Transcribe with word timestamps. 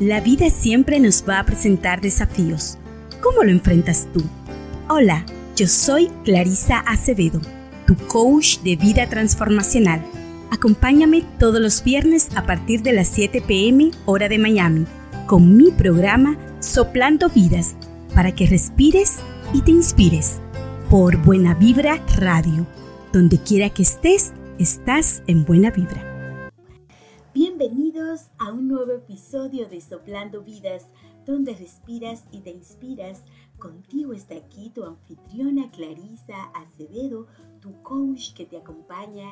La 0.00 0.22
vida 0.22 0.48
siempre 0.48 0.98
nos 0.98 1.22
va 1.28 1.40
a 1.40 1.44
presentar 1.44 2.00
desafíos. 2.00 2.78
¿Cómo 3.20 3.42
lo 3.42 3.50
enfrentas 3.50 4.08
tú? 4.14 4.22
Hola, 4.88 5.26
yo 5.56 5.66
soy 5.66 6.08
Clarisa 6.24 6.78
Acevedo, 6.78 7.38
tu 7.86 7.94
coach 8.06 8.60
de 8.60 8.76
vida 8.76 9.10
transformacional. 9.10 10.00
Acompáñame 10.50 11.22
todos 11.38 11.60
los 11.60 11.84
viernes 11.84 12.30
a 12.34 12.46
partir 12.46 12.80
de 12.80 12.94
las 12.94 13.08
7 13.08 13.42
pm 13.46 13.90
hora 14.06 14.30
de 14.30 14.38
Miami 14.38 14.86
con 15.26 15.54
mi 15.58 15.70
programa 15.70 16.38
Soplando 16.60 17.28
Vidas 17.28 17.76
para 18.14 18.34
que 18.34 18.46
respires 18.46 19.18
y 19.52 19.60
te 19.60 19.70
inspires 19.70 20.38
por 20.88 21.18
Buena 21.18 21.52
Vibra 21.52 22.02
Radio. 22.16 22.66
Donde 23.12 23.36
quiera 23.36 23.68
que 23.68 23.82
estés, 23.82 24.32
estás 24.58 25.22
en 25.26 25.44
Buena 25.44 25.70
Vibra. 25.70 26.09
Bienvenidos 27.32 28.26
a 28.38 28.50
un 28.50 28.66
nuevo 28.66 28.90
episodio 28.90 29.68
de 29.68 29.80
Soplando 29.80 30.42
Vidas, 30.42 30.88
donde 31.24 31.54
respiras 31.54 32.24
y 32.32 32.40
te 32.40 32.50
inspiras. 32.50 33.22
Contigo 33.56 34.12
está 34.12 34.34
aquí 34.34 34.70
tu 34.70 34.82
anfitriona 34.82 35.70
Clarisa 35.70 36.46
Acevedo, 36.54 37.28
tu 37.60 37.80
coach 37.82 38.34
que 38.34 38.46
te 38.46 38.56
acompaña 38.56 39.30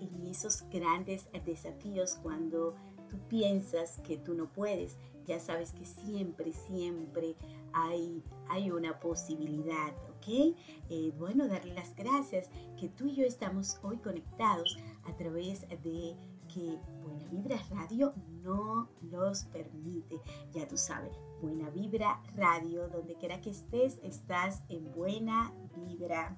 en 0.00 0.26
esos 0.26 0.64
grandes 0.70 1.28
desafíos 1.44 2.18
cuando 2.22 2.76
tú 3.10 3.18
piensas 3.28 4.00
que 4.00 4.16
tú 4.16 4.32
no 4.32 4.50
puedes. 4.50 4.96
Ya 5.26 5.38
sabes 5.38 5.72
que 5.72 5.84
siempre, 5.84 6.54
siempre 6.54 7.36
hay, 7.74 8.22
hay 8.48 8.70
una 8.70 9.00
posibilidad, 9.00 9.92
¿ok? 10.16 10.56
Eh, 10.88 11.12
bueno, 11.18 11.46
darle 11.46 11.74
las 11.74 11.94
gracias 11.94 12.48
que 12.80 12.88
tú 12.88 13.08
y 13.08 13.16
yo 13.16 13.26
estamos 13.26 13.78
hoy 13.82 13.98
conectados 13.98 14.78
a 15.04 15.14
través 15.14 15.68
de 15.82 16.16
que 16.54 16.78
Buena 17.02 17.26
Vibra 17.30 17.58
Radio 17.70 18.14
no 18.42 18.88
los 19.02 19.44
permite. 19.44 20.20
Ya 20.52 20.68
tú 20.68 20.76
sabes, 20.76 21.12
Buena 21.42 21.68
Vibra 21.70 22.22
Radio, 22.36 22.88
donde 22.88 23.16
quiera 23.16 23.40
que 23.40 23.50
estés, 23.50 23.98
estás 24.04 24.62
en 24.68 24.92
buena 24.92 25.52
vibra. 25.74 26.36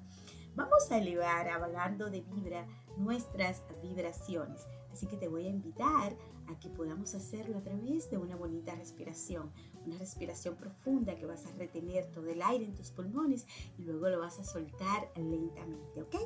Vamos 0.55 0.91
a 0.91 0.99
elevar, 0.99 1.49
hablando 1.49 2.09
de 2.09 2.23
vibra, 2.23 2.67
nuestras 2.97 3.63
vibraciones. 3.83 4.67
Así 4.91 5.07
que 5.07 5.19
te 5.19 5.29
voy 5.29 5.47
a 5.47 5.51
invitar 5.51 6.17
a 6.49 6.59
que 6.59 6.71
podamos 6.71 7.15
hacerlo 7.15 7.59
a 7.59 7.63
través 7.63 8.11
de 8.11 8.17
una 8.17 8.37
bonita 8.37 8.75
respiración, 8.75 9.53
una 9.85 9.99
respiración 9.99 10.57
profunda 10.57 11.17
que 11.17 11.27
vas 11.27 11.45
a 11.45 11.53
retener 11.53 12.11
todo 12.11 12.29
el 12.29 12.41
aire 12.41 12.65
en 12.65 12.75
tus 12.75 12.91
pulmones 12.91 13.47
y 13.77 13.83
luego 13.83 14.09
lo 14.09 14.21
vas 14.21 14.39
a 14.39 14.45
soltar 14.45 15.13
lentamente, 15.17 16.03
¿ok? 16.03 16.17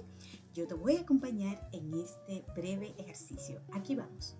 Yo 0.52 0.66
te 0.66 0.74
voy 0.74 0.96
a 0.96 1.02
acompañar 1.02 1.68
en 1.72 1.94
este 1.94 2.44
breve 2.54 2.94
ejercicio. 2.98 3.60
Aquí 3.72 3.94
vamos. 3.94 4.36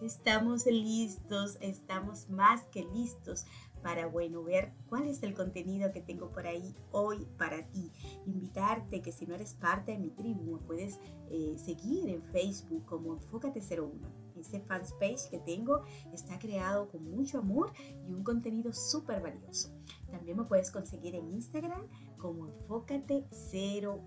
Estamos 0.00 0.66
listos, 0.66 1.56
estamos 1.60 2.28
más 2.28 2.66
que 2.66 2.82
listos 2.82 3.46
para, 3.82 4.06
bueno, 4.06 4.42
ver 4.42 4.72
cuál 4.88 5.06
es 5.06 5.22
el 5.22 5.34
contenido 5.34 5.92
que 5.92 6.00
tengo 6.00 6.30
por 6.30 6.46
ahí 6.46 6.74
hoy 6.90 7.26
para 7.38 7.68
ti. 7.68 7.92
Invitarte 8.26 9.00
que 9.00 9.12
si 9.12 9.26
no 9.26 9.34
eres 9.34 9.54
parte 9.54 9.92
de 9.92 9.98
mi 9.98 10.10
tribu, 10.10 10.58
puedes 10.66 10.98
eh, 11.30 11.54
seguir 11.56 12.08
en 12.08 12.22
Facebook 12.22 12.84
como 12.84 13.16
Enfócate01. 13.16 14.24
Ese 14.36 14.60
fanpage 14.60 15.30
que 15.30 15.38
tengo 15.38 15.84
está 16.12 16.38
creado 16.38 16.88
con 16.88 17.08
mucho 17.08 17.38
amor 17.38 17.72
y 18.06 18.12
un 18.12 18.24
contenido 18.24 18.72
súper 18.72 19.22
valioso. 19.22 19.70
También 20.10 20.36
me 20.36 20.44
puedes 20.44 20.70
conseguir 20.70 21.14
en 21.14 21.30
Instagram 21.30 21.86
como 22.24 22.48
Enfócate01. 22.48 24.00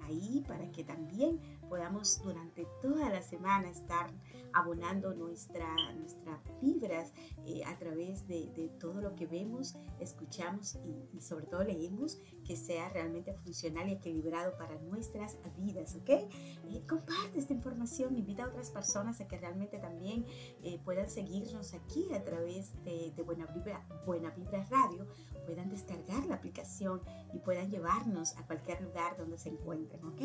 Ahí 0.00 0.42
para 0.48 0.70
que 0.72 0.84
también 0.84 1.38
podamos 1.68 2.22
durante 2.22 2.66
toda 2.80 3.10
la 3.10 3.22
semana 3.22 3.68
estar 3.68 4.10
abonando 4.52 5.14
nuestra, 5.14 5.66
nuestras 5.94 6.40
vibras 6.60 7.12
eh, 7.46 7.62
a 7.64 7.78
través 7.78 8.26
de, 8.26 8.70
todo 8.80 9.00
lo 9.00 9.14
que 9.14 9.26
vemos, 9.26 9.76
escuchamos 10.00 10.78
y, 11.14 11.20
sobre 11.20 11.46
todo 11.46 11.62
leemos, 11.62 12.18
que 12.44 12.56
sea 12.56 12.88
realmente 12.88 13.32
funcional 13.34 13.88
y 13.88 13.92
equilibrado 13.92 14.56
para 14.56 14.78
nuestras 14.80 15.38
vidas, 15.56 15.94
¿ok? 15.94 16.08
Eh, 16.10 16.84
comparte 16.88 17.38
esta 17.38 17.52
información, 17.52 18.16
invita 18.16 18.44
a 18.44 18.48
otras 18.48 18.70
personas 18.70 19.20
a 19.20 19.28
que 19.28 19.38
realmente 19.38 19.78
también 19.78 20.26
eh, 20.62 20.80
puedan 20.84 21.08
seguirnos 21.08 21.74
aquí 21.74 22.12
a 22.12 22.24
través 22.24 22.72
de, 22.84 23.12
de 23.14 23.22
Buena, 23.22 23.46
Vibra, 23.46 23.86
Buena 24.04 24.30
Vibra 24.30 24.66
Radio, 24.70 25.06
puedan 25.42 25.68
descargar 25.68 26.24
la 26.26 26.36
aplicación 26.36 27.00
y 27.32 27.38
puedan 27.38 27.70
llevarnos 27.70 28.36
a 28.36 28.46
cualquier 28.46 28.82
lugar 28.82 29.16
donde 29.16 29.38
se 29.38 29.50
encuentren, 29.50 30.04
¿ok? 30.04 30.22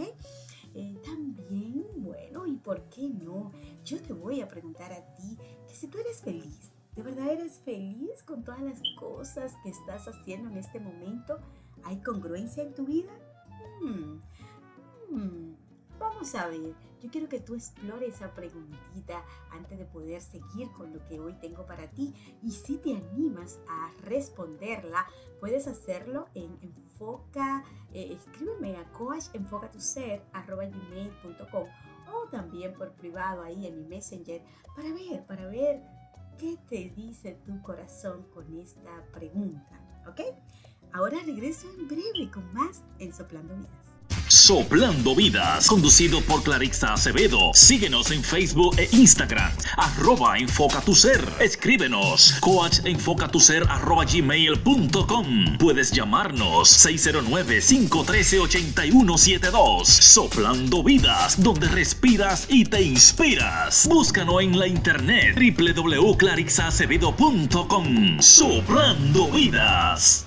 también, 1.04 1.86
bueno, 1.98 2.46
¿y 2.46 2.58
por 2.58 2.84
qué 2.90 3.10
no? 3.10 3.52
Yo 3.84 4.02
te 4.02 4.14
voy 4.14 4.42
a 4.42 4.48
preguntar 4.48 4.94
a 4.94 5.02
ti 5.16 5.38
que 5.68 5.74
si 5.74 5.88
tú 5.88 5.98
eres 5.98 6.22
feliz, 6.22 6.72
¿de 6.96 7.02
verdad 7.02 7.30
eres 7.30 7.60
feliz 7.60 8.24
con 8.24 8.44
todas 8.44 8.62
las 8.62 8.82
cosas 9.00 9.56
que 9.64 9.70
estás 9.70 10.08
haciendo 10.08 10.50
en 10.50 10.58
este 10.58 10.80
momento? 10.80 11.40
¿Hay 11.84 12.02
congruencia 12.02 12.64
en 12.64 12.74
tu 12.74 12.86
vida? 12.86 13.12
Hmm, 13.82 14.22
hmm, 15.10 15.47
vamos 16.00 16.34
a 16.36 16.48
ver. 16.48 16.74
Yo 17.02 17.10
quiero 17.12 17.28
que 17.30 17.40
tú 17.40 17.54
explores 17.56 18.16
esa 18.16 18.34
preguntita 18.34 19.24
antes 19.52 19.78
de 19.78 19.86
poder 19.86 20.20
seguir 20.22 20.72
con 20.72 20.92
lo 20.94 21.06
que 21.06 21.20
hoy 21.20 21.34
tengo 21.34 21.64
para 21.66 21.92
ti. 21.92 22.16
Y 22.42 22.52
si 22.52 22.78
te 22.78 22.96
animas 22.96 23.60
a 23.70 23.92
responderla, 24.04 25.06
puedes 25.40 25.68
hacerlo 25.68 26.28
en 26.34 26.58
enfoca, 26.62 27.64
eh, 27.94 28.14
escríbeme 28.14 28.78
a 28.78 28.92
coachenfocatuser.com 28.94 31.68
o 32.14 32.28
también 32.30 32.74
por 32.74 32.94
privado 32.94 33.44
ahí 33.44 33.68
en 33.68 33.78
mi 33.78 33.84
messenger 33.84 34.42
para 34.76 34.92
ver, 34.94 35.26
para 35.26 35.46
ver 35.48 35.84
qué 36.38 36.58
te 36.70 36.90
dice 36.96 37.34
tu 37.46 37.62
corazón 37.62 38.24
con 38.34 38.58
esta 38.58 39.04
pregunta. 39.12 40.04
¿Ok? 40.08 40.22
Ahora 40.94 41.18
regreso 41.26 41.68
en 41.78 41.86
breve 41.88 42.32
con 42.34 42.54
más 42.54 42.84
en 43.00 43.14
Soplando 43.14 43.56
Vidas. 43.56 43.87
Soplando 44.48 45.14
Vidas, 45.14 45.68
conducido 45.68 46.22
por 46.22 46.42
Clarissa 46.42 46.94
Acevedo. 46.94 47.52
Síguenos 47.54 48.12
en 48.12 48.24
Facebook 48.24 48.80
e 48.80 48.88
Instagram, 48.94 49.52
arroba 49.76 50.38
enfoca 50.38 50.80
tu 50.80 50.96
ser. 50.96 51.22
Escríbenos, 51.42 52.36
coachenfocatuser 52.40 53.66
arroba 53.68 54.06
gmail.com. 54.06 55.58
Puedes 55.58 55.92
llamarnos 55.92 56.70
609-513-8172. 56.88 59.84
Soplando 59.84 60.82
Vidas, 60.82 61.44
donde 61.44 61.68
respiras 61.68 62.46
y 62.48 62.64
te 62.64 62.82
inspiras. 62.82 63.86
Búscanos 63.90 64.42
en 64.42 64.58
la 64.58 64.68
internet 64.68 65.36
www.clarixacevedo.com. 65.36 68.22
Soplando 68.22 69.30
Vidas. 69.30 70.27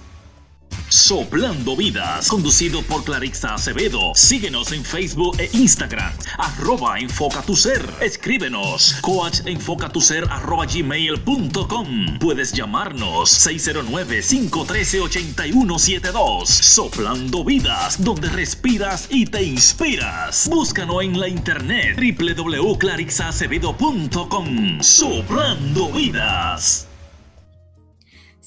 Soplando 0.91 1.77
Vidas, 1.77 2.27
conducido 2.27 2.83
por 2.83 3.05
Clarissa 3.05 3.55
Acevedo. 3.55 4.13
Síguenos 4.17 4.73
en 4.73 4.85
Facebook 4.85 5.37
e 5.39 5.49
Instagram, 5.53 6.13
arroba 6.37 6.99
enfoca 6.99 7.43
tu 7.43 7.55
ser. 7.55 7.89
Escríbenos, 8.01 8.97
coachenfocatuser 9.01 10.25
arroba 10.29 10.67
gmail.com. 10.67 12.19
Puedes 12.19 12.53
llamarnos 12.53 13.31
609-513-8172. 13.47 16.47
Soplando 16.47 17.45
Vidas, 17.45 18.03
donde 18.03 18.29
respiras 18.29 19.07
y 19.11 19.27
te 19.27 19.45
inspiras. 19.45 20.49
Búscanos 20.49 21.05
en 21.05 21.21
la 21.21 21.29
internet 21.29 21.97
www.clarixacevedo.com. 21.97 24.83
Soplando 24.83 25.93
Vidas. 25.93 26.90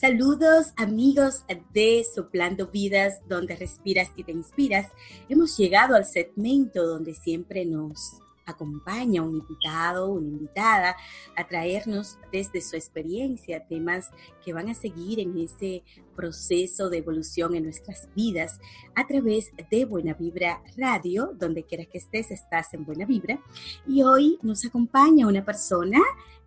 Saludos 0.04 0.74
amigos 0.76 1.46
de 1.72 2.04
Soplando 2.14 2.68
Vidas, 2.68 3.22
donde 3.30 3.56
respiras 3.56 4.10
y 4.18 4.26
te 4.26 4.34
inspiras. 4.34 4.92
Hemos 5.30 5.56
llegado 5.56 5.96
al 5.96 6.04
segmento 6.04 6.86
donde 6.86 7.14
siempre 7.14 7.64
nos 7.64 8.20
acompaña 8.46 9.22
un 9.22 9.38
invitado, 9.38 10.12
una 10.12 10.28
invitada, 10.28 10.98
a 11.38 11.48
traernos 11.48 12.18
desde 12.34 12.60
su 12.60 12.76
experiencia 12.76 13.66
temas 13.66 14.10
que 14.44 14.52
van 14.52 14.68
a 14.68 14.74
seguir 14.74 15.22
en 15.22 15.38
ese 15.38 15.84
proceso 16.18 16.90
de 16.90 16.98
evolución 16.98 17.56
en 17.56 17.64
nuestras 17.64 18.10
vidas 18.14 18.60
a 18.96 19.08
través 19.08 19.54
de 19.72 19.86
Buena 19.86 20.16
Vibra 20.16 20.62
Radio, 20.76 21.32
donde 21.40 21.64
quiera 21.64 21.86
que 21.86 22.00
estés, 22.00 22.30
estás 22.30 22.74
en 22.74 22.84
Buena 22.84 23.06
Vibra. 23.06 23.40
Y 23.88 24.04
hoy 24.04 24.38
nos 24.42 24.66
acompaña 24.66 25.28
una 25.28 25.46
persona 25.46 26.00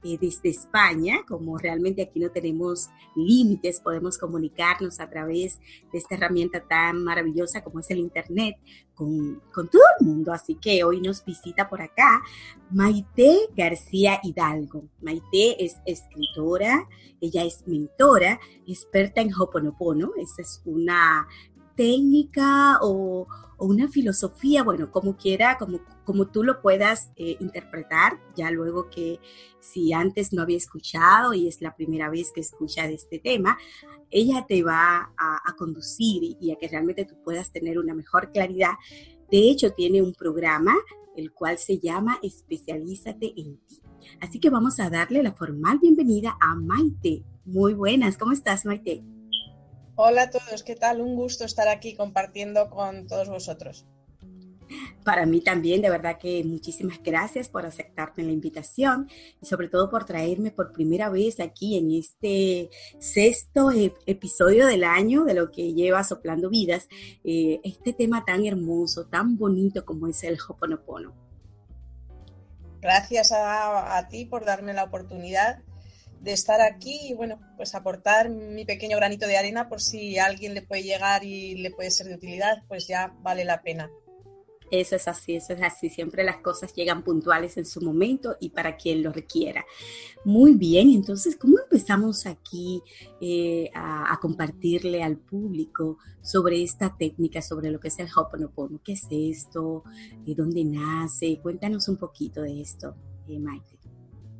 eh, 0.02 0.19
desde 0.20 0.50
España, 0.50 1.25
como 1.26 1.58
realmente 1.58 2.02
aquí 2.02 2.20
no 2.20 2.31
tenemos 2.31 2.88
límites, 3.14 3.81
podemos 3.81 4.19
comunicarnos 4.19 5.00
a 5.00 5.08
través 5.08 5.58
de 5.93 5.98
esta 5.98 6.14
herramienta 6.14 6.60
tan 6.60 7.02
maravillosa 7.02 7.64
como 7.64 7.81
es 7.81 7.90
el 7.90 7.98
Internet 7.98 8.56
con, 8.94 9.43
con 9.52 9.69
todo 9.69 9.82
el 9.98 10.06
mundo. 10.06 10.32
Así 10.32 10.54
que 10.56 10.84
hoy 10.84 11.00
nos 11.00 11.25
visita 11.25 11.69
por 11.69 11.81
acá 11.81 12.22
Maite 12.70 13.48
García 13.56 14.20
Hidalgo. 14.22 14.84
Maite 15.00 15.64
es 15.64 15.76
escritora, 15.87 16.88
ella 17.20 17.44
es 17.44 17.66
mentora, 17.66 18.38
experta 18.66 19.20
en 19.20 19.32
Hoponopono. 19.34 20.12
Esa 20.16 20.42
es 20.42 20.62
una 20.64 21.26
técnica 21.76 22.78
o 22.81 23.26
o 23.56 23.67
una 23.67 23.88
filosofía, 23.88 24.62
bueno, 24.62 24.91
como 24.91 25.17
quiera, 25.17 25.56
como, 25.58 25.81
como 26.05 26.29
tú 26.29 26.43
lo 26.43 26.61
puedas 26.61 27.11
eh, 27.17 27.37
interpretar, 27.41 28.20
ya 28.37 28.50
luego 28.50 28.91
que 28.91 29.20
si 29.61 29.93
antes 29.93 30.32
no 30.32 30.43
había 30.43 30.56
escuchado 30.56 31.32
y 31.35 31.49
es 31.49 31.61
la 31.61 31.75
primera 31.75 32.11
vez 32.11 32.32
que 32.32 32.41
escucha 32.41 32.87
de 32.87 32.94
este 32.94 33.19
tema, 33.19 33.58
ella 34.11 34.44
te 34.47 34.62
va 34.62 35.12
a, 35.17 35.55
conducir 35.56 36.23
y, 36.23 36.37
y 36.41 36.53
a 36.53 36.56
que 36.56 36.69
realmente 36.69 37.05
tú 37.05 37.17
puedas 37.25 37.50
tener 37.50 37.79
una 37.79 37.94
mejor 37.94 38.31
claridad. 38.31 38.75
De 39.31 39.50
hecho, 39.50 39.73
tiene 39.73 40.02
un 40.02 40.12
programa 40.12 40.75
el 41.17 41.32
cual 41.32 41.59
se 41.59 41.79
llama 41.79 42.19
Especialízate 42.23 43.32
en 43.37 43.56
ti. 43.67 43.81
Así 44.20 44.38
que 44.38 44.50
vamos 44.50 44.79
a 44.79 44.91
darle 44.91 45.23
la 45.23 45.32
formal 45.32 45.79
bienvenida 45.79 46.37
a 46.41 46.55
Maite. 46.55 47.25
Muy 47.44 47.75
buenas, 47.75 48.17
¿cómo 48.17 48.32
estás 48.32 48.64
Maite? 48.64 49.02
Hola 49.98 50.25
a 50.25 50.31
todos, 50.31 50.62
¿qué 50.62 50.76
tal? 50.76 51.00
Un 51.00 51.16
gusto 51.16 51.46
estar 51.46 51.69
aquí 51.69 51.94
compartiendo 51.94 52.69
con 52.69 53.06
todos 53.06 53.31
vosotros. 53.31 53.87
Para 55.06 55.25
mí 55.25 55.40
también, 55.40 55.81
de 55.81 55.88
verdad 55.88 56.19
que 56.19 56.44
muchísimas 56.44 57.02
gracias 57.02 57.48
por 57.48 57.64
aceptarme 57.64 58.25
la 58.25 58.32
invitación 58.32 59.08
y 59.40 59.46
sobre 59.46 59.69
todo 59.69 59.88
por 59.88 60.04
traerme 60.04 60.50
por 60.50 60.72
primera 60.72 61.08
vez 61.08 61.40
aquí 61.40 61.78
en 61.78 61.93
este 61.93 62.69
sexto 62.98 63.70
episodio 64.04 64.66
del 64.66 64.84
año 64.84 65.25
de 65.25 65.32
lo 65.32 65.50
que 65.50 65.72
lleva 65.72 66.04
Soplando 66.04 66.50
Vidas, 66.50 66.88
eh, 67.25 67.60
este 67.64 67.94
tema 67.94 68.22
tan 68.26 68.44
hermoso, 68.44 69.06
tan 69.06 69.38
bonito 69.38 69.87
como 69.87 70.08
es 70.08 70.22
el 70.25 70.37
Hoponopono. 70.46 71.14
Gracias 72.82 73.32
a, 73.32 73.96
a 73.96 74.08
ti 74.08 74.26
por 74.26 74.44
darme 74.44 74.75
la 74.75 74.84
oportunidad 74.84 75.62
de 76.20 76.32
estar 76.32 76.60
aquí 76.60 76.98
y 77.08 77.14
bueno, 77.14 77.40
pues 77.56 77.74
aportar 77.74 78.30
mi 78.30 78.64
pequeño 78.64 78.96
granito 78.96 79.26
de 79.26 79.36
arena 79.36 79.68
por 79.68 79.80
si 79.80 80.18
alguien 80.18 80.54
le 80.54 80.62
puede 80.62 80.82
llegar 80.82 81.24
y 81.24 81.56
le 81.56 81.70
puede 81.70 81.90
ser 81.90 82.06
de 82.06 82.14
utilidad, 82.14 82.62
pues 82.68 82.86
ya 82.86 83.14
vale 83.22 83.44
la 83.44 83.62
pena. 83.62 83.90
Eso 84.70 84.96
es 84.96 85.06
así, 85.06 85.36
eso 85.36 85.52
es 85.52 85.62
así. 85.62 85.88
Siempre 85.88 86.24
las 86.24 86.38
cosas 86.38 86.72
llegan 86.74 87.04
puntuales 87.04 87.56
en 87.56 87.66
su 87.66 87.80
momento 87.80 88.36
y 88.40 88.50
para 88.50 88.76
quien 88.76 89.02
lo 89.02 89.12
requiera. 89.12 89.64
Muy 90.24 90.54
bien, 90.54 90.90
entonces, 90.90 91.36
¿cómo 91.36 91.58
empezamos 91.58 92.26
aquí 92.26 92.82
eh, 93.20 93.70
a, 93.74 94.18
compartirle 94.20 95.02
al 95.02 95.18
público 95.18 95.98
sobre 96.20 96.62
esta 96.62 96.96
técnica, 96.96 97.42
sobre 97.42 97.70
lo 97.70 97.78
que 97.78 97.88
es 97.88 97.98
el 98.00 98.08
Hoponopono? 98.14 98.80
¿Qué 98.82 98.94
es 98.94 99.06
esto? 99.10 99.84
¿De 100.24 100.34
dónde 100.34 100.64
nace? 100.64 101.38
Cuéntanos 101.40 101.88
un 101.88 101.96
poquito 101.96 102.42
de 102.42 102.60
esto, 102.60 102.96
eh. 103.28 103.38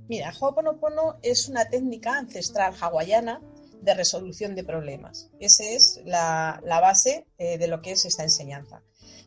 Mira, 0.08 0.32
Ho'oponopono 0.38 1.19
es 1.23 1.49
una 1.49 1.69
técnica 1.69 2.17
ancestral 2.17 2.75
hawaiana 2.81 3.43
de 3.82 3.93
resolución 3.93 4.55
de 4.55 4.62
problemas. 4.62 5.31
Esa 5.41 5.64
es 5.64 6.00
la, 6.05 6.61
base 6.64 7.26
eh, 7.38 7.58
de 7.58 7.67
lo 7.67 7.82
que 7.82 7.91
es 7.91 8.05
esta 8.05 8.23
enseñanza. 8.23 8.82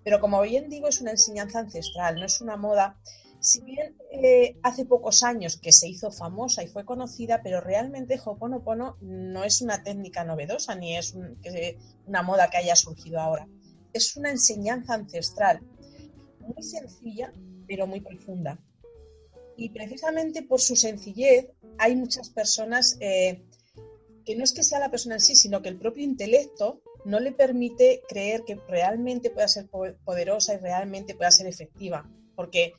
Pero 0.05 0.21
como 0.21 0.41
bien 0.41 0.69
digo, 0.69 0.87
es 0.87 1.01
una 1.01 1.11
enseñanza 1.11 1.59
ancestral, 1.59 2.15
no 2.15 2.25
es 2.25 2.39
una 2.39 2.55
moda. 2.55 2.97
Si 3.41 3.61
bien 3.61 3.97
eh, 4.11 4.57
hace 4.63 4.85
pocos 4.85 5.23
años 5.23 5.57
que 5.57 5.73
se 5.73 5.89
hizo 5.89 6.11
famosa 6.11 6.63
y 6.63 6.67
fue 6.67 6.85
conocida, 6.85 7.41
pero 7.43 7.59
realmente 7.59 8.17
Ho'oponopono 8.23 8.95
no 9.01 9.43
es 9.43 9.61
una 9.61 9.83
técnica 9.83 10.23
novedosa 10.23 10.75
ni 10.75 10.95
es 10.95 11.13
una 12.05 12.23
moda 12.23 12.49
que 12.49 12.57
haya 12.57 12.77
surgido 12.77 13.19
ahora. 13.19 13.49
Es 13.91 14.15
una 14.15 14.31
enseñanza 14.31 14.93
ancestral 14.93 15.59
muy 16.39 16.63
sencilla, 16.63 17.33
pero 17.67 17.85
muy 17.85 17.99
profunda 17.99 18.57
y 19.59 19.69
precisamente 19.69 20.41
por 20.41 20.61
su 20.61 20.77
sencillez 20.77 21.47
hay 21.77 21.95
muchas 21.97 22.29
personas 22.29 22.97
eh, 23.01 23.43
que 24.23 24.35
no 24.37 24.45
es 24.45 24.53
que 24.53 24.63
sea 24.63 24.79
la 24.79 24.89
persona 24.89 25.15
en 25.15 25.21
sí, 25.21 25.35
sino 25.35 25.61
que 25.61 25.67
el 25.67 25.77
propio 25.77 26.03
intelecto 26.05 26.81
no 27.03 27.19
le 27.19 27.33
permite 27.33 28.01
creer 28.07 28.43
que 28.45 28.55
realmente 28.69 29.29
pueda 29.29 29.49
ser 29.49 29.67
poderosa 29.67 30.53
y 30.53 30.57
realmente 30.57 31.13
pueda 31.13 31.29
ser 31.31 31.47
efectiva, 31.47 32.09
porque 32.35 32.73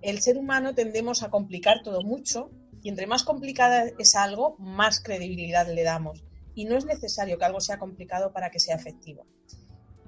el 0.00 0.20
ser 0.22 0.38
humano 0.38 0.74
tendemos 0.74 1.22
a 1.22 1.28
complicar 1.28 1.82
todo 1.82 2.02
mucho 2.02 2.50
y 2.82 2.88
entre 2.88 3.06
más 3.06 3.24
complicada 3.24 3.90
es 3.98 4.16
algo, 4.16 4.56
más 4.58 5.00
credibilidad 5.00 5.68
le 5.68 5.82
damos. 5.82 6.24
Y 6.54 6.64
no 6.64 6.76
es 6.76 6.86
necesario 6.86 7.38
que 7.38 7.44
algo 7.44 7.60
sea 7.60 7.78
complicado 7.78 8.32
para 8.32 8.50
que 8.50 8.58
sea 8.58 8.76
efectivo. 8.76 9.26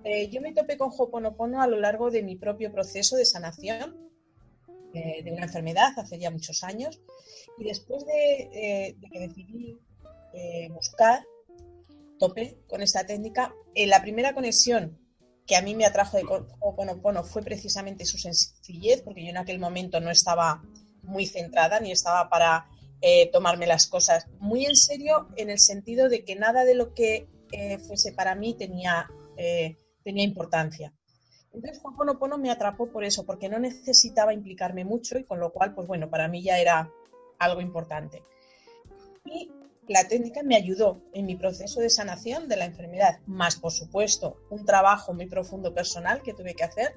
Eh, 0.04 0.28
yo 0.30 0.40
me 0.40 0.52
topé 0.52 0.76
con 0.76 0.90
Hoponopono 0.96 1.60
a 1.62 1.66
lo 1.66 1.78
largo 1.80 2.10
de 2.10 2.22
mi 2.22 2.36
propio 2.36 2.72
proceso 2.72 3.16
de 3.16 3.24
sanación 3.24 4.13
de 4.94 5.32
una 5.32 5.46
enfermedad 5.46 5.92
hace 5.96 6.18
ya 6.18 6.30
muchos 6.30 6.62
años 6.62 7.00
y 7.58 7.64
después 7.64 8.04
de, 8.04 8.50
eh, 8.52 8.96
que 9.12 9.20
decidí 9.20 9.78
eh, 10.32 10.68
buscar, 10.70 11.24
topé 12.18 12.58
con 12.68 12.82
esta 12.82 13.06
técnica, 13.06 13.54
en 13.74 13.90
la 13.90 14.02
primera 14.02 14.34
conexión 14.34 14.98
que 15.46 15.56
a 15.56 15.62
mí 15.62 15.74
me 15.74 15.84
atrajo 15.84 16.16
de 16.16 16.24
Ho'oponopono 16.24 17.22
fue 17.22 17.42
precisamente 17.42 18.06
su 18.06 18.18
sencillez, 18.18 19.02
porque 19.02 19.24
yo 19.24 19.30
en 19.30 19.36
aquel 19.36 19.58
momento 19.58 20.00
no 20.00 20.10
estaba 20.10 20.62
muy 21.02 21.26
centrada 21.26 21.80
ni 21.80 21.92
estaba 21.92 22.30
para 22.30 22.66
eh, 23.02 23.30
tomarme 23.30 23.66
las 23.66 23.86
cosas 23.86 24.26
muy 24.38 24.64
en 24.64 24.74
serio 24.74 25.28
en 25.36 25.50
el 25.50 25.58
sentido 25.58 26.08
de 26.08 26.24
que 26.24 26.34
nada 26.34 26.64
de 26.64 26.74
lo 26.74 26.94
que 26.94 27.28
fuese 27.86 28.12
para 28.12 28.34
mí 28.34 28.54
tenía, 28.54 29.08
tenía 30.02 30.24
importancia. 30.24 30.92
Entonces 31.54 31.80
Ho'oponopono 31.82 32.36
me 32.36 32.50
atrapó 32.50 32.88
por 32.88 33.04
eso, 33.04 33.24
porque 33.24 33.48
no 33.48 33.58
necesitaba 33.58 34.34
implicarme 34.34 34.84
mucho 34.84 35.18
y 35.18 35.24
con 35.24 35.38
lo 35.40 35.52
cual, 35.52 35.74
pues 35.74 35.86
bueno, 35.86 36.10
para 36.10 36.28
mí 36.28 36.42
ya 36.42 36.58
era 36.58 36.90
algo 37.38 37.60
importante. 37.60 38.22
Y 39.24 39.50
la 39.86 40.08
técnica 40.08 40.42
me 40.42 40.56
ayudó 40.56 41.00
en 41.12 41.26
mi 41.26 41.36
proceso 41.36 41.80
de 41.80 41.90
sanación 41.90 42.48
de 42.48 42.56
la 42.56 42.64
enfermedad, 42.64 43.20
más 43.26 43.56
por 43.56 43.70
supuesto 43.70 44.38
un 44.50 44.64
trabajo 44.64 45.12
muy 45.14 45.26
profundo 45.26 45.74
personal 45.74 46.22
que 46.22 46.34
tuve 46.34 46.54
que 46.54 46.64
hacer. 46.64 46.96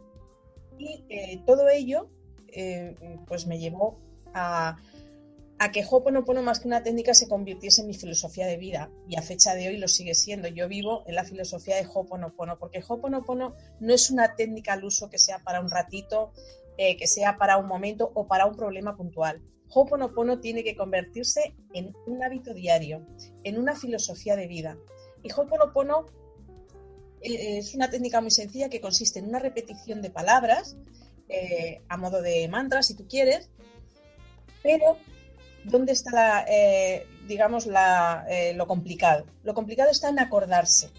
Y 0.78 1.06
eh, 1.10 1.42
todo 1.46 1.70
ello 1.70 2.10
eh, 2.48 2.96
pues 3.28 3.46
me 3.46 3.60
llevó 3.60 4.00
a, 4.34 4.78
a 5.60 5.72
que 5.72 5.84
Ho'oponopono 5.84 6.44
más 6.44 6.60
que 6.60 6.68
una 6.68 6.84
técnica 6.84 7.14
se 7.14 7.28
convirtiese 7.28 7.82
en 7.82 7.88
mi 7.88 7.94
filosofía 7.96 8.46
de 8.46 8.58
vida 8.58 8.92
y 9.08 9.16
a 9.16 9.22
fecha 9.22 9.56
de 9.56 9.68
hoy 9.68 9.78
lo 9.78 9.88
sigue 9.88 10.14
siendo. 10.14 10.48
Yo 10.48 10.68
vivo 10.68 11.04
en 11.08 11.16
la 11.16 11.24
filosofía 11.24 11.78
de 11.78 11.88
Ho'oponopono 11.88 12.60
porque 12.60 12.84
Ho'oponopono 12.88 13.56
no 13.80 13.94
es 13.94 14.12
una 14.12 14.36
técnica 14.36 14.74
al 14.74 14.84
uso 14.84 15.10
que 15.10 15.18
sea 15.18 15.40
para 15.40 15.60
un 15.60 15.72
ratito, 15.72 16.32
eh, 16.78 16.96
que 16.96 17.08
sea 17.08 17.38
para 17.38 17.58
un 17.58 17.68
momento 17.68 18.12
o 18.14 18.28
para 18.28 18.46
un 18.46 18.56
problema 18.56 18.96
puntual. 18.96 19.42
Ho'oponopono 19.70 20.40
tiene 20.40 20.64
que 20.64 20.76
convertirse 20.76 21.56
en 21.74 21.96
un 22.06 22.24
hábito 22.24 22.54
diario, 22.54 23.06
en 23.44 23.58
una 23.58 23.76
filosofía 23.76 24.36
de 24.36 24.48
vida. 24.48 24.78
Y 25.24 25.32
Ho'oponopono 25.32 26.06
eh, 27.22 27.58
es 27.58 27.74
una 27.74 27.90
técnica 27.90 28.22
muy 28.22 28.32
sencilla 28.32 28.70
que 28.70 28.80
consiste 28.80 29.18
en 29.20 29.28
una 29.28 29.40
repetición 29.40 30.04
de 30.04 30.12
palabras 30.12 30.78
eh, 31.30 31.82
a 31.90 31.98
modo 31.98 32.22
de 32.22 32.48
mantra, 32.48 32.84
si 32.84 32.96
tú 32.96 33.08
quieres, 33.08 33.50
pero 34.62 34.98
¿dónde 35.70 35.92
está, 35.92 36.12
la, 36.12 36.46
eh, 36.48 37.08
digamos, 37.28 37.68
eh, 38.30 38.54
lo 38.56 38.68
complicado? 38.68 39.26
Lo 39.44 39.54
complicado 39.54 39.92
está 39.92 40.10
en 40.10 40.20
acordarse 40.20 40.90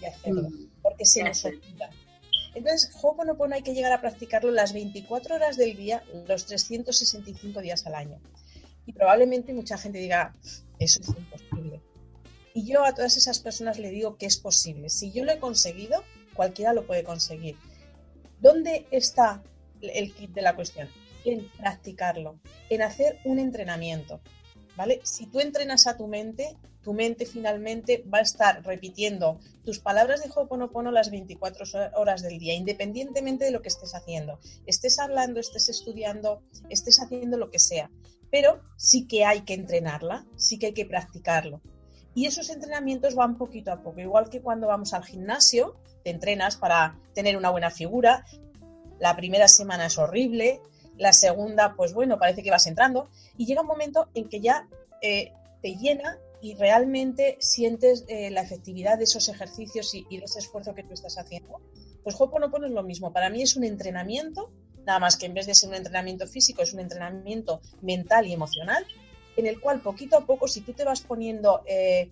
y 0.00 0.04
hacerlo, 0.04 0.48
mm. 0.50 0.70
porque 0.82 1.04
se 1.04 1.22
nos 1.22 1.44
olvida. 1.44 1.90
Entonces, 2.54 2.90
Ho'oponopono 3.02 3.54
hay 3.54 3.62
que 3.62 3.74
llegar 3.74 3.92
a 3.92 4.00
practicarlo 4.00 4.50
las 4.50 4.72
24 4.72 5.34
horas 5.34 5.56
del 5.56 5.76
día, 5.76 6.02
los 6.28 6.46
365 6.46 7.60
días 7.60 7.86
al 7.86 7.94
año. 7.94 8.20
Y 8.86 8.92
probablemente 8.92 9.52
mucha 9.52 9.76
gente 9.76 9.98
diga, 9.98 10.34
eso 10.78 11.00
es 11.00 11.08
imposible. 11.08 11.80
Y 12.54 12.66
yo 12.66 12.84
a 12.84 12.94
todas 12.94 13.16
esas 13.16 13.40
personas 13.40 13.78
le 13.78 13.90
digo 13.90 14.16
que 14.16 14.26
es 14.26 14.36
posible. 14.36 14.88
Si 14.88 15.10
yo 15.10 15.24
lo 15.24 15.32
he 15.32 15.38
conseguido, 15.40 16.04
cualquiera 16.34 16.72
lo 16.72 16.86
puede 16.86 17.02
conseguir. 17.02 17.56
¿Dónde 18.40 18.86
está 18.90 19.42
el 19.80 20.14
kit 20.14 20.30
de 20.30 20.42
la 20.42 20.54
cuestión? 20.54 20.88
En 21.24 21.48
practicarlo, 21.56 22.38
en 22.70 22.82
hacer 22.82 23.18
un 23.24 23.38
entrenamiento. 23.38 24.20
¿Vale? 24.76 25.00
Si 25.04 25.26
tú 25.26 25.40
entrenas 25.40 25.86
a 25.86 25.96
tu 25.96 26.08
mente, 26.08 26.56
tu 26.82 26.92
mente 26.92 27.26
finalmente 27.26 28.04
va 28.12 28.18
a 28.18 28.22
estar 28.22 28.64
repitiendo 28.64 29.38
tus 29.64 29.78
palabras 29.78 30.22
de 30.22 30.30
Ho'oponopono 30.30 30.90
las 30.90 31.10
24 31.10 31.64
horas 31.94 32.22
del 32.22 32.38
día, 32.38 32.54
independientemente 32.54 33.44
de 33.44 33.52
lo 33.52 33.62
que 33.62 33.68
estés 33.68 33.94
haciendo. 33.94 34.38
Estés 34.66 34.98
hablando, 34.98 35.40
estés 35.40 35.68
estudiando, 35.68 36.42
estés 36.68 37.00
haciendo 37.00 37.38
lo 37.38 37.50
que 37.50 37.58
sea. 37.58 37.90
Pero 38.30 38.60
sí 38.76 39.06
que 39.06 39.24
hay 39.24 39.42
que 39.42 39.54
entrenarla, 39.54 40.26
sí 40.36 40.58
que 40.58 40.66
hay 40.66 40.74
que 40.74 40.86
practicarlo. 40.86 41.62
Y 42.14 42.26
esos 42.26 42.50
entrenamientos 42.50 43.14
van 43.14 43.38
poquito 43.38 43.72
a 43.72 43.82
poco, 43.82 44.00
igual 44.00 44.28
que 44.28 44.40
cuando 44.40 44.66
vamos 44.66 44.92
al 44.92 45.04
gimnasio, 45.04 45.76
te 46.04 46.10
entrenas 46.10 46.56
para 46.56 46.98
tener 47.14 47.36
una 47.36 47.50
buena 47.50 47.70
figura. 47.70 48.24
La 49.00 49.16
primera 49.16 49.48
semana 49.48 49.86
es 49.86 49.98
horrible, 49.98 50.60
la 50.98 51.12
segunda, 51.12 51.74
pues 51.76 51.92
bueno, 51.92 52.18
parece 52.18 52.42
que 52.42 52.50
vas 52.50 52.66
entrando 52.66 53.08
y 53.36 53.46
llega 53.46 53.62
un 53.62 53.66
momento 53.66 54.08
en 54.14 54.28
que 54.28 54.40
ya 54.40 54.68
eh, 55.02 55.32
te 55.60 55.76
llena 55.76 56.18
y 56.40 56.54
realmente 56.54 57.36
sientes 57.40 58.04
eh, 58.08 58.30
la 58.30 58.42
efectividad 58.42 58.98
de 58.98 59.04
esos 59.04 59.28
ejercicios 59.28 59.94
y, 59.94 60.04
de 60.10 60.24
ese 60.24 60.40
esfuerzo 60.40 60.74
que 60.74 60.82
tú 60.82 60.92
estás 60.92 61.16
haciendo. 61.16 61.60
Pues 62.02 62.20
Ho'oponopono 62.20 62.66
es 62.66 62.72
lo 62.72 62.82
mismo, 62.82 63.12
para 63.12 63.30
mí 63.30 63.42
es 63.42 63.56
un 63.56 63.64
entrenamiento, 63.64 64.52
nada 64.84 64.98
más 64.98 65.16
que 65.16 65.26
en 65.26 65.34
vez 65.34 65.46
de 65.46 65.54
ser 65.54 65.70
un 65.70 65.76
entrenamiento 65.76 66.26
físico, 66.26 66.62
es 66.62 66.74
un 66.74 66.80
entrenamiento 66.80 67.62
mental 67.80 68.26
y 68.26 68.34
emocional, 68.34 68.86
en 69.36 69.46
el 69.46 69.58
cual 69.58 69.80
poquito 69.80 70.18
a 70.18 70.26
poco, 70.26 70.46
si 70.46 70.60
tú 70.60 70.74
te 70.74 70.84
vas 70.84 71.00
poniendo 71.00 71.62
eh, 71.66 72.10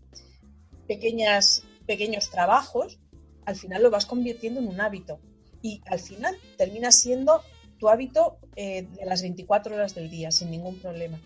pequeñas, 0.88 1.62
pequeños 1.86 2.30
trabajos, 2.30 2.98
al 3.44 3.56
final 3.56 3.82
lo 3.82 3.90
vas 3.90 4.06
convirtiendo 4.06 4.60
en 4.60 4.68
un 4.68 4.80
hábito 4.80 5.20
y 5.60 5.82
al 5.86 6.00
final 6.00 6.36
termina 6.56 6.90
siendo 6.90 7.42
tu 7.82 7.88
hábito 7.88 8.36
eh, 8.54 8.86
de 8.96 9.04
las 9.06 9.22
24 9.22 9.74
horas 9.74 9.92
del 9.96 10.08
día 10.08 10.30
sin 10.30 10.52
ningún 10.52 10.78
problema. 10.78 11.18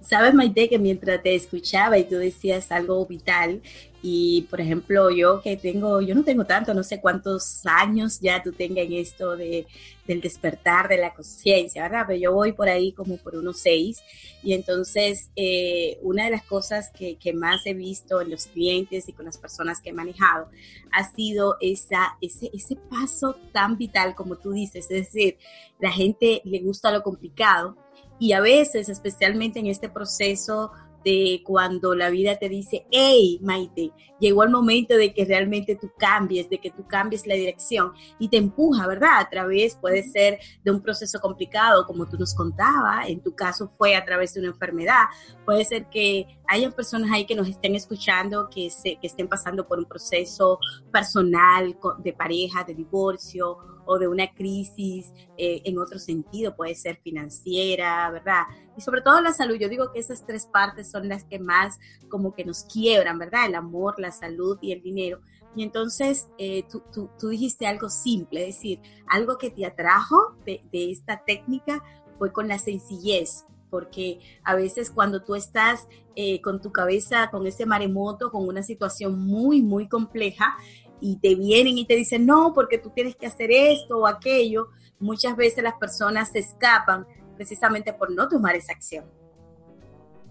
Sabes, 0.00 0.32
Maite, 0.32 0.70
que 0.70 0.78
mientras 0.78 1.22
te 1.22 1.34
escuchaba 1.34 1.98
y 1.98 2.04
tú 2.04 2.16
decías 2.16 2.72
algo 2.72 3.04
vital, 3.04 3.60
y 4.06 4.42
por 4.50 4.60
ejemplo, 4.60 5.08
yo 5.08 5.40
que 5.40 5.56
tengo, 5.56 6.02
yo 6.02 6.14
no 6.14 6.24
tengo 6.24 6.44
tanto, 6.44 6.74
no 6.74 6.82
sé 6.82 7.00
cuántos 7.00 7.64
años 7.64 8.20
ya 8.20 8.42
tú 8.42 8.52
tengas 8.52 8.84
en 8.84 8.92
esto 8.92 9.34
de, 9.34 9.66
del 10.06 10.20
despertar 10.20 10.88
de 10.88 10.98
la 10.98 11.14
conciencia, 11.14 11.84
¿verdad? 11.84 12.04
Pero 12.08 12.20
yo 12.20 12.34
voy 12.34 12.52
por 12.52 12.68
ahí 12.68 12.92
como 12.92 13.16
por 13.16 13.34
unos 13.34 13.60
seis. 13.60 14.02
Y 14.42 14.52
entonces, 14.52 15.30
eh, 15.36 15.98
una 16.02 16.26
de 16.26 16.32
las 16.32 16.44
cosas 16.44 16.90
que, 16.90 17.16
que, 17.16 17.32
más 17.32 17.64
he 17.64 17.72
visto 17.72 18.20
en 18.20 18.28
los 18.28 18.44
clientes 18.44 19.08
y 19.08 19.14
con 19.14 19.24
las 19.24 19.38
personas 19.38 19.80
que 19.80 19.88
he 19.88 19.94
manejado 19.94 20.50
ha 20.92 21.10
sido 21.10 21.56
esa, 21.62 22.18
ese, 22.20 22.50
ese 22.52 22.76
paso 22.76 23.36
tan 23.54 23.78
vital 23.78 24.14
como 24.14 24.36
tú 24.36 24.52
dices. 24.52 24.84
Es 24.90 25.06
decir, 25.06 25.38
la 25.80 25.90
gente 25.90 26.42
le 26.44 26.58
gusta 26.58 26.90
lo 26.90 27.02
complicado 27.02 27.78
y 28.18 28.32
a 28.32 28.40
veces, 28.40 28.90
especialmente 28.90 29.60
en 29.60 29.66
este 29.66 29.88
proceso 29.88 30.72
de 31.04 31.42
cuando 31.44 31.94
la 31.94 32.10
vida 32.10 32.36
te 32.36 32.48
dice, 32.48 32.86
hey, 32.90 33.38
Maite, 33.42 33.92
llegó 34.20 34.42
el 34.44 34.50
momento 34.50 34.96
de 34.96 35.12
que 35.12 35.24
realmente 35.24 35.76
tú 35.76 35.90
cambies, 35.98 36.48
de 36.48 36.58
que 36.58 36.70
tú 36.70 36.86
cambies 36.86 37.26
la 37.26 37.34
dirección 37.34 37.92
y 38.18 38.28
te 38.28 38.38
empuja, 38.38 38.86
¿verdad? 38.86 39.18
A 39.18 39.28
través, 39.28 39.76
puede 39.76 40.02
ser 40.02 40.38
de 40.62 40.70
un 40.70 40.80
proceso 40.80 41.20
complicado, 41.20 41.86
como 41.86 42.06
tú 42.06 42.16
nos 42.16 42.34
contabas, 42.34 43.08
en 43.08 43.20
tu 43.20 43.34
caso 43.34 43.72
fue 43.76 43.96
a 43.96 44.04
través 44.04 44.34
de 44.34 44.40
una 44.40 44.50
enfermedad, 44.50 45.04
puede 45.44 45.64
ser 45.64 45.88
que 45.90 46.26
hayan 46.48 46.72
personas 46.72 47.10
ahí 47.12 47.26
que 47.26 47.34
nos 47.34 47.48
estén 47.48 47.74
escuchando, 47.74 48.48
que, 48.50 48.70
se, 48.70 48.96
que 48.96 49.06
estén 49.06 49.28
pasando 49.28 49.66
por 49.66 49.78
un 49.78 49.86
proceso 49.86 50.58
personal, 50.92 51.76
de 51.98 52.12
pareja, 52.12 52.64
de 52.64 52.74
divorcio 52.74 53.58
o 53.86 53.98
de 53.98 54.08
una 54.08 54.32
crisis 54.32 55.12
eh, 55.36 55.62
en 55.64 55.78
otro 55.78 55.98
sentido, 55.98 56.56
puede 56.56 56.74
ser 56.74 56.98
financiera, 57.02 58.10
¿verdad? 58.10 58.42
Y 58.76 58.80
sobre 58.80 59.02
todo 59.02 59.20
la 59.20 59.32
salud, 59.32 59.56
yo 59.56 59.68
digo 59.68 59.92
que 59.92 60.00
esas 60.00 60.24
tres 60.26 60.46
partes 60.46 60.90
son 60.90 61.08
las 61.08 61.24
que 61.24 61.38
más 61.38 61.78
como 62.08 62.34
que 62.34 62.44
nos 62.44 62.64
quiebran, 62.64 63.18
¿verdad? 63.18 63.46
El 63.46 63.54
amor, 63.54 63.98
la 63.98 64.10
salud 64.10 64.58
y 64.60 64.72
el 64.72 64.82
dinero. 64.82 65.20
Y 65.56 65.62
entonces 65.62 66.28
eh, 66.38 66.64
tú, 66.70 66.82
tú, 66.92 67.10
tú, 67.18 67.28
dijiste 67.28 67.66
algo 67.66 67.88
simple, 67.88 68.48
es 68.48 68.56
decir, 68.56 68.80
algo 69.06 69.38
que 69.38 69.50
te 69.50 69.64
atrajo 69.64 70.36
de, 70.44 70.64
de 70.72 70.90
esta 70.90 71.22
técnica 71.24 71.82
fue 72.18 72.32
con 72.32 72.48
la 72.48 72.58
sencillez, 72.58 73.44
porque 73.74 74.20
a 74.44 74.54
veces 74.54 74.88
cuando 74.88 75.24
tú 75.24 75.34
estás 75.34 75.88
eh, 76.14 76.40
con 76.42 76.62
tu 76.62 76.70
cabeza, 76.70 77.28
con 77.32 77.44
ese 77.44 77.66
maremoto, 77.66 78.30
con 78.30 78.46
una 78.46 78.62
situación 78.62 79.18
muy, 79.18 79.62
muy 79.62 79.88
compleja, 79.88 80.54
y 81.00 81.16
te 81.16 81.34
vienen 81.34 81.76
y 81.76 81.84
te 81.84 81.96
dicen, 81.96 82.24
no, 82.24 82.52
porque 82.54 82.78
tú 82.78 82.90
tienes 82.90 83.16
que 83.16 83.26
hacer 83.26 83.50
esto 83.50 83.98
o 83.98 84.06
aquello, 84.06 84.68
muchas 85.00 85.34
veces 85.34 85.64
las 85.64 85.74
personas 85.74 86.30
se 86.30 86.38
escapan 86.38 87.04
precisamente 87.34 87.92
por 87.92 88.12
no 88.12 88.28
tomar 88.28 88.54
esa 88.54 88.70
acción. 88.70 89.06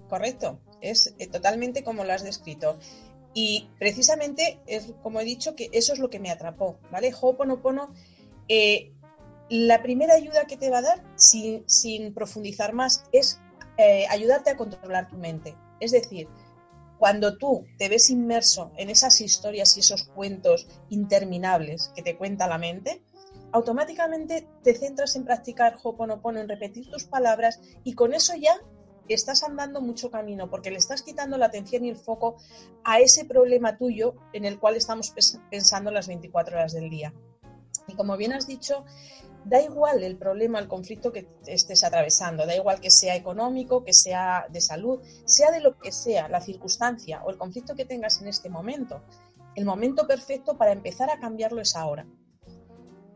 Correcto, 0.08 0.62
es 0.80 1.14
eh, 1.20 1.28
totalmente 1.28 1.84
como 1.84 2.06
lo 2.06 2.14
has 2.14 2.24
descrito. 2.24 2.78
Y 3.34 3.68
precisamente 3.78 4.62
es 4.68 4.94
como 5.04 5.20
he 5.20 5.26
dicho 5.26 5.54
que 5.54 5.70
eso 5.74 5.92
es 5.92 6.00
lo 6.00 6.10
que 6.10 6.22
me 6.22 6.32
atrapó, 6.32 6.80
¿vale? 6.94 7.14
Ho'oponopono, 7.14 7.94
eh, 8.48 8.94
la 9.54 9.84
primera 9.84 10.16
ayuda 10.16 10.46
que 10.46 10.58
te 10.58 10.72
va 10.72 10.80
a 10.80 10.82
dar, 10.82 11.04
sin, 11.16 12.12
profundizar 12.16 12.74
más, 12.74 13.06
es 13.12 13.40
eh, 13.78 14.08
ayudarte 14.10 14.50
a 14.50 14.58
controlar 14.58 15.08
tu 15.08 15.16
mente. 15.16 15.56
Es 15.80 15.92
decir, 15.92 16.28
cuando 16.98 17.38
tú 17.38 17.64
te 17.78 17.88
ves 17.88 18.10
inmerso 18.10 18.72
en 18.78 18.90
esas 18.90 19.22
historias 19.22 19.78
y 19.78 19.82
esos 19.82 20.06
cuentos 20.06 20.68
interminables 20.90 21.92
que 21.96 22.02
te 22.02 22.18
cuenta 22.18 22.48
la 22.48 22.58
mente, 22.58 23.04
automáticamente 23.52 24.48
te 24.64 24.74
centras 24.74 25.16
en 25.16 25.24
practicar 25.24 25.78
Ho'oponopono, 25.84 26.40
en 26.40 26.50
repetir 26.50 26.90
tus 26.90 27.04
palabras 27.04 27.62
y 27.84 27.94
con 27.94 28.16
eso 28.16 28.34
ya 28.36 28.60
estás 29.08 29.44
andando 29.44 29.82
mucho 29.82 30.10
camino 30.10 30.50
porque 30.50 30.72
le 30.72 30.78
estás 30.78 31.04
quitando 31.04 31.38
la 31.38 31.46
atención 31.46 31.86
y 31.86 31.90
el 31.90 31.98
foco 31.98 32.38
a 32.84 33.02
ese 33.02 33.26
problema 33.26 33.78
tuyo 33.78 34.16
en 34.34 34.46
el 34.46 34.58
cual 34.58 34.78
estamos 34.78 35.14
pensando 35.52 35.92
las 35.92 36.08
24 36.08 36.58
horas 36.58 36.74
del 36.74 36.90
día. 36.90 37.14
Y 37.88 37.96
como 37.96 38.18
bien 38.18 38.34
has 38.34 38.48
dicho, 38.48 38.86
da 39.46 39.62
igual 39.62 40.04
el 40.04 40.18
problema, 40.18 40.60
el 40.60 40.68
conflicto 40.68 41.12
que 41.12 41.28
estés 41.46 41.84
atravesando, 41.84 42.46
da 42.46 42.56
igual 42.56 42.80
que 42.80 42.90
sea 42.90 43.16
económico, 43.16 43.84
que 43.84 43.94
sea 43.94 44.46
de 44.50 44.62
salud, 44.62 45.02
sea 45.26 45.52
de 45.52 45.60
lo 45.60 45.78
que 45.78 45.92
sea, 45.92 46.30
la 46.30 46.42
circunstancia 46.42 47.24
o 47.24 47.32
el 47.32 47.38
conflicto 47.38 47.76
que 47.76 47.86
tengas 47.86 48.22
en 48.22 48.28
este 48.28 48.50
momento. 48.50 49.02
El 49.56 49.66
momento 49.66 50.08
perfecto 50.08 50.58
para 50.58 50.72
empezar 50.72 51.10
a 51.10 51.20
cambiarlo 51.20 51.62
es 51.62 51.76
ahora. 51.76 52.08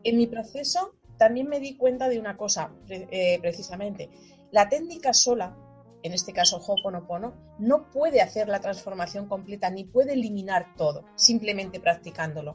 En 0.04 0.16
mi 0.16 0.26
proceso 0.26 0.94
también 1.16 1.48
me 1.48 1.60
di 1.60 1.76
cuenta 1.76 2.08
de 2.08 2.18
una 2.18 2.36
cosa, 2.36 2.72
eh, 2.88 3.38
precisamente. 3.40 4.08
La 4.50 4.68
técnica 4.68 5.12
sola, 5.12 5.56
en 6.02 6.12
este 6.12 6.32
caso 6.32 6.58
Ho'oponopono, 6.58 7.34
no 7.58 7.90
puede 7.90 8.20
hacer 8.20 8.48
la 8.48 8.60
transformación 8.60 9.26
completa 9.26 9.68
ni 9.68 9.84
puede 9.84 10.12
eliminar 10.12 10.74
todo, 10.76 11.04
simplemente 11.16 11.80
practicándolo 11.80 12.54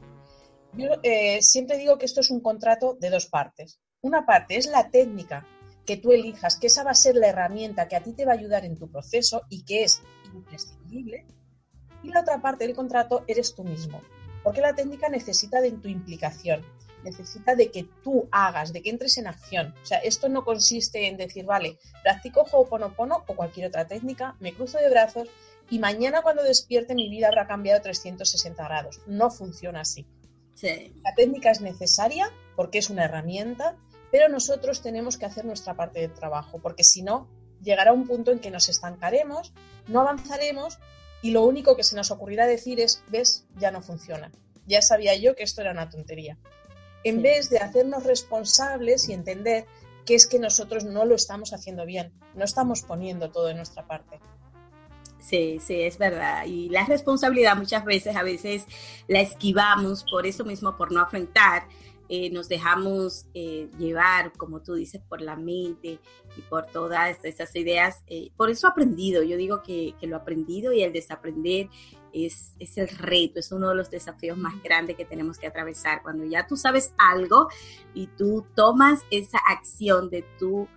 yo 0.76 0.88
eh, 1.02 1.42
siempre 1.42 1.78
digo 1.78 1.98
que 1.98 2.06
esto 2.06 2.20
es 2.20 2.30
un 2.30 2.40
contrato 2.40 2.96
de 3.00 3.10
dos 3.10 3.26
partes. 3.26 3.80
Una 4.00 4.26
parte 4.26 4.56
es 4.56 4.66
la 4.66 4.90
técnica 4.90 5.46
que 5.86 5.96
tú 5.96 6.12
elijas, 6.12 6.56
que 6.56 6.66
esa 6.66 6.84
va 6.84 6.92
a 6.92 6.94
ser 6.94 7.14
la 7.16 7.28
herramienta 7.28 7.88
que 7.88 7.96
a 7.96 8.02
ti 8.02 8.12
te 8.12 8.24
va 8.24 8.32
a 8.32 8.36
ayudar 8.36 8.64
en 8.64 8.76
tu 8.76 8.90
proceso 8.90 9.42
y 9.48 9.64
que 9.64 9.84
es 9.84 10.02
imprescindible. 10.32 11.26
Y 12.02 12.08
la 12.08 12.20
otra 12.20 12.40
parte 12.40 12.66
del 12.66 12.76
contrato 12.76 13.24
eres 13.26 13.54
tú 13.54 13.64
mismo, 13.64 14.00
porque 14.42 14.60
la 14.60 14.74
técnica 14.74 15.08
necesita 15.08 15.60
de 15.60 15.72
tu 15.72 15.88
implicación, 15.88 16.62
necesita 17.02 17.54
de 17.54 17.70
que 17.70 17.88
tú 18.02 18.28
hagas, 18.30 18.72
de 18.72 18.82
que 18.82 18.90
entres 18.90 19.16
en 19.18 19.26
acción. 19.26 19.74
O 19.82 19.86
sea, 19.86 19.98
esto 19.98 20.28
no 20.28 20.44
consiste 20.44 21.06
en 21.06 21.16
decir, 21.16 21.44
vale, 21.44 21.78
practico 22.02 22.46
Ho'oponopono 22.50 23.24
o 23.26 23.34
cualquier 23.36 23.68
otra 23.68 23.86
técnica, 23.86 24.36
me 24.40 24.52
cruzo 24.54 24.78
de 24.78 24.90
brazos 24.90 25.28
y 25.70 25.78
mañana 25.78 26.22
cuando 26.22 26.42
despierte 26.42 26.94
mi 26.94 27.08
vida 27.08 27.28
habrá 27.28 27.46
cambiado 27.46 27.80
360 27.80 28.62
grados. 28.64 29.00
No 29.06 29.30
funciona 29.30 29.80
así. 29.80 30.06
La 30.62 31.14
técnica 31.14 31.50
es 31.50 31.60
necesaria 31.60 32.30
porque 32.56 32.78
es 32.78 32.90
una 32.90 33.04
herramienta, 33.04 33.76
pero 34.10 34.28
nosotros 34.28 34.80
tenemos 34.82 35.18
que 35.18 35.26
hacer 35.26 35.44
nuestra 35.44 35.74
parte 35.74 36.00
de 36.00 36.08
trabajo, 36.08 36.60
porque 36.60 36.84
si 36.84 37.02
no, 37.02 37.28
llegará 37.62 37.92
un 37.92 38.06
punto 38.06 38.30
en 38.30 38.38
que 38.38 38.50
nos 38.50 38.68
estancaremos, 38.68 39.52
no 39.88 40.00
avanzaremos 40.00 40.78
y 41.22 41.30
lo 41.30 41.42
único 41.42 41.76
que 41.76 41.82
se 41.82 41.96
nos 41.96 42.10
ocurrirá 42.10 42.46
decir 42.46 42.80
es, 42.80 43.02
ves, 43.08 43.46
ya 43.56 43.70
no 43.70 43.82
funciona. 43.82 44.30
Ya 44.66 44.82
sabía 44.82 45.16
yo 45.16 45.34
que 45.34 45.42
esto 45.42 45.62
era 45.62 45.72
una 45.72 45.90
tontería. 45.90 46.38
En 47.02 47.22
vez 47.22 47.50
de 47.50 47.58
hacernos 47.58 48.04
responsables 48.04 49.08
y 49.08 49.12
entender 49.12 49.66
que 50.06 50.14
es 50.14 50.26
que 50.26 50.38
nosotros 50.38 50.84
no 50.84 51.04
lo 51.04 51.14
estamos 51.14 51.52
haciendo 51.52 51.86
bien, 51.86 52.12
no 52.34 52.44
estamos 52.44 52.82
poniendo 52.82 53.30
todo 53.30 53.46
de 53.46 53.54
nuestra 53.54 53.86
parte. 53.86 54.20
Sí, 55.24 55.58
sí, 55.58 55.80
es 55.80 55.96
verdad. 55.96 56.44
Y 56.44 56.68
la 56.68 56.84
responsabilidad 56.84 57.56
muchas 57.56 57.84
veces, 57.84 58.14
a 58.14 58.22
veces 58.22 58.66
la 59.08 59.20
esquivamos 59.20 60.04
por 60.10 60.26
eso 60.26 60.44
mismo, 60.44 60.76
por 60.76 60.92
no 60.92 61.00
afrontar. 61.00 61.66
Eh, 62.10 62.28
nos 62.28 62.50
dejamos 62.50 63.24
eh, 63.32 63.70
llevar, 63.78 64.32
como 64.36 64.60
tú 64.60 64.74
dices, 64.74 65.00
por 65.08 65.22
la 65.22 65.36
mente 65.36 65.98
y 66.36 66.40
por 66.50 66.66
todas 66.66 67.24
esas 67.24 67.56
ideas. 67.56 68.02
Eh, 68.06 68.32
por 68.36 68.50
eso 68.50 68.68
aprendido, 68.68 69.22
yo 69.22 69.38
digo 69.38 69.62
que, 69.62 69.94
que, 69.98 70.06
lo 70.06 70.16
aprendido 70.16 70.74
y 70.74 70.82
el 70.82 70.92
desaprender 70.92 71.70
es, 72.12 72.54
es 72.58 72.76
el 72.76 72.88
reto, 72.88 73.40
es 73.40 73.50
uno 73.50 73.70
de 73.70 73.76
los 73.76 73.90
desafíos 73.90 74.36
más 74.36 74.62
grandes 74.62 74.94
que 74.94 75.06
tenemos 75.06 75.38
que 75.38 75.46
atravesar. 75.46 76.02
Cuando 76.02 76.26
ya 76.26 76.46
tú 76.46 76.58
sabes 76.58 76.92
algo 76.98 77.48
y 77.94 78.08
tú 78.08 78.44
tomas 78.54 79.00
esa 79.10 79.38
acción 79.38 80.10
de 80.10 80.22
tú 80.38 80.68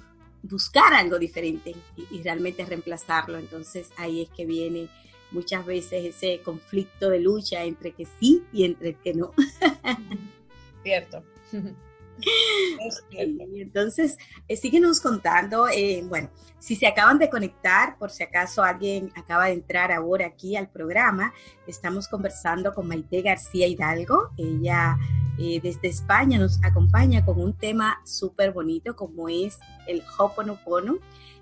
buscar 0.49 0.93
algo 0.93 1.19
diferente 1.19 1.75
y, 2.11 2.21
realmente 2.21 2.65
reemplazarlo. 2.65 3.37
Entonces 3.37 3.89
ahí 3.97 4.21
es 4.23 4.29
que 4.29 4.45
viene 4.45 4.89
muchas 5.31 5.65
veces 5.65 6.15
ese 6.15 6.41
conflicto 6.41 7.09
de 7.09 7.19
lucha 7.19 7.63
entre 7.63 7.91
que 7.91 8.05
sí 8.19 8.43
y 8.51 8.65
entre 8.65 8.95
que 8.95 9.13
no. 9.13 9.33
Cierto. 10.83 11.23
entonces, 13.11 14.17
eh, 14.47 14.57
síguenos 14.57 14.99
contando, 14.99 15.67
eh, 15.67 16.03
bueno, 16.07 16.29
si 16.59 16.75
se 16.75 16.87
acaban 16.87 17.19
de 17.19 17.29
conectar, 17.29 17.97
por 17.97 18.09
si 18.09 18.23
acaso 18.23 18.63
alguien 18.63 19.11
acaba 19.15 19.45
de 19.45 19.53
entrar 19.53 19.91
ahora 19.91 20.27
aquí 20.27 20.55
al 20.55 20.69
programa, 20.69 21.33
estamos 21.67 22.07
conversando 22.07 22.73
con 22.73 22.87
Maite 22.87 23.21
García 23.21 23.67
Hidalgo. 23.67 24.31
Ella 24.37 24.97
eh, 25.37 25.59
desde 25.61 25.87
España 25.87 26.37
nos 26.37 26.63
acompaña 26.63 27.25
con 27.25 27.39
un 27.39 27.53
tema 27.53 28.01
súper 28.05 28.51
bonito 28.51 28.95
como 28.95 29.29
es 29.29 29.59
el 29.87 30.03
Hoponopono. 30.17 30.97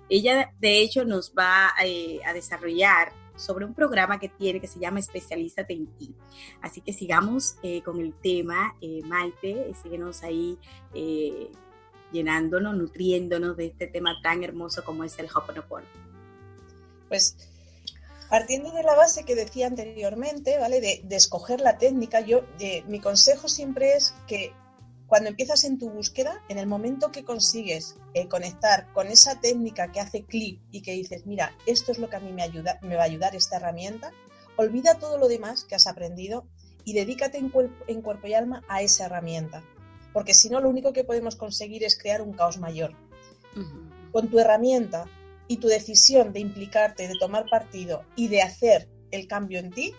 Ella 0.08 0.52
de 0.60 0.80
hecho 0.80 1.04
nos 1.04 1.32
va 1.36 1.72
a 1.76 2.32
desarrollar 2.32 3.12
sobre 3.36 3.64
un 3.64 3.74
programa 3.74 4.18
que 4.18 4.28
tiene 4.28 4.60
que 4.60 4.66
se 4.66 4.80
llama 4.80 4.98
Especialízate 4.98 5.74
en 5.74 5.86
ti. 5.86 6.14
Así 6.62 6.80
que 6.80 6.92
sigamos 6.92 7.56
eh, 7.62 7.82
con 7.82 8.00
el 8.00 8.14
tema, 8.14 8.74
eh, 8.80 9.02
Maite, 9.04 9.72
síguenos 9.82 10.22
ahí 10.22 10.58
eh, 10.94 11.50
llenándonos, 12.12 12.76
nutriéndonos 12.76 13.56
de 13.56 13.66
este 13.66 13.86
tema 13.86 14.20
tan 14.22 14.42
hermoso 14.42 14.84
como 14.84 15.04
es 15.04 15.18
el 15.18 15.28
Hoponopono. 15.32 15.86
Pues 17.08 17.36
partiendo 18.28 18.72
de 18.72 18.82
la 18.82 18.94
base 18.94 19.24
que 19.24 19.34
decía 19.34 19.66
anteriormente, 19.66 20.58
¿vale? 20.58 20.80
De, 20.80 21.16
escoger 21.16 21.60
la 21.60 21.78
técnica, 21.78 22.20
yo, 22.20 22.42
mi 22.86 23.00
consejo 23.00 23.48
siempre 23.48 23.94
es 23.94 24.14
que 24.26 24.52
cuando 25.06 25.28
empiezas 25.28 25.64
en 25.64 25.78
tu 25.78 25.88
búsqueda, 25.90 26.42
en 26.48 26.58
el 26.58 26.66
momento 26.66 27.12
que 27.12 27.24
consigues 27.24 27.96
eh, 28.14 28.26
conectar 28.28 28.92
con 28.92 29.06
esa 29.06 29.40
técnica 29.40 29.92
que 29.92 30.00
hace 30.00 30.24
clic 30.24 30.60
y 30.72 30.82
que 30.82 30.92
dices, 30.92 31.26
mira, 31.26 31.56
esto 31.64 31.92
es 31.92 31.98
lo 31.98 32.10
que 32.10 32.16
a 32.16 32.20
mí 32.20 32.32
me, 32.32 32.42
ayuda, 32.42 32.78
me 32.82 32.96
va 32.96 33.02
a 33.02 33.06
ayudar 33.06 33.36
esta 33.36 33.56
herramienta, 33.56 34.10
olvida 34.56 34.98
todo 34.98 35.18
lo 35.18 35.28
demás 35.28 35.64
que 35.64 35.76
has 35.76 35.86
aprendido 35.86 36.46
y 36.84 36.92
dedícate 36.92 37.38
en, 37.38 37.52
en 37.86 38.02
cuerpo 38.02 38.26
y 38.26 38.34
alma 38.34 38.64
a 38.68 38.82
esa 38.82 39.06
herramienta. 39.06 39.62
Porque 40.12 40.34
si 40.34 40.48
no, 40.48 40.60
lo 40.60 40.70
único 40.70 40.92
que 40.92 41.04
podemos 41.04 41.36
conseguir 41.36 41.84
es 41.84 41.96
crear 41.96 42.22
un 42.22 42.32
caos 42.32 42.58
mayor. 42.58 42.94
Con 44.12 44.28
tu 44.28 44.38
herramienta 44.38 45.06
y 45.48 45.58
tu 45.58 45.68
decisión 45.68 46.32
de 46.32 46.40
implicarte, 46.40 47.08
de 47.08 47.18
tomar 47.18 47.46
partido 47.48 48.04
y 48.16 48.28
de 48.28 48.42
hacer 48.42 48.88
el 49.10 49.26
cambio 49.26 49.58
en 49.58 49.70
ti, 49.70 49.94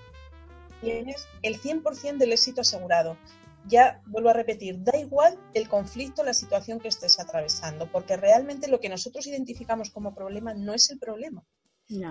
tienes 0.82 1.28
el 1.42 1.60
100% 1.60 2.18
del 2.18 2.34
éxito 2.34 2.62
asegurado. 2.62 3.18
Ya 3.66 4.02
vuelvo 4.06 4.30
a 4.30 4.34
repetir, 4.34 4.82
da 4.84 4.98
igual 4.98 5.38
el 5.54 5.68
conflicto, 5.68 6.24
la 6.24 6.34
situación 6.34 6.80
que 6.80 6.88
estés 6.88 7.20
atravesando, 7.20 7.92
porque 7.92 8.16
realmente 8.16 8.70
lo 8.70 8.80
que 8.80 8.90
nosotros 8.90 9.28
identificamos 9.28 9.90
como 9.90 10.16
problema 10.16 10.54
no 10.54 10.74
es 10.74 10.90
el 10.90 11.00
problema, 11.00 11.44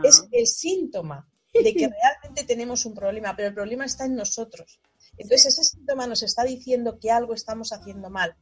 es 0.03 0.27
el 0.33 0.47
síntoma 0.47 1.27
de 1.55 1.73
que 1.73 1.89
realmente 2.03 2.45
tenemos 2.45 2.85
un 2.85 2.95
problema, 2.95 3.35
pero 3.35 3.49
el 3.49 3.55
problema 3.55 3.87
está 3.87 4.05
en 4.05 4.17
nosotros. 4.17 4.81
Entonces 5.17 5.47
ese 5.47 5.65
síntoma 5.65 6.07
nos 6.07 6.23
está 6.23 6.45
diciendo 6.45 6.99
que 6.99 7.11
algo 7.11 7.33
estamos 7.33 7.73
haciendo 7.73 8.11
mal 8.11 8.37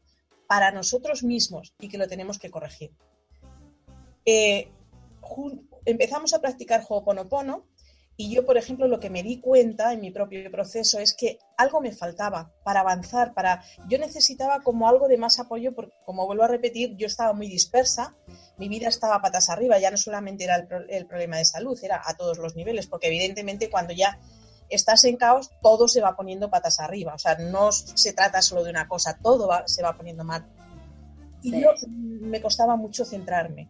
para 0.48 0.72
nosotros 0.72 1.22
mismos 1.22 1.72
y 1.78 1.88
que 1.88 1.98
lo 1.98 2.08
tenemos 2.08 2.38
que 2.38 2.50
corregir. 2.50 2.92
Eh, 4.26 4.70
empezamos 5.84 6.34
a 6.34 6.40
practicar 6.40 6.84
Ho'oponopono 6.88 7.66
y 8.16 8.32
yo, 8.32 8.46
por 8.46 8.56
ejemplo, 8.56 8.86
lo 8.86 9.00
que 9.00 9.10
me 9.10 9.24
di 9.24 9.40
cuenta 9.40 9.92
en 9.92 10.00
mi 10.00 10.12
propio 10.12 10.48
proceso 10.50 11.00
es 11.00 11.14
que 11.14 11.38
algo 11.56 11.80
me 11.80 11.90
faltaba 11.90 12.52
para 12.62 12.80
avanzar, 12.80 13.34
para 13.34 13.64
yo 13.88 13.98
necesitaba 13.98 14.60
como 14.60 14.88
algo 14.88 15.08
de 15.08 15.16
más 15.16 15.40
apoyo, 15.40 15.74
porque 15.74 15.94
como 16.04 16.24
vuelvo 16.24 16.44
a 16.44 16.48
repetir, 16.48 16.96
yo 16.96 17.08
estaba 17.08 17.32
muy 17.32 17.48
dispersa, 17.48 18.14
mi 18.56 18.68
vida 18.68 18.88
estaba 18.88 19.20
patas 19.20 19.50
arriba, 19.50 19.80
ya 19.80 19.90
no 19.90 19.96
solamente 19.96 20.44
era 20.44 20.64
el, 20.88 21.06
problema 21.06 21.38
de 21.38 21.44
salud, 21.44 21.76
era 21.82 22.00
a 22.04 22.16
todos 22.16 22.38
los 22.38 22.54
niveles, 22.54 22.86
porque 22.86 23.08
evidentemente 23.08 23.68
cuando 23.68 23.92
ya 23.92 24.20
estás 24.68 25.04
en 25.04 25.16
caos, 25.16 25.50
todo 25.60 25.88
se 25.88 26.00
va 26.00 26.14
poniendo 26.14 26.50
patas 26.50 26.78
arriba, 26.78 27.14
o 27.14 27.18
sea, 27.18 27.36
no 27.36 27.72
se 27.72 28.12
trata 28.12 28.42
solo 28.42 28.62
de 28.62 28.70
una 28.70 28.86
cosa, 28.86 29.18
todo 29.20 29.50
se 29.66 29.82
va 29.82 29.96
poniendo 29.96 30.22
mal. 30.22 30.46
Y 31.42 31.60
yo 31.60 31.70
me 31.88 32.40
costaba 32.40 32.76
mucho 32.76 33.04
centrarme 33.04 33.68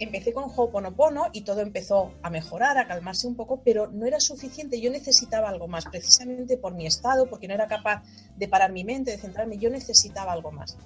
empecé 0.00 0.32
con 0.32 0.44
Ho'oponopono 0.44 1.26
y 1.32 1.42
todo 1.42 1.60
empezó 1.60 2.14
a 2.22 2.30
mejorar, 2.30 2.78
a 2.78 2.88
calmarse 2.88 3.26
un 3.26 3.36
poco, 3.36 3.62
pero 3.62 3.88
no 3.88 4.06
era 4.06 4.18
suficiente. 4.18 4.80
Yo 4.80 4.90
necesitaba 4.90 5.48
algo 5.48 5.68
más, 5.68 5.84
precisamente 5.84 6.56
por 6.56 6.74
mi 6.74 6.86
estado, 6.86 7.28
porque 7.28 7.46
no 7.46 7.54
era 7.54 7.68
capaz 7.68 8.02
de 8.36 8.48
parar 8.48 8.72
mi 8.72 8.82
mente, 8.82 9.10
de 9.10 9.18
centrarme. 9.18 9.58
Yo 9.58 9.70
necesitaba 9.70 10.32
algo 10.32 10.50
más. 10.50 10.78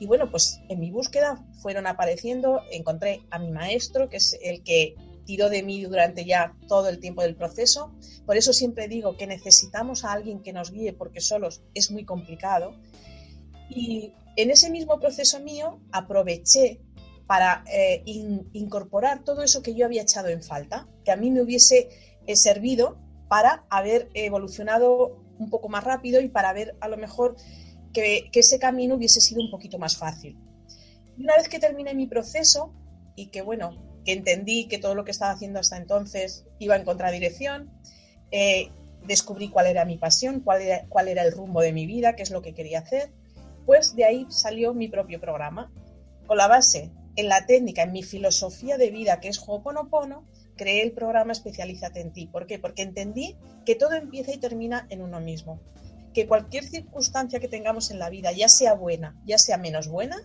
Y 0.00 0.06
bueno, 0.06 0.30
pues 0.30 0.60
en 0.68 0.80
mi 0.80 0.90
búsqueda 0.90 1.44
fueron 1.62 1.86
apareciendo, 1.86 2.62
encontré 2.70 3.22
a 3.30 3.38
mi 3.38 3.50
maestro, 3.50 4.08
que 4.08 4.16
es 4.16 4.36
el 4.42 4.62
que 4.62 4.96
tiró 5.24 5.50
de 5.50 5.62
mí 5.62 5.82
durante 5.82 6.24
ya 6.24 6.54
todo 6.68 6.88
el 6.88 6.98
tiempo 7.00 7.22
del 7.22 7.36
proceso. 7.36 7.92
Por 8.26 8.36
eso 8.36 8.52
siempre 8.52 8.88
digo 8.88 9.16
que 9.16 9.26
necesitamos 9.26 10.04
a 10.04 10.12
alguien 10.12 10.42
que 10.42 10.52
nos 10.52 10.72
guíe, 10.72 10.92
porque 10.92 11.20
solos 11.20 11.62
es 11.74 11.90
muy 11.90 12.04
complicado. 12.04 12.74
Y 13.68 14.12
en 14.36 14.50
ese 14.50 14.70
mismo 14.70 14.98
proceso 14.98 15.40
mío 15.40 15.80
aproveché 15.92 16.80
para 17.28 17.62
eh, 17.70 18.02
incorporar 18.54 19.22
todo 19.22 19.42
eso 19.42 19.62
que 19.62 19.74
yo 19.74 19.84
había 19.84 20.00
echado 20.00 20.28
en 20.28 20.42
falta, 20.42 20.88
que 21.04 21.12
a 21.12 21.16
mí 21.16 21.30
me 21.30 21.42
hubiese 21.42 21.90
eh, 22.26 22.36
servido 22.36 22.98
para 23.28 23.66
haber 23.68 24.08
evolucionado 24.14 25.22
un 25.38 25.50
poco 25.50 25.68
más 25.68 25.84
rápido 25.84 26.22
y 26.22 26.28
para 26.28 26.54
ver 26.54 26.74
a 26.80 26.88
lo 26.88 26.96
mejor 26.96 27.36
que, 27.92 28.30
ese 28.32 28.58
camino 28.58 28.94
hubiese 28.94 29.20
sido 29.20 29.42
un 29.42 29.50
poquito 29.50 29.78
más 29.78 29.98
fácil. 29.98 30.38
Y 31.18 31.24
una 31.24 31.36
vez 31.36 31.50
que 31.50 31.58
terminé 31.58 31.94
mi 31.94 32.06
proceso 32.06 32.72
y 33.14 33.26
que 33.26 33.42
bueno, 33.42 33.76
que 34.06 34.12
entendí 34.12 34.66
que 34.66 34.78
todo 34.78 34.94
lo 34.94 35.04
que 35.04 35.10
estaba 35.10 35.32
haciendo 35.32 35.60
hasta 35.60 35.76
entonces 35.76 36.46
iba 36.58 36.76
en 36.76 36.84
contradirección, 36.86 37.70
eh, 38.30 38.70
descubrí 39.06 39.50
cuál 39.50 39.66
era 39.66 39.84
mi 39.84 39.98
pasión, 39.98 40.40
cuál 40.40 40.62
era, 40.62 40.86
cuál 40.88 41.08
era 41.08 41.24
el 41.24 41.32
rumbo 41.32 41.60
de 41.60 41.74
mi 41.74 41.84
vida, 41.84 42.16
qué 42.16 42.22
es 42.22 42.30
lo 42.30 42.40
que 42.40 42.54
quería 42.54 42.78
hacer, 42.78 43.12
pues 43.66 43.94
de 43.96 44.06
ahí 44.06 44.26
salió 44.30 44.72
mi 44.72 44.88
propio 44.88 45.20
programa, 45.20 45.70
con 46.26 46.38
la 46.38 46.46
base 46.46 46.90
en 47.18 47.28
la 47.28 47.46
técnica, 47.46 47.82
en 47.82 47.90
mi 47.90 48.04
filosofía 48.04 48.78
de 48.78 48.90
vida, 48.90 49.18
que 49.18 49.26
es 49.26 49.40
Ho'oponopono, 49.44 50.24
creé 50.56 50.84
el 50.84 50.92
programa 50.92 51.32
Especialízate 51.32 52.00
en 52.00 52.12
ti. 52.12 52.26
¿Por 52.28 52.46
qué? 52.46 52.60
Porque 52.60 52.82
entendí 52.82 53.36
que 53.66 53.74
todo 53.74 53.94
empieza 53.94 54.32
y 54.32 54.38
termina 54.38 54.86
en 54.88 55.02
uno 55.02 55.18
mismo. 55.18 55.60
Que 56.14 56.28
cualquier 56.28 56.62
circunstancia 56.62 57.40
que 57.40 57.48
tengamos 57.48 57.90
en 57.90 57.98
la 57.98 58.08
vida, 58.08 58.30
ya 58.30 58.48
sea 58.48 58.74
buena, 58.74 59.20
ya 59.26 59.36
sea 59.36 59.58
menos 59.58 59.88
buena, 59.88 60.16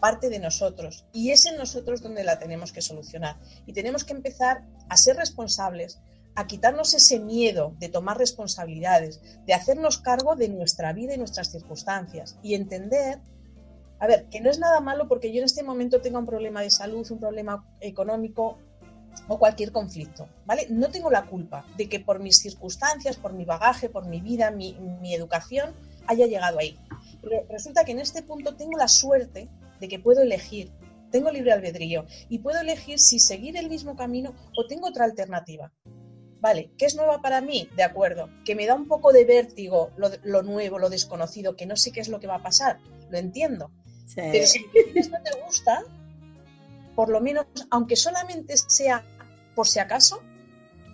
parte 0.00 0.28
de 0.28 0.40
nosotros. 0.40 1.06
Y 1.12 1.30
es 1.30 1.46
en 1.46 1.56
nosotros 1.56 2.02
donde 2.02 2.24
la 2.24 2.40
tenemos 2.40 2.72
que 2.72 2.82
solucionar. 2.82 3.36
Y 3.64 3.72
tenemos 3.72 4.02
que 4.02 4.14
empezar 4.14 4.64
a 4.88 4.96
ser 4.96 5.18
responsables, 5.18 6.00
a 6.34 6.48
quitarnos 6.48 6.94
ese 6.94 7.20
miedo 7.20 7.76
de 7.78 7.90
tomar 7.90 8.18
responsabilidades, 8.18 9.20
de 9.46 9.54
hacernos 9.54 9.98
cargo 9.98 10.34
de 10.34 10.48
nuestra 10.48 10.92
vida 10.92 11.14
y 11.14 11.18
nuestras 11.18 11.52
circunstancias 11.52 12.36
y 12.42 12.54
entender 12.54 13.20
a 14.00 14.06
ver, 14.06 14.26
que 14.30 14.40
no 14.40 14.50
es 14.50 14.58
nada 14.58 14.80
malo 14.80 15.08
porque 15.08 15.32
yo 15.32 15.38
en 15.38 15.44
este 15.44 15.62
momento 15.62 16.00
tenga 16.00 16.18
un 16.18 16.26
problema 16.26 16.62
de 16.62 16.70
salud, 16.70 17.06
un 17.10 17.18
problema 17.18 17.66
económico 17.80 18.58
o 19.26 19.38
cualquier 19.38 19.72
conflicto, 19.72 20.28
¿vale? 20.46 20.66
No 20.70 20.90
tengo 20.90 21.10
la 21.10 21.26
culpa 21.26 21.64
de 21.76 21.88
que 21.88 22.00
por 22.00 22.20
mis 22.20 22.38
circunstancias, 22.38 23.16
por 23.16 23.32
mi 23.32 23.44
bagaje, 23.44 23.88
por 23.88 24.06
mi 24.06 24.20
vida, 24.20 24.50
mi, 24.50 24.76
educación, 25.12 25.74
haya 26.06 26.26
llegado 26.26 26.58
ahí. 26.60 26.78
Pero 27.20 27.44
resulta 27.50 27.84
que 27.84 27.92
en 27.92 28.00
este 28.00 28.22
punto 28.22 28.54
tengo 28.54 28.78
la 28.78 28.88
suerte 28.88 29.48
de 29.80 29.88
que 29.88 29.98
puedo 29.98 30.22
elegir, 30.22 30.72
tengo 31.10 31.30
libre 31.30 31.52
albedrío 31.52 32.06
y 32.28 32.38
puedo 32.38 32.60
elegir 32.60 33.00
si 33.00 33.18
seguir 33.18 33.56
el 33.56 33.68
mismo 33.68 33.96
camino 33.96 34.34
o 34.56 34.66
tengo 34.66 34.88
otra 34.88 35.04
alternativa. 35.04 35.72
Vale, 36.40 36.70
¿qué 36.78 36.86
es 36.86 36.94
nueva 36.94 37.20
para 37.20 37.40
mí? 37.40 37.68
De 37.74 37.82
acuerdo, 37.82 38.30
que 38.44 38.54
me 38.54 38.66
da 38.66 38.76
un 38.76 38.86
poco 38.86 39.12
de 39.12 39.24
vértigo 39.24 39.90
lo, 39.96 40.08
lo 40.22 40.42
nuevo, 40.42 40.78
lo 40.78 40.88
desconocido, 40.88 41.56
que 41.56 41.66
no 41.66 41.74
sé 41.76 41.90
qué 41.90 42.00
es 42.00 42.08
lo 42.08 42.20
que 42.20 42.28
va 42.28 42.36
a 42.36 42.42
pasar, 42.42 42.78
lo 43.10 43.18
entiendo. 43.18 43.72
Pero 44.14 44.46
si 44.46 44.60
no 45.10 45.22
te 45.22 45.42
gusta, 45.44 45.82
por 46.94 47.10
lo 47.10 47.20
menos, 47.20 47.46
aunque 47.70 47.96
solamente 47.96 48.56
sea 48.56 49.04
por 49.54 49.66
si 49.66 49.78
acaso, 49.78 50.22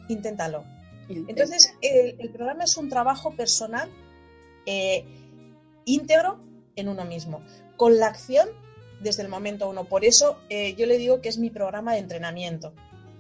inténtalo. 0.09 0.65
Entonces, 1.09 1.75
el, 1.83 2.31
programa 2.31 2.65
es 2.65 2.77
un 2.77 2.89
trabajo 2.89 3.37
personal 3.37 3.91
eh, 4.67 5.05
íntegro 5.85 6.41
en 6.77 6.89
uno 6.89 7.05
mismo, 7.05 7.43
con 7.77 7.99
la 7.99 8.07
acción 8.07 8.49
desde 9.01 9.23
el 9.23 9.29
momento 9.29 9.69
uno. 9.69 9.85
Por 9.85 10.05
eso 10.05 10.39
eh, 10.49 10.75
yo 10.75 10.87
le 10.87 10.99
digo 10.99 11.21
que 11.21 11.29
es 11.29 11.39
mi 11.39 11.51
programa 11.51 11.93
de 11.93 11.99
entrenamiento, 11.99 12.73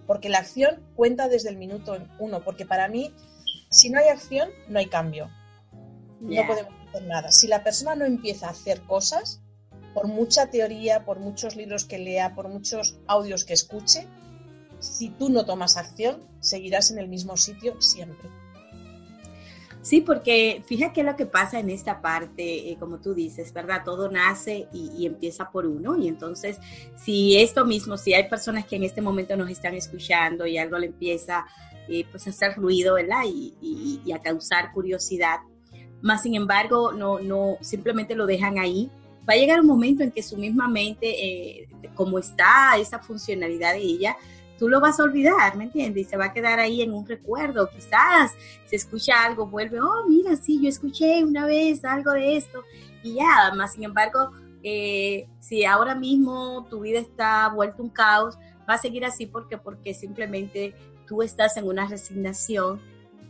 porque 0.07 0.29
la 0.29 0.39
acción 0.39 0.83
cuenta 0.97 1.29
desde 1.29 1.51
el 1.51 1.57
minuto 1.57 1.97
uno, 2.19 2.43
porque 2.43 2.67
para 2.67 2.89
mí, 2.89 3.13
si 3.71 3.91
no 3.91 3.99
hay 4.01 4.09
acción, 4.09 4.49
no 4.69 4.79
hay 4.79 4.87
cambio. 4.87 5.31
No 6.21 6.47
podemos 6.47 6.73
hacer 6.89 7.03
nada. 7.05 7.33
Si 7.33 7.47
la 7.49 7.63
persona 7.63 7.95
no 7.95 8.07
empieza 8.07 8.47
a 8.47 8.51
hacer 8.51 8.81
cosas, 8.83 9.43
por 9.95 10.09
mucha 10.09 10.51
teoría, 10.51 11.05
por 11.05 11.21
muchos 11.21 11.57
libros 11.57 11.85
que 11.85 11.99
lea, 11.99 12.35
por 12.35 12.49
muchos 12.49 12.99
audios 13.07 13.45
que 13.45 13.55
escuche, 13.55 14.07
si 14.81 15.09
tú 15.09 15.31
no 15.31 15.47
tomas 15.47 15.77
acción, 15.77 16.21
seguirás 16.41 16.91
en 16.91 16.99
el 16.99 17.09
mismo 17.09 17.37
sitio 17.37 17.81
siempre. 17.81 18.29
Sí, 19.85 20.01
porque 20.01 20.63
fíjate 20.67 21.03
lo 21.03 21.15
que 21.15 21.27
pasa 21.27 21.61
en 21.61 21.69
esta 21.69 22.01
parte, 22.01 22.71
eh, 22.71 22.77
como 22.81 23.01
tú 23.01 23.13
dices, 23.13 23.53
¿verdad? 23.53 23.83
Todo 23.85 24.11
nace 24.11 24.67
y, 24.73 25.05
empieza 25.05 25.51
por 25.51 25.67
uno. 25.67 25.99
Y 25.99 26.09
entonces, 26.09 26.59
si 26.97 27.37
esto 27.37 27.67
mismo, 27.67 27.99
si 27.99 28.15
hay 28.15 28.29
personas 28.29 28.65
que 28.65 28.77
en 28.77 28.85
este 28.85 29.03
momento 29.03 29.37
nos 29.37 29.51
están 29.51 29.75
escuchando 29.75 30.47
y 30.47 30.57
algo 30.57 30.79
le 30.79 30.87
empieza 30.87 31.45
eh, 31.87 32.07
pues 32.11 32.27
a 32.27 32.31
hacer 32.31 32.57
ruido, 32.57 32.95
¿verdad? 32.95 33.25
Y, 33.27 34.01
y, 34.03 34.13
a 34.13 34.21
causar 34.21 34.73
curiosidad, 34.73 35.41
más 36.01 36.23
sin 36.23 36.35
embargo, 36.35 36.93
no, 36.93 37.19
no, 37.19 37.59
simplemente 37.61 38.15
lo 38.15 38.25
dejan 38.25 38.59
ahí 38.59 38.91
va 39.29 39.35
a 39.35 39.37
llegar 39.37 39.61
un 39.61 39.67
momento 39.67 40.03
en 40.03 40.11
que 40.11 40.23
su 40.23 40.37
misma 40.37 40.69
mente, 40.69 41.07
eh, 41.09 41.69
como 41.95 42.19
está 42.19 42.77
esa 42.79 42.99
funcionalidad 42.99 43.73
de 43.73 43.81
ella, 43.81 44.17
tú 44.59 44.69
lo 44.69 44.81
vas 44.81 45.01
a 45.01 45.05
olvidar, 45.05 45.57
¿me 45.57 45.65
entiendes? 45.65 46.07
Y 46.07 46.11
se 46.11 46.17
va 46.17 46.27
a 46.27 46.33
quedar 46.33 46.59
ahí 46.59 46.83
en 46.83 46.93
un 46.93 47.07
recuerdo. 47.07 47.69
Quizás 47.71 48.33
se 48.67 48.77
escucha 48.77 49.25
algo, 49.25 49.47
vuelve, 49.47 49.81
oh, 49.81 50.07
mira, 50.09 50.37
sí, 50.37 50.61
yo 50.63 50.69
escuché 50.69 51.25
una 51.25 51.47
vez 51.47 51.85
algo 51.85 52.13
de 52.13 52.37
esto 52.37 52.63
y 53.03 53.15
ya, 53.15 53.53
más 53.55 53.75
sin 53.75 53.85
embargo, 53.85 54.31
eh, 54.63 55.27
si 55.41 55.65
ahora 55.65 55.95
mismo 55.95 56.67
tu 56.71 56.81
vida 56.81 56.99
está 56.99 57.49
vuelta 57.49 57.83
un 57.83 57.91
caos, 57.91 58.39
va 58.69 58.75
a 58.75 58.79
seguir 58.79 59.05
así 59.05 59.27
porque, 59.27 59.59
porque 59.59 59.93
simplemente 59.93 60.75
tú 61.07 61.23
estás 61.23 61.57
en 61.57 61.67
una 61.67 61.87
resignación. 61.87 62.81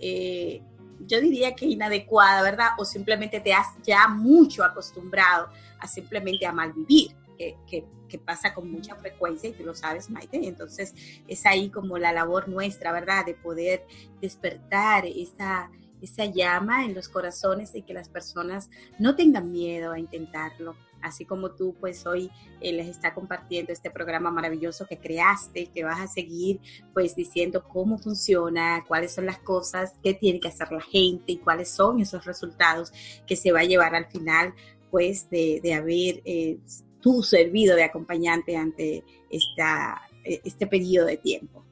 Eh, 0.00 0.62
yo 1.00 1.20
diría 1.20 1.54
que 1.54 1.66
inadecuada, 1.66 2.42
¿verdad? 2.42 2.68
O 2.78 2.85
simplemente 2.85 3.40
te 3.40 3.52
has 3.52 3.68
ya 3.83 4.09
mucho 4.09 4.64
acostumbrado 4.64 5.48
a 5.78 5.87
simplemente 5.87 6.46
a 6.46 6.52
malvivir, 6.52 7.14
que, 7.37 7.57
que, 7.66 7.85
que 8.09 8.18
pasa 8.18 8.54
con 8.54 8.70
mucha 8.70 8.94
frecuencia 8.94 9.50
y 9.50 9.52
tú 9.52 9.64
lo 9.64 9.74
sabes, 9.74 10.11
Maite. 10.11 10.46
Entonces 10.46 10.94
es 11.26 11.46
ahí 11.46 11.70
como 11.70 11.98
la 11.98 12.12
labor 12.12 12.48
nuestra, 12.48 12.92
¿verdad? 12.92 13.26
De 13.26 13.35
poder 13.35 13.85
despertar 14.20 15.07
esa, 15.07 15.70
esa 16.00 16.26
llama 16.26 16.85
en 16.85 16.94
los 16.94 17.09
corazones 17.09 17.74
y 17.74 17.83
que 17.83 17.94
las 17.94 18.09
personas 18.09 18.70
no 18.98 19.16
tengan 19.16 19.50
miedo 19.50 19.92
a 19.92 19.98
intentarlo. 19.98 20.76
Así 21.05 21.27
como 21.27 21.51
tú, 21.51 21.77
pues 21.79 22.07
hoy 22.07 22.31
eh, 22.62 22.73
les 22.73 22.88
está 22.88 23.12
compartiendo 23.12 23.75
este 23.75 23.90
programa 23.90 24.31
maravilloso 24.31 24.87
que 24.87 24.99
creaste, 24.99 25.67
que 25.67 25.85
vas 25.85 26.01
a 26.01 26.07
seguir, 26.07 26.61
pues 26.95 27.14
diciendo 27.14 27.62
cómo 27.69 27.99
funciona, 27.99 28.83
cuáles 28.88 29.12
son 29.12 29.27
las 29.27 29.38
cosas 29.38 29.99
que 30.03 30.14
tiene 30.14 30.40
que 30.40 30.49
hacer 30.49 30.73
la 30.73 30.81
gente 30.81 31.33
y 31.33 31.37
cuáles 31.37 31.69
son 31.69 32.01
esos 32.01 32.25
resultados 32.25 32.90
que 33.27 33.37
se 33.37 33.53
va 33.53 33.61
a 33.61 33.64
llevar 33.64 33.95
al 33.95 34.07
final, 34.07 34.55
pues 34.90 35.29
de, 35.29 35.61
haber 35.75 36.23
eh, 36.25 36.59
tú 37.01 37.23
servido 37.23 37.77
de 37.77 37.85
acompañante 37.85 38.57
ante 38.57 39.05
esta, 39.29 40.09
eh, 40.25 40.40
este 40.43 40.67
periodo 40.67 41.05
de 41.07 41.19
tiempo. 41.19 41.67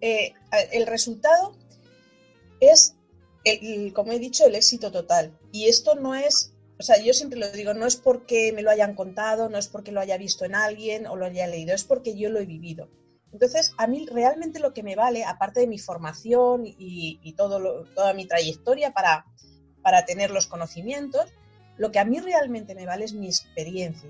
el 0.00 0.86
resultado 0.86 1.56
es, 2.60 2.96
como 3.94 4.12
he 4.12 4.18
dicho, 4.18 4.44
el 4.44 4.56
éxito 4.56 4.92
total. 4.92 5.38
Y 5.52 5.68
esto 5.68 5.94
no 5.94 6.14
es, 6.14 6.53
o 6.78 6.82
sea, 6.82 7.00
yo 7.00 7.12
siempre 7.12 7.38
lo 7.38 7.50
digo, 7.50 7.72
no 7.74 7.86
es 7.86 7.96
porque 7.96 8.52
me 8.52 8.62
lo 8.62 8.70
hayan 8.70 8.94
contado, 8.94 9.48
no 9.48 9.58
es 9.58 9.68
porque 9.68 9.92
lo 9.92 10.00
haya 10.00 10.16
visto 10.16 10.44
en 10.44 10.54
alguien 10.54 11.06
o 11.06 11.16
lo 11.16 11.26
haya 11.26 11.46
leído, 11.46 11.74
es 11.74 11.84
porque 11.84 12.16
yo 12.16 12.30
lo 12.30 12.40
he 12.40 12.46
vivido. 12.46 12.88
Entonces, 13.32 13.72
a 13.78 13.86
mí 13.86 14.06
realmente 14.06 14.60
lo 14.60 14.72
que 14.72 14.82
me 14.82 14.96
vale, 14.96 15.24
aparte 15.24 15.60
de 15.60 15.66
mi 15.66 15.78
formación 15.78 16.62
y, 16.66 17.32
todo 17.36 17.84
toda 17.94 18.14
mi 18.14 18.26
trayectoria 18.26 18.92
para, 18.92 19.26
para 19.82 20.04
tener 20.04 20.30
los 20.30 20.46
conocimientos, 20.46 21.32
lo 21.76 21.90
que 21.90 21.98
a 21.98 22.04
mí 22.04 22.20
realmente 22.20 22.74
me 22.74 22.86
vale 22.86 23.04
es 23.04 23.12
mi 23.12 23.26
experiencia. 23.26 24.08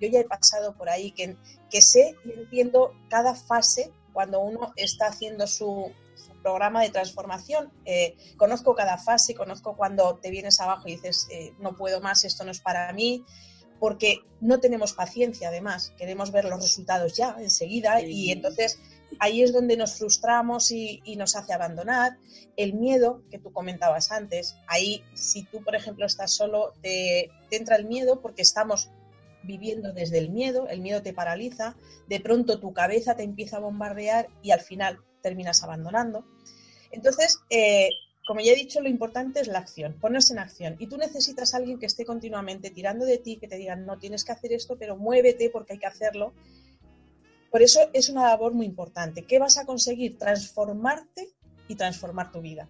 Yo 0.00 0.08
ya 0.08 0.20
he 0.20 0.24
pasado 0.24 0.76
por 0.76 0.90
ahí, 0.90 1.12
que, 1.12 1.36
que 1.70 1.82
sé 1.82 2.14
y 2.24 2.32
entiendo 2.32 2.92
cada 3.08 3.34
fase 3.34 3.90
cuando 4.12 4.40
uno 4.40 4.72
está 4.76 5.06
haciendo 5.06 5.46
su, 5.46 5.92
programa 6.42 6.82
de 6.82 6.90
transformación. 6.90 7.72
Eh, 7.84 8.16
conozco 8.36 8.74
cada 8.74 8.98
fase, 8.98 9.34
conozco 9.34 9.76
cuando 9.76 10.16
te 10.16 10.30
vienes 10.30 10.60
abajo 10.60 10.88
y 10.88 10.92
dices, 10.92 11.28
eh, 11.30 11.52
no 11.58 11.76
puedo 11.76 12.00
más, 12.00 12.24
esto 12.24 12.44
no 12.44 12.50
es 12.50 12.60
para 12.60 12.92
mí, 12.92 13.24
porque 13.78 14.20
no 14.40 14.60
tenemos 14.60 14.92
paciencia 14.92 15.48
además, 15.48 15.92
queremos 15.96 16.32
ver 16.32 16.44
los 16.44 16.60
resultados 16.60 17.16
ya, 17.16 17.36
enseguida, 17.38 18.00
y 18.00 18.32
entonces 18.32 18.78
ahí 19.20 19.42
es 19.42 19.52
donde 19.52 19.76
nos 19.76 19.94
frustramos 19.98 20.70
y, 20.70 21.00
nos 21.16 21.36
hace 21.36 21.52
abandonar. 21.52 22.16
El 22.56 22.74
miedo 22.74 23.22
que 23.30 23.38
tú 23.38 23.52
comentabas 23.52 24.10
antes, 24.10 24.56
ahí 24.66 25.04
si 25.14 25.44
tú, 25.44 25.62
por 25.62 25.76
ejemplo, 25.76 26.06
estás 26.06 26.32
solo, 26.32 26.72
te, 26.82 27.30
te 27.50 27.56
entra 27.56 27.76
el 27.76 27.86
miedo 27.86 28.20
porque 28.20 28.42
estamos 28.42 28.90
viviendo 29.42 29.92
desde 29.92 30.18
el 30.18 30.30
miedo, 30.30 30.68
el 30.68 30.80
miedo 30.80 31.02
te 31.02 31.12
paraliza, 31.12 31.76
de 32.08 32.20
pronto 32.20 32.58
tu 32.60 32.72
cabeza 32.72 33.16
te 33.16 33.22
empieza 33.22 33.56
a 33.56 33.60
bombardear 33.60 34.28
y 34.42 34.50
al 34.50 34.60
final 34.60 35.00
terminas 35.22 35.62
abandonando. 35.62 36.24
Entonces, 36.90 37.38
eh, 37.50 37.90
como 38.26 38.40
ya 38.40 38.52
he 38.52 38.56
dicho, 38.56 38.80
lo 38.80 38.88
importante 38.88 39.40
es 39.40 39.48
la 39.48 39.58
acción, 39.58 39.94
ponerse 39.98 40.34
en 40.34 40.38
acción. 40.38 40.76
Y 40.78 40.86
tú 40.86 40.98
necesitas 40.98 41.54
a 41.54 41.56
alguien 41.56 41.78
que 41.78 41.86
esté 41.86 42.04
continuamente 42.04 42.70
tirando 42.70 43.06
de 43.06 43.18
ti, 43.18 43.36
que 43.36 43.48
te 43.48 43.56
digan, 43.56 43.86
no 43.86 43.98
tienes 43.98 44.24
que 44.24 44.32
hacer 44.32 44.52
esto, 44.52 44.76
pero 44.78 44.96
muévete 44.96 45.48
porque 45.50 45.74
hay 45.74 45.78
que 45.78 45.86
hacerlo. 45.86 46.34
Por 47.50 47.62
eso 47.62 47.80
es 47.94 48.10
una 48.10 48.24
labor 48.24 48.52
muy 48.52 48.66
importante. 48.66 49.24
¿Qué 49.24 49.38
vas 49.38 49.56
a 49.56 49.64
conseguir? 49.64 50.18
Transformarte 50.18 51.30
y 51.68 51.74
transformar 51.74 52.30
tu 52.30 52.42
vida. 52.42 52.68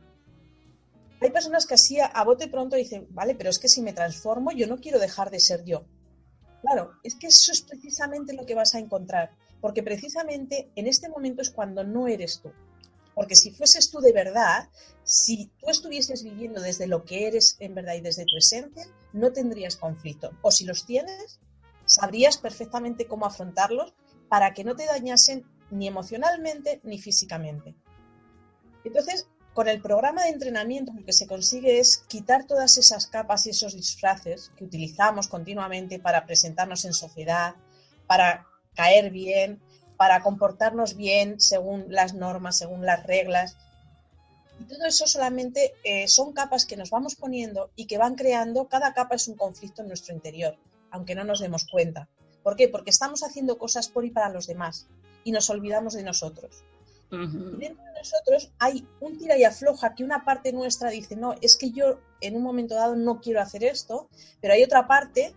Hay 1.20 1.30
personas 1.30 1.66
que 1.66 1.74
así 1.74 1.98
a 2.00 2.22
bote 2.22 2.46
pronto 2.46 2.76
dicen, 2.76 3.08
vale, 3.10 3.34
pero 3.34 3.50
es 3.50 3.58
que 3.58 3.68
si 3.68 3.82
me 3.82 3.92
transformo, 3.92 4.52
yo 4.52 4.68
no 4.68 4.78
quiero 4.78 5.00
dejar 5.00 5.30
de 5.30 5.40
ser 5.40 5.64
yo. 5.64 5.84
Claro, 6.62 6.92
es 7.02 7.16
que 7.16 7.28
eso 7.28 7.50
es 7.50 7.62
precisamente 7.62 8.32
lo 8.32 8.46
que 8.46 8.54
vas 8.54 8.74
a 8.74 8.78
encontrar 8.78 9.32
porque 9.60 9.82
precisamente 9.82 10.70
en 10.76 10.86
este 10.86 11.08
momento 11.08 11.42
es 11.42 11.50
cuando 11.50 11.84
no 11.84 12.08
eres 12.08 12.40
tú. 12.40 12.52
Porque 13.14 13.34
si 13.34 13.50
fueses 13.50 13.90
tú 13.90 13.98
de 14.00 14.12
verdad, 14.12 14.68
si 15.02 15.50
tú 15.60 15.70
estuvieses 15.70 16.22
viviendo 16.22 16.60
desde 16.60 16.86
lo 16.86 17.04
que 17.04 17.26
eres 17.26 17.56
en 17.58 17.74
verdad 17.74 17.94
y 17.94 18.00
desde 18.00 18.24
tu 18.24 18.36
esencia, 18.36 18.86
no 19.12 19.32
tendrías 19.32 19.76
conflicto. 19.76 20.30
O 20.42 20.52
si 20.52 20.64
los 20.64 20.86
tienes, 20.86 21.40
sabrías 21.84 22.38
perfectamente 22.38 23.06
cómo 23.06 23.26
afrontarlos 23.26 23.94
para 24.28 24.54
que 24.54 24.62
no 24.62 24.76
te 24.76 24.86
dañasen 24.86 25.44
ni 25.70 25.88
emocionalmente 25.88 26.80
ni 26.84 26.98
físicamente. 26.98 27.74
Entonces, 28.84 29.26
con 29.52 29.66
el 29.66 29.82
programa 29.82 30.22
de 30.22 30.30
entrenamiento 30.30 30.92
lo 30.92 31.04
que 31.04 31.12
se 31.12 31.26
consigue 31.26 31.80
es 31.80 31.98
quitar 32.06 32.46
todas 32.46 32.78
esas 32.78 33.08
capas 33.08 33.46
y 33.46 33.50
esos 33.50 33.74
disfraces 33.74 34.52
que 34.56 34.64
utilizamos 34.64 35.26
continuamente 35.26 35.98
para 35.98 36.24
presentarnos 36.26 36.84
en 36.84 36.92
sociedad, 36.92 37.56
para 38.06 38.46
caer 38.78 39.10
bien, 39.10 39.60
para 39.96 40.22
comportarnos 40.22 40.96
bien 40.96 41.40
según 41.40 41.86
las 41.88 42.14
normas, 42.14 42.56
según 42.56 42.86
las 42.86 43.04
reglas. 43.04 43.56
Y 44.60 44.64
todo 44.64 44.84
eso 44.86 45.08
solamente 45.08 45.74
eh, 45.82 46.06
son 46.06 46.32
capas 46.32 46.64
que 46.64 46.76
nos 46.76 46.90
vamos 46.90 47.16
poniendo 47.16 47.70
y 47.74 47.86
que 47.86 47.98
van 47.98 48.14
creando, 48.14 48.68
cada 48.68 48.94
capa 48.94 49.16
es 49.16 49.26
un 49.26 49.34
conflicto 49.34 49.82
en 49.82 49.88
nuestro 49.88 50.14
interior, 50.14 50.56
aunque 50.92 51.16
no 51.16 51.24
nos 51.24 51.40
demos 51.40 51.66
cuenta. 51.66 52.08
¿Por 52.44 52.54
qué? 52.54 52.68
Porque 52.68 52.90
estamos 52.90 53.24
haciendo 53.24 53.58
cosas 53.58 53.88
por 53.88 54.04
y 54.04 54.10
para 54.10 54.28
los 54.28 54.46
demás 54.46 54.86
y 55.24 55.32
nos 55.32 55.50
olvidamos 55.50 55.94
de 55.94 56.04
nosotros. 56.04 56.62
Y 57.10 57.16
dentro 57.16 57.84
de 57.84 57.98
nosotros 57.98 58.52
hay 58.60 58.86
un 59.00 59.18
tira 59.18 59.36
y 59.36 59.42
afloja 59.42 59.94
que 59.96 60.04
una 60.04 60.24
parte 60.24 60.52
nuestra 60.52 60.90
dice, 60.90 61.16
no, 61.16 61.34
es 61.40 61.56
que 61.56 61.72
yo 61.72 61.98
en 62.20 62.36
un 62.36 62.42
momento 62.44 62.76
dado 62.76 62.94
no 62.94 63.20
quiero 63.20 63.40
hacer 63.40 63.64
esto, 63.64 64.08
pero 64.40 64.54
hay 64.54 64.62
otra 64.62 64.86
parte 64.86 65.34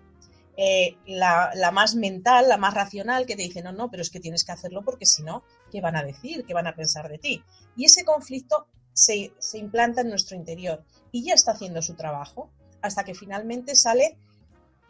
eh, 0.63 0.95
la, 1.07 1.71
más 1.73 1.95
mental, 1.95 2.47
la 2.47 2.57
más 2.57 2.75
racional, 2.75 3.25
que 3.25 3.35
te 3.35 3.41
dice, 3.41 3.63
no, 3.63 3.71
no, 3.71 3.89
pero 3.89 4.03
es 4.03 4.11
que 4.11 4.19
tienes 4.19 4.43
que 4.43 4.51
hacerlo 4.51 4.83
porque 4.85 5.07
si 5.07 5.23
no, 5.23 5.43
¿qué 5.71 5.81
van 5.81 5.95
a 5.95 6.03
decir? 6.03 6.45
¿Qué 6.45 6.53
van 6.53 6.67
a 6.67 6.75
pensar 6.75 7.09
de 7.09 7.17
ti? 7.17 7.43
Y 7.75 7.85
ese 7.85 8.05
conflicto 8.05 8.67
se, 8.93 9.31
implanta 9.55 10.01
en 10.01 10.09
nuestro 10.09 10.37
interior 10.37 10.85
y 11.11 11.23
ya 11.23 11.33
está 11.33 11.53
haciendo 11.53 11.81
su 11.81 11.95
trabajo 11.95 12.51
hasta 12.83 13.03
que 13.03 13.15
finalmente 13.15 13.75
sale 13.75 14.19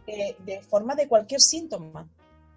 eh, 0.08 0.36
de 0.40 0.62
forma 0.62 0.96
de 0.96 1.08
cualquier 1.08 1.40
síntoma. 1.40 2.10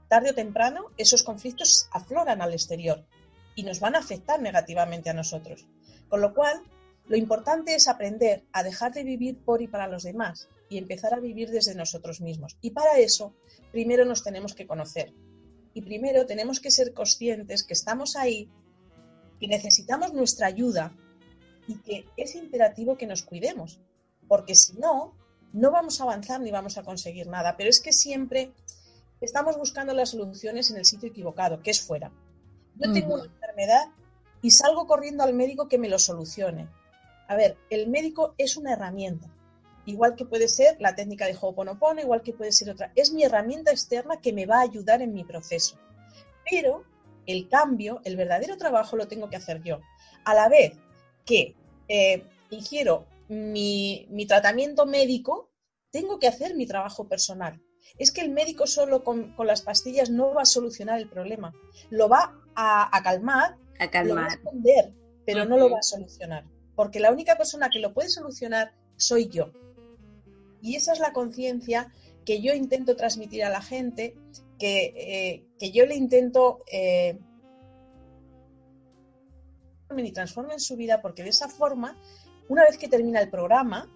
Tarde 0.08 0.30
o 0.30 0.34
temprano, 0.34 0.86
esos 0.96 1.22
conflictos 1.22 1.88
afloran 1.92 2.42
al 2.42 2.52
exterior 2.52 3.06
y 3.54 3.62
nos 3.62 3.78
van 3.78 3.94
a 3.94 4.00
afectar 4.00 4.42
negativamente 4.42 5.10
a 5.10 5.14
nosotros. 5.14 5.68
Con 6.08 6.20
lo 6.20 6.34
cual, 6.34 6.64
lo 7.06 7.16
importante 7.16 7.76
es 7.76 7.86
aprender 7.86 8.42
a 8.52 8.64
dejar 8.64 8.92
de 8.92 9.04
vivir 9.04 9.38
por 9.38 9.62
y 9.62 9.68
para 9.68 9.86
los 9.86 10.02
demás 10.02 10.48
y 10.68 10.78
empezar 10.78 11.14
a 11.14 11.20
vivir 11.20 11.50
desde 11.50 11.74
nosotros 11.74 12.20
mismos. 12.20 12.56
Y 12.60 12.70
para 12.70 12.98
eso, 12.98 13.34
primero 13.72 14.04
nos 14.04 14.22
tenemos 14.22 14.54
que 14.54 14.66
conocer. 14.66 15.12
Y 15.74 15.82
primero 15.82 16.26
tenemos 16.26 16.60
que 16.60 16.70
ser 16.70 16.94
conscientes 16.94 17.64
que 17.64 17.74
estamos 17.74 18.16
ahí, 18.16 18.48
que 19.40 19.48
necesitamos 19.48 20.12
nuestra 20.12 20.46
ayuda 20.46 20.96
y 21.66 21.76
que 21.78 22.06
es 22.16 22.34
imperativo 22.34 22.96
que 22.96 23.06
nos 23.06 23.22
cuidemos. 23.22 23.80
Porque 24.28 24.54
si 24.54 24.74
no, 24.78 25.14
no 25.52 25.70
vamos 25.70 26.00
a 26.00 26.04
avanzar 26.04 26.40
ni 26.40 26.50
vamos 26.50 26.78
a 26.78 26.82
conseguir 26.82 27.26
nada. 27.26 27.56
Pero 27.56 27.70
es 27.70 27.80
que 27.80 27.92
siempre 27.92 28.52
estamos 29.20 29.56
buscando 29.56 29.92
las 29.92 30.10
soluciones 30.10 30.70
en 30.70 30.76
el 30.76 30.84
sitio 30.84 31.08
equivocado, 31.08 31.60
que 31.60 31.70
es 31.70 31.80
fuera. 31.80 32.12
Yo 32.76 32.92
tengo 32.92 33.14
una 33.14 33.24
enfermedad 33.24 33.86
y 34.42 34.50
salgo 34.50 34.86
corriendo 34.86 35.24
al 35.24 35.34
médico 35.34 35.68
que 35.68 35.78
me 35.78 35.88
lo 35.88 35.98
solucione. 35.98 36.68
A 37.28 37.36
ver, 37.36 37.56
el 37.70 37.88
médico 37.88 38.34
es 38.36 38.56
una 38.56 38.72
herramienta 38.72 39.33
igual 39.86 40.14
que 40.16 40.24
puede 40.24 40.48
ser 40.48 40.76
la 40.80 40.94
técnica 40.94 41.26
de 41.26 41.36
Ho'oponopono, 41.40 42.00
igual 42.00 42.22
que 42.22 42.32
puede 42.32 42.52
ser 42.52 42.70
otra. 42.70 42.92
Es 42.94 43.12
mi 43.12 43.24
herramienta 43.24 43.70
externa 43.70 44.20
que 44.20 44.32
me 44.32 44.46
va 44.46 44.58
a 44.58 44.62
ayudar 44.62 45.02
en 45.02 45.12
mi 45.12 45.24
proceso. 45.24 45.78
Pero 46.50 46.84
el 47.26 47.48
cambio, 47.48 48.00
el 48.04 48.16
verdadero 48.16 48.56
trabajo 48.56 48.96
lo 48.96 49.08
tengo 49.08 49.28
que 49.28 49.36
hacer 49.36 49.62
yo. 49.62 49.80
A 50.24 50.34
la 50.34 50.48
vez 50.48 50.74
que 51.24 51.54
eh, 51.88 52.22
ingiero 52.50 53.06
mi, 53.28 54.26
tratamiento 54.28 54.86
médico, 54.86 55.50
tengo 55.90 56.18
que 56.18 56.28
hacer 56.28 56.54
mi 56.54 56.66
trabajo 56.66 57.08
personal. 57.08 57.60
Es 57.98 58.10
que 58.10 58.22
el 58.22 58.30
médico 58.30 58.66
solo 58.66 59.04
con, 59.04 59.34
las 59.38 59.62
pastillas 59.62 60.10
no 60.10 60.34
va 60.34 60.42
a 60.42 60.46
solucionar 60.46 60.98
el 60.98 61.08
problema. 61.08 61.54
Lo 61.90 62.08
va 62.08 62.34
a, 62.54 63.00
calmar, 63.02 63.56
a 63.78 63.90
calmar, 63.90 64.06
lo 64.06 64.14
va 64.14 64.24
a 64.24 64.34
esconder, 64.34 64.92
pero 65.26 65.44
no 65.44 65.56
lo 65.56 65.70
va 65.70 65.78
a 65.78 65.82
solucionar. 65.82 66.44
Porque 66.74 67.00
la 67.00 67.12
única 67.12 67.36
persona 67.36 67.68
que 67.70 67.78
lo 67.78 67.92
puede 67.94 68.08
solucionar 68.08 68.74
soy 68.96 69.28
yo. 69.28 69.52
Y 70.64 70.76
esa 70.76 70.94
es 70.94 70.98
la 70.98 71.12
conciencia 71.12 71.92
que 72.24 72.40
yo 72.40 72.54
intento 72.54 72.96
transmitir 72.96 73.44
a 73.44 73.50
la 73.50 73.60
gente, 73.60 74.16
que, 74.58 75.44
eh, 75.60 75.70
yo 75.72 75.84
le 75.84 75.94
intento 75.94 76.64
eh, 76.72 77.18
y 79.94 80.12
transformen 80.12 80.58
su 80.58 80.74
vida, 80.76 81.02
porque 81.02 81.22
de 81.22 81.28
esa 81.28 81.50
forma, 81.50 82.00
una 82.48 82.64
vez 82.64 82.78
que 82.78 82.88
termina 82.88 83.20
el 83.20 83.28
programa, 83.28 83.92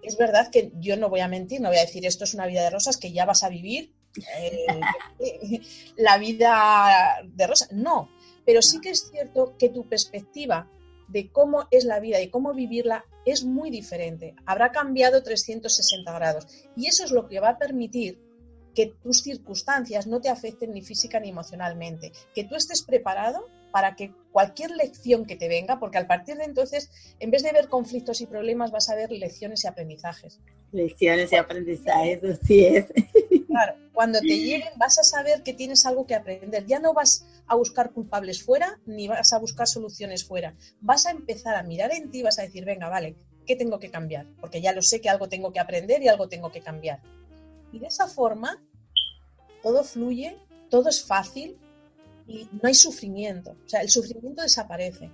es 0.00 0.16
verdad 0.16 0.48
que 0.48 0.70
yo 0.78 0.96
no 0.96 1.08
voy 1.08 1.20
a 1.20 1.28
mentir, 1.28 1.60
no 1.60 1.70
voy 1.70 1.78
a 1.78 1.86
decir 1.86 2.06
esto 2.06 2.22
es 2.22 2.34
una 2.34 2.46
vida 2.46 2.62
de 2.62 2.70
rosas 2.70 2.96
que 2.96 3.10
ya 3.10 3.26
vas 3.26 3.42
a 3.42 3.48
vivir 3.48 3.92
eh, 4.38 4.80
la 5.96 6.18
vida 6.18 7.20
de 7.24 7.46
rosas. 7.48 7.72
No, 7.72 8.10
pero 8.46 8.62
sí 8.62 8.80
que 8.80 8.90
es 8.90 9.10
cierto 9.10 9.56
que 9.58 9.70
tu 9.70 9.88
perspectiva 9.88 10.70
de 11.08 11.32
cómo 11.32 11.66
es 11.72 11.84
la 11.84 11.98
vida 11.98 12.20
y 12.20 12.30
cómo 12.30 12.54
vivirla 12.54 13.04
es 13.24 13.44
muy 13.44 13.70
diferente. 13.70 14.34
Habrá 14.46 14.72
cambiado 14.72 15.22
360 15.22 16.12
grados. 16.12 16.46
Y 16.76 16.86
eso 16.86 17.04
es 17.04 17.10
lo 17.10 17.28
que 17.28 17.40
va 17.40 17.50
a 17.50 17.58
permitir 17.58 18.18
que 18.74 18.92
tus 19.02 19.22
circunstancias 19.22 20.06
no 20.06 20.20
te 20.20 20.28
afecten 20.28 20.72
ni 20.72 20.82
física 20.82 21.20
ni 21.20 21.28
emocionalmente, 21.28 22.12
que 22.34 22.44
tú 22.44 22.56
estés 22.56 22.82
preparado 22.82 23.48
para 23.70 23.96
que 23.96 24.12
cualquier 24.32 24.70
lección 24.70 25.26
que 25.26 25.36
te 25.36 25.48
venga, 25.48 25.80
porque 25.80 25.98
al 25.98 26.06
partir 26.06 26.36
de 26.36 26.44
entonces, 26.44 26.90
en 27.18 27.30
vez 27.30 27.42
de 27.42 27.52
ver 27.52 27.68
conflictos 27.68 28.20
y 28.20 28.26
problemas, 28.26 28.70
vas 28.70 28.88
a 28.88 28.94
ver 28.94 29.10
lecciones 29.10 29.64
y 29.64 29.66
aprendizajes. 29.66 30.40
Lecciones 30.72 31.32
y 31.32 31.36
aprendizajes, 31.36 32.22
así 32.22 32.64
es. 32.66 32.86
Claro, 33.54 33.76
cuando 33.92 34.18
te 34.18 34.36
lleguen 34.36 34.72
vas 34.76 34.98
a 34.98 35.04
saber 35.04 35.44
que 35.44 35.52
tienes 35.52 35.86
algo 35.86 36.08
que 36.08 36.16
aprender. 36.16 36.66
Ya 36.66 36.80
no 36.80 36.92
vas 36.92 37.24
a 37.46 37.54
buscar 37.54 37.92
culpables 37.92 38.42
fuera, 38.42 38.80
ni 38.84 39.06
vas 39.06 39.32
a 39.32 39.38
buscar 39.38 39.68
soluciones 39.68 40.24
fuera. 40.24 40.56
Vas 40.80 41.06
a 41.06 41.12
empezar 41.12 41.54
a 41.54 41.62
mirar 41.62 41.92
en 41.92 42.10
ti 42.10 42.18
y 42.18 42.22
vas 42.22 42.40
a 42.40 42.42
decir, 42.42 42.64
venga, 42.64 42.88
vale, 42.88 43.14
¿qué 43.46 43.54
tengo 43.54 43.78
que 43.78 43.92
cambiar? 43.92 44.26
Porque 44.40 44.60
ya 44.60 44.72
lo 44.72 44.82
sé 44.82 45.00
que 45.00 45.08
algo 45.08 45.28
tengo 45.28 45.52
que 45.52 45.60
aprender 45.60 46.02
y 46.02 46.08
algo 46.08 46.28
tengo 46.28 46.50
que 46.50 46.62
cambiar. 46.62 47.00
Y 47.70 47.78
de 47.78 47.86
esa 47.86 48.08
forma, 48.08 48.60
todo 49.62 49.84
fluye, 49.84 50.36
todo 50.68 50.88
es 50.88 51.04
fácil, 51.04 51.56
y 52.26 52.48
no 52.60 52.60
hay 52.64 52.74
sufrimiento. 52.74 53.52
O 53.64 53.68
sea, 53.68 53.82
el 53.82 53.88
sufrimiento 53.88 54.42
desaparece. 54.42 55.10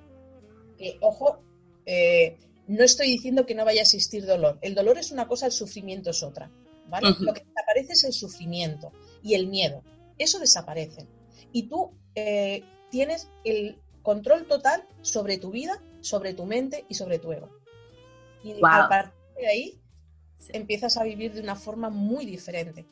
ojo, 1.03 1.43
eh, 1.85 2.39
no 2.69 2.85
estoy 2.85 3.09
diciendo 3.09 3.45
que 3.45 3.55
no 3.55 3.67
vaya 3.67 3.81
a 3.81 3.83
existir 3.83 4.25
dolor. 4.25 4.59
El 4.63 4.75
dolor 4.75 4.97
es 4.97 5.11
una 5.13 5.29
cosa, 5.29 5.45
el 5.45 5.53
sufrimiento 5.53 6.09
es 6.09 6.23
otra. 6.23 6.51
¿Vale? 6.91 7.09
Lo 7.21 7.33
que 7.33 7.45
desaparece 7.45 7.93
es 7.93 8.05
el 8.05 8.13
sufrimiento 8.13 8.93
y 9.23 9.35
el 9.35 9.47
miedo. 9.47 9.83
Eso 10.19 10.39
desaparece. 10.39 11.07
Y 11.53 11.69
tú 11.69 11.93
eh, 12.15 12.63
tienes 12.91 13.31
el 13.45 13.79
control 14.03 14.47
total 14.47 14.87
sobre 15.03 15.39
tu 15.39 15.51
vida, 15.51 15.83
sobre 16.01 16.35
tu 16.35 16.45
mente 16.45 16.85
y 16.89 16.95
sobre 16.95 17.19
tu 17.19 17.33
ego. 17.33 17.49
Y 18.43 18.53
a 18.63 18.89
partir 18.89 19.13
de 19.37 19.47
ahí 19.49 19.81
empiezas 20.49 20.97
a 20.97 21.05
vivir 21.05 21.33
de 21.33 21.41
una 21.41 21.57
forma 21.57 21.91
muy 21.91 22.27
diferente. 22.27 22.87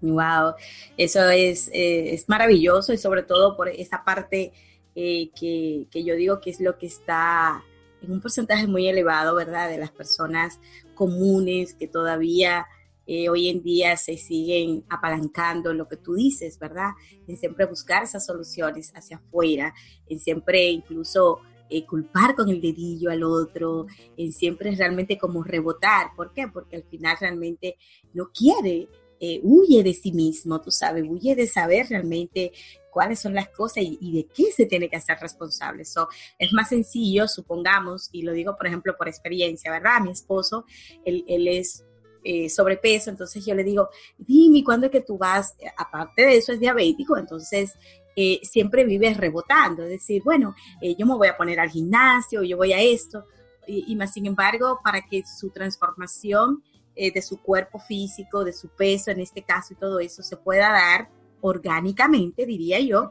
Wow, 0.00 0.54
eso 0.98 1.28
es, 1.30 1.68
eh, 1.68 2.12
es 2.12 2.28
maravilloso 2.28 2.92
y 2.92 2.98
sobre 2.98 3.22
todo 3.22 3.56
por 3.56 3.68
esa 3.68 4.04
parte 4.04 4.52
eh, 4.94 5.30
que, 5.34 6.04
yo 6.04 6.14
digo 6.14 6.40
que 6.40 6.50
es 6.50 6.60
lo 6.60 6.78
que 6.78 6.86
está 6.86 7.64
en 8.02 8.12
un 8.12 8.20
porcentaje 8.20 8.66
muy 8.66 8.86
elevado, 8.86 9.34
¿verdad? 9.34 9.70
De 9.70 9.78
las 9.78 9.90
personas 9.90 10.60
comunes 10.94 11.74
que 11.74 11.88
todavía 11.88 12.66
eh, 13.06 13.28
hoy 13.28 13.48
en 13.48 13.62
día 13.62 13.96
se 13.96 14.16
siguen 14.16 14.84
apalancando 14.88 15.72
lo 15.74 15.88
que 15.88 15.96
tú 15.96 16.14
dices, 16.14 16.58
¿verdad? 16.58 16.90
En 17.26 17.36
siempre 17.36 17.66
buscar 17.66 18.04
esas 18.04 18.24
soluciones 18.24 18.92
hacia 18.94 19.16
afuera, 19.16 19.74
en 20.08 20.18
siempre 20.18 20.70
incluso 20.70 21.40
culpar 21.88 22.36
con 22.36 22.48
el 22.48 22.60
dedillo 22.60 23.10
al 23.10 23.24
otro, 23.24 23.86
en 24.16 24.32
siempre 24.32 24.70
realmente 24.76 25.18
como 25.18 25.42
rebotar. 25.42 26.14
¿Por 26.14 26.32
qué? 26.32 26.46
Porque 26.46 26.76
al 26.76 26.84
final 26.84 27.16
realmente 27.18 27.76
no 28.12 28.30
quiere 28.30 28.88
eh, 29.26 29.40
huye 29.42 29.82
de 29.82 29.94
sí 29.94 30.12
mismo, 30.12 30.60
tú 30.60 30.70
sabes, 30.70 31.04
huye 31.08 31.34
de 31.34 31.46
saber 31.46 31.86
realmente 31.88 32.52
cuáles 32.90 33.20
son 33.20 33.32
las 33.32 33.48
cosas 33.48 33.82
y, 33.82 34.12
de 34.12 34.26
qué 34.26 34.52
se 34.52 34.66
tiene 34.66 34.90
que 34.90 34.96
hacer 34.96 35.16
responsable. 35.18 35.84
So, 35.84 36.08
es 36.38 36.52
más 36.52 36.68
sencillo, 36.68 37.26
supongamos, 37.26 38.10
y 38.12 38.20
lo 38.20 38.32
digo 38.32 38.54
por 38.56 38.66
ejemplo 38.66 38.94
por 38.98 39.08
experiencia, 39.08 39.70
¿verdad? 39.70 40.00
Mi 40.00 40.10
esposo, 40.10 40.66
él, 41.06 41.24
es 41.26 41.84
eh, 42.24 42.48
sobrepeso, 42.48 43.10
entonces 43.10 43.44
yo 43.44 43.54
le 43.54 43.62
digo, 43.62 43.88
dime, 44.18 44.64
¿cuándo 44.64 44.86
es 44.86 44.92
que 44.92 45.02
tú 45.02 45.18
vas? 45.18 45.54
Aparte 45.76 46.24
de 46.24 46.36
eso, 46.36 46.52
es 46.52 46.58
diabético, 46.58 47.16
entonces 47.16 47.74
eh, 48.16 48.40
siempre 48.42 48.84
vive 48.84 49.12
rebotando, 49.14 49.84
es 49.84 49.90
decir, 49.90 50.22
bueno, 50.24 50.54
yo 50.80 51.06
me 51.06 51.14
voy 51.14 51.28
a 51.28 51.36
poner 51.36 51.60
al 51.60 51.70
gimnasio, 51.70 52.42
yo 52.42 52.56
voy 52.56 52.72
a 52.72 52.80
esto, 52.80 53.26
y, 53.66 53.84
y 53.92 53.96
más 53.96 54.12
sin 54.12 54.26
embargo, 54.26 54.80
para 54.82 55.02
que 55.02 55.22
su 55.26 55.50
transformación 55.50 56.62
eh, 56.96 57.10
de 57.10 57.22
su 57.22 57.40
cuerpo 57.42 57.80
físico, 57.80 58.44
de 58.44 58.52
su 58.52 58.68
peso 58.68 59.10
en 59.10 59.18
este 59.18 59.42
caso 59.42 59.72
y 59.72 59.76
todo 59.76 59.98
eso 59.98 60.22
se 60.22 60.36
pueda 60.36 60.70
dar 60.70 61.08
orgánicamente, 61.40 62.46
diría 62.46 62.78
yo, 62.78 63.10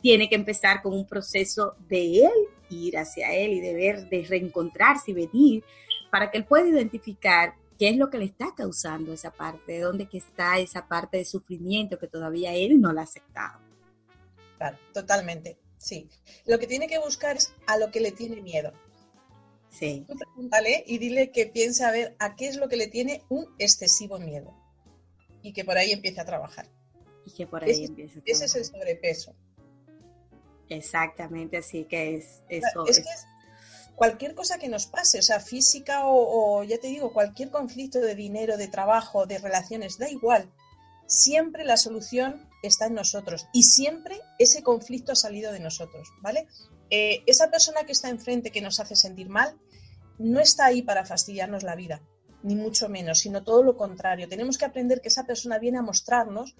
tiene 0.00 0.28
que 0.28 0.36
empezar 0.36 0.82
con 0.82 0.92
un 0.92 1.04
proceso 1.04 1.74
de 1.88 2.26
él 2.26 2.32
ir 2.70 2.96
hacia 2.96 3.34
él 3.34 3.54
y 3.54 3.60
de 3.60 3.74
ver, 3.74 4.08
de 4.08 4.24
reencontrarse 4.24 5.10
y 5.10 5.14
venir 5.14 5.64
para 6.12 6.30
que 6.30 6.38
él 6.38 6.44
pueda 6.44 6.68
identificar 6.68 7.54
qué 7.78 7.88
es 7.88 7.96
lo 7.96 8.10
que 8.10 8.18
le 8.18 8.24
está 8.24 8.54
causando 8.56 9.12
esa 9.12 9.32
parte, 9.32 9.72
de 9.72 9.80
dónde 9.80 10.08
que 10.08 10.18
está 10.18 10.58
esa 10.58 10.86
parte 10.86 11.18
de 11.18 11.24
sufrimiento 11.24 11.98
que 11.98 12.08
todavía 12.08 12.54
él 12.54 12.80
no 12.80 12.92
la 12.92 13.02
ha 13.02 13.04
aceptado. 13.04 13.60
Claro, 14.58 14.78
totalmente, 14.92 15.58
sí. 15.78 16.08
Lo 16.46 16.58
que 16.58 16.66
tiene 16.66 16.86
que 16.86 16.98
buscar 16.98 17.36
es 17.36 17.52
a 17.66 17.78
lo 17.78 17.90
que 17.90 18.00
le 18.00 18.12
tiene 18.12 18.40
miedo. 18.40 18.72
Sí. 19.70 20.06
pregúntale 20.06 20.84
y 20.86 20.98
dile 20.98 21.32
que 21.32 21.46
piense 21.46 21.84
a 21.84 21.90
ver 21.90 22.14
a 22.20 22.36
qué 22.36 22.46
es 22.46 22.56
lo 22.56 22.68
que 22.68 22.76
le 22.76 22.86
tiene 22.86 23.22
un 23.28 23.52
excesivo 23.58 24.18
miedo. 24.18 24.54
Y 25.42 25.52
que 25.52 25.64
por 25.64 25.76
ahí 25.76 25.90
empiece 25.90 26.20
a 26.20 26.24
trabajar. 26.24 26.68
Y 27.26 27.32
que 27.32 27.46
por 27.46 27.64
ahí 27.64 27.70
ese, 27.70 27.84
empiece 27.86 28.18
a 28.18 28.22
trabajar. 28.22 28.34
Ese 28.34 28.44
es 28.44 28.54
el 28.54 28.64
sobrepeso. 28.64 29.34
Exactamente, 30.68 31.56
así 31.56 31.84
que 31.84 32.16
es 32.16 32.42
eso. 32.48 32.86
Es, 32.86 33.00
que 33.00 33.04
cualquier 33.94 34.34
cosa 34.34 34.58
que 34.58 34.68
nos 34.68 34.86
pase, 34.86 35.18
o 35.18 35.22
sea, 35.22 35.40
física 35.40 36.02
o, 36.04 36.62
ya 36.64 36.78
te 36.78 36.88
digo, 36.88 37.12
cualquier 37.12 37.50
conflicto 37.50 38.00
de 38.00 38.14
dinero, 38.14 38.56
de 38.56 38.68
trabajo, 38.68 39.26
de 39.26 39.38
relaciones, 39.38 39.98
da 39.98 40.08
igual. 40.08 40.50
Siempre 41.06 41.64
la 41.64 41.76
solución 41.76 42.48
está 42.62 42.86
en 42.86 42.94
nosotros 42.94 43.46
y 43.52 43.62
siempre 43.62 44.20
ese 44.38 44.62
conflicto 44.62 45.12
ha 45.12 45.16
salido 45.16 45.52
de 45.52 45.60
nosotros, 45.60 46.08
¿vale? 46.22 46.48
Eh, 46.90 47.22
esa 47.26 47.50
persona 47.50 47.84
que 47.84 47.92
está 47.92 48.08
enfrente 48.08 48.50
que 48.50 48.62
nos 48.62 48.80
hace 48.80 48.96
sentir 48.96 49.28
mal 49.28 49.58
no 50.18 50.40
está 50.40 50.66
ahí 50.66 50.82
para 50.82 51.04
fastidiarnos 51.04 51.62
la 51.62 51.76
vida, 51.76 52.00
ni 52.42 52.56
mucho 52.56 52.88
menos, 52.88 53.18
sino 53.18 53.44
todo 53.44 53.62
lo 53.62 53.76
contrario. 53.76 54.28
Tenemos 54.28 54.58
que 54.58 54.64
aprender 54.64 55.00
que 55.00 55.08
esa 55.08 55.24
persona 55.24 55.58
viene 55.58 55.78
a 55.78 55.82
mostrarnos 55.82 56.54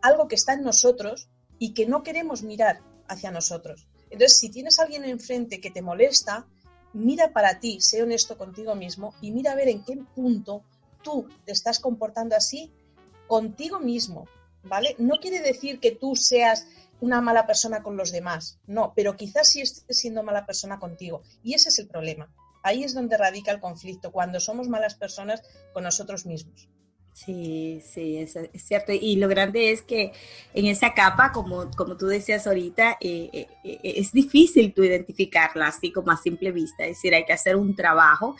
algo 0.00 0.28
que 0.28 0.34
está 0.34 0.52
en 0.52 0.62
nosotros 0.62 1.28
y 1.58 1.74
que 1.74 1.86
no 1.86 2.02
queremos 2.02 2.42
mirar 2.42 2.80
hacia 3.08 3.30
nosotros. 3.30 3.88
Entonces, 4.10 4.38
si 4.38 4.50
tienes 4.50 4.78
a 4.78 4.82
alguien 4.82 5.04
enfrente 5.04 5.60
que 5.60 5.70
te 5.70 5.80
molesta, 5.80 6.46
mira 6.92 7.32
para 7.32 7.60
ti, 7.60 7.80
sé 7.80 8.02
honesto 8.02 8.36
contigo 8.38 8.74
mismo 8.74 9.14
y 9.20 9.30
mira 9.30 9.52
a 9.52 9.56
ver 9.56 9.68
en 9.68 9.84
qué 9.84 9.96
punto 10.14 10.62
tú 11.02 11.28
te 11.44 11.52
estás 11.52 11.78
comportando 11.80 12.36
así 12.36 12.70
contigo 13.26 13.80
mismo, 13.80 14.26
¿vale? 14.62 14.94
No 14.98 15.18
quiere 15.18 15.40
decir 15.40 15.80
que 15.80 15.92
tú 15.92 16.16
seas 16.16 16.66
una 17.00 17.20
mala 17.20 17.46
persona 17.46 17.82
con 17.82 17.96
los 17.96 18.12
demás, 18.12 18.58
no, 18.66 18.92
pero 18.94 19.16
quizás 19.16 19.48
sí 19.48 19.60
estés 19.60 19.98
siendo 19.98 20.22
mala 20.22 20.46
persona 20.46 20.78
contigo. 20.78 21.22
Y 21.42 21.54
ese 21.54 21.70
es 21.70 21.78
el 21.80 21.88
problema. 21.88 22.32
Ahí 22.62 22.84
es 22.84 22.94
donde 22.94 23.16
radica 23.16 23.50
el 23.50 23.58
conflicto, 23.58 24.12
cuando 24.12 24.38
somos 24.38 24.68
malas 24.68 24.94
personas 24.94 25.42
con 25.72 25.82
nosotros 25.82 26.26
mismos. 26.26 26.68
Sí, 27.12 27.80
sí, 27.84 28.16
es, 28.18 28.36
cierto. 28.56 28.92
Y 28.92 29.16
lo 29.16 29.28
grande 29.28 29.70
es 29.70 29.82
que 29.82 30.12
en 30.54 30.66
esa 30.66 30.94
capa, 30.94 31.30
como, 31.32 31.70
como 31.76 31.96
tú 31.96 32.06
decías 32.06 32.46
ahorita, 32.46 32.96
eh, 33.00 33.28
eh, 33.32 33.46
eh, 33.64 33.78
es 33.82 34.12
difícil 34.12 34.72
tú 34.72 34.82
identificarla 34.82 35.68
así 35.68 35.92
como 35.92 36.10
a 36.10 36.16
simple 36.16 36.52
vista. 36.52 36.84
Es 36.84 36.96
decir, 36.96 37.14
hay 37.14 37.24
que 37.24 37.34
hacer 37.34 37.56
un 37.56 37.76
trabajo 37.76 38.34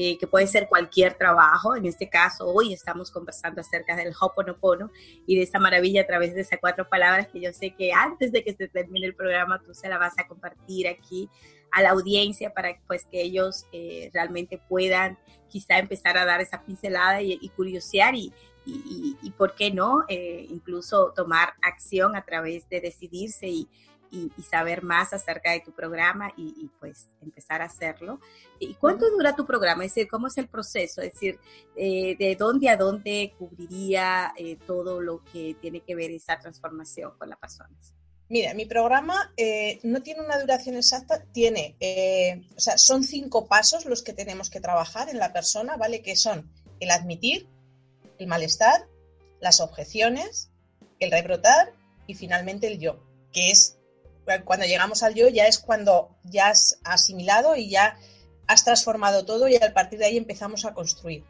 eh, 0.00 0.16
que 0.16 0.28
puede 0.28 0.46
ser 0.46 0.68
cualquier 0.68 1.14
trabajo. 1.14 1.74
En 1.74 1.84
este 1.84 2.08
caso, 2.08 2.46
hoy 2.46 2.72
estamos 2.72 3.10
conversando 3.10 3.62
acerca 3.62 3.96
del 3.96 4.14
Hoponopono 4.20 4.92
y 5.26 5.34
de 5.34 5.42
esa 5.42 5.58
maravilla 5.58 6.02
a 6.02 6.06
través 6.06 6.36
de 6.36 6.42
esas 6.42 6.60
cuatro 6.60 6.88
palabras 6.88 7.26
que 7.32 7.40
yo 7.40 7.52
sé 7.52 7.74
que 7.76 7.92
antes 7.92 8.30
de 8.30 8.44
que 8.44 8.54
se 8.54 8.68
termine 8.68 9.06
el 9.06 9.16
programa 9.16 9.60
tú 9.60 9.74
se 9.74 9.88
la 9.88 9.98
vas 9.98 10.16
a 10.16 10.28
compartir 10.28 10.86
aquí 10.86 11.28
a 11.72 11.82
la 11.82 11.90
audiencia 11.90 12.52
para 12.52 12.78
pues 12.86 13.04
que 13.10 13.22
ellos 13.22 13.66
eh, 13.72 14.10
realmente 14.12 14.60
puedan 14.68 15.18
quizá 15.48 15.78
empezar 15.78 16.18
a 16.18 16.24
dar 16.24 16.40
esa 16.40 16.62
pincelada 16.62 17.22
y, 17.22 17.48
curiosear 17.50 18.14
y, 18.14 18.32
y, 18.66 19.30
por 19.36 19.54
qué 19.54 19.70
no, 19.70 20.04
eh, 20.08 20.46
incluso 20.50 21.12
tomar 21.16 21.54
acción 21.62 22.16
a 22.16 22.22
través 22.22 22.68
de 22.68 22.80
decidirse 22.80 23.46
y, 23.48 23.68
y, 24.10 24.42
saber 24.42 24.82
más 24.82 25.12
acerca 25.12 25.52
de 25.52 25.60
tu 25.60 25.72
programa 25.72 26.32
y, 26.36 26.70
pues 26.80 27.08
empezar 27.20 27.62
a 27.62 27.66
hacerlo. 27.66 28.20
¿Y 28.58 28.74
cuánto 28.74 29.10
dura 29.10 29.34
tu 29.34 29.46
programa? 29.46 29.84
Es 29.84 29.94
decir, 29.94 30.08
¿cómo 30.08 30.26
es 30.26 30.38
el 30.38 30.48
proceso? 30.48 31.02
Es 31.02 31.12
decir, 31.12 31.38
eh, 31.76 32.16
¿de 32.18 32.36
dónde 32.36 32.68
a 32.68 32.76
dónde 32.76 33.34
cubriría 33.38 34.32
eh, 34.36 34.56
todo 34.66 35.00
lo 35.00 35.22
que 35.24 35.56
tiene 35.60 35.80
que 35.80 35.94
ver 35.94 36.10
esa 36.10 36.38
transformación 36.38 37.12
con 37.18 37.28
las 37.28 37.38
personas? 37.38 37.94
Mira, 38.28 38.52
mi 38.52 38.66
programa 38.66 39.32
eh, 39.36 39.80
no 39.82 40.02
tiene 40.02 40.20
una 40.20 40.38
duración 40.38 40.76
exacta, 40.76 41.24
tiene, 41.32 41.76
o 42.56 42.60
sea, 42.60 42.76
son 42.76 43.02
cinco 43.02 43.46
pasos 43.46 43.86
los 43.86 44.02
que 44.02 44.12
tenemos 44.12 44.50
que 44.50 44.60
trabajar 44.60 45.08
en 45.08 45.18
la 45.18 45.32
persona, 45.32 45.76
¿vale? 45.76 46.02
Que 46.02 46.14
son 46.14 46.52
el 46.78 46.90
admitir, 46.90 47.48
el 48.18 48.26
malestar, 48.26 48.86
las 49.40 49.60
objeciones, 49.60 50.50
el 51.00 51.10
rebrotar 51.10 51.72
y 52.06 52.14
finalmente 52.14 52.66
el 52.66 52.78
yo, 52.78 53.02
que 53.32 53.50
es 53.50 53.78
cuando 54.44 54.66
llegamos 54.66 55.02
al 55.02 55.14
yo 55.14 55.28
ya 55.28 55.46
es 55.46 55.58
cuando 55.58 56.16
ya 56.24 56.48
has 56.50 56.78
asimilado 56.84 57.56
y 57.56 57.70
ya 57.70 57.98
has 58.46 58.64
transformado 58.64 59.24
todo 59.24 59.48
y 59.48 59.56
a 59.56 59.72
partir 59.72 59.98
de 59.98 60.06
ahí 60.06 60.16
empezamos 60.16 60.64
a 60.64 60.74
construir. 60.74 61.24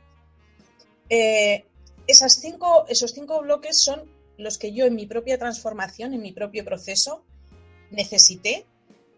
Eh, 1.11 1.65
cinco, 2.07 2.87
esos 2.89 3.13
cinco 3.13 3.41
bloques 3.41 3.83
son 3.83 4.11
los 4.39 4.57
que 4.57 4.73
yo 4.73 4.87
en 4.87 4.95
mi 4.95 5.07
propia 5.07 5.39
transformación, 5.39 6.15
en 6.15 6.23
mi 6.23 6.33
propio 6.33 6.65
proceso, 6.65 7.27
necesité. 7.91 8.67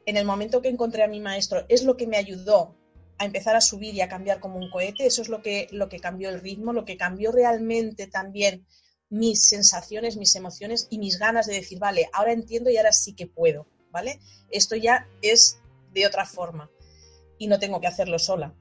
En 0.07 0.17
el 0.17 0.25
momento 0.25 0.63
que 0.63 0.69
encontré 0.69 1.05
a 1.05 1.09
mi 1.09 1.21
maestro, 1.21 1.65
es 1.69 1.85
lo 1.85 1.97
que 1.97 2.07
me 2.07 2.17
ayudó 2.17 2.75
a 3.19 3.27
empezar 3.27 3.55
a 3.55 3.61
subir 3.61 3.95
y 3.95 4.01
a 4.01 4.09
cambiar 4.09 4.41
como 4.41 4.57
un 4.57 4.71
cohete. 4.71 5.07
Eso 5.07 5.21
es 5.23 5.29
lo 5.29 5.43
que, 5.43 5.69
lo 5.71 5.89
que 5.89 6.01
cambió 6.01 6.31
el 6.31 6.41
ritmo, 6.41 6.73
lo 6.73 6.87
que 6.87 6.97
cambió 6.97 7.31
realmente 7.31 8.07
también 8.07 8.67
mis 9.11 9.47
sensaciones, 9.47 10.17
mis 10.17 10.35
emociones 10.37 10.87
y 10.89 10.99
mis 10.99 11.19
ganas 11.19 11.47
de 11.47 11.55
decir, 11.55 11.79
vale, 11.79 12.09
ahora 12.13 12.33
entiendo 12.33 12.71
y 12.71 12.79
ahora 12.79 12.93
sí 12.93 13.15
que 13.15 13.27
puedo, 13.27 13.67
¿vale? 13.91 14.21
Esto 14.51 14.75
ya 14.75 15.07
es 15.21 15.61
de 15.93 16.07
otra 16.07 16.25
forma 16.25 16.71
y 17.37 17.47
no 17.47 17.59
tengo 17.59 17.81
que 17.81 17.89
hacerlo 17.89 18.19
sola. 18.19 18.55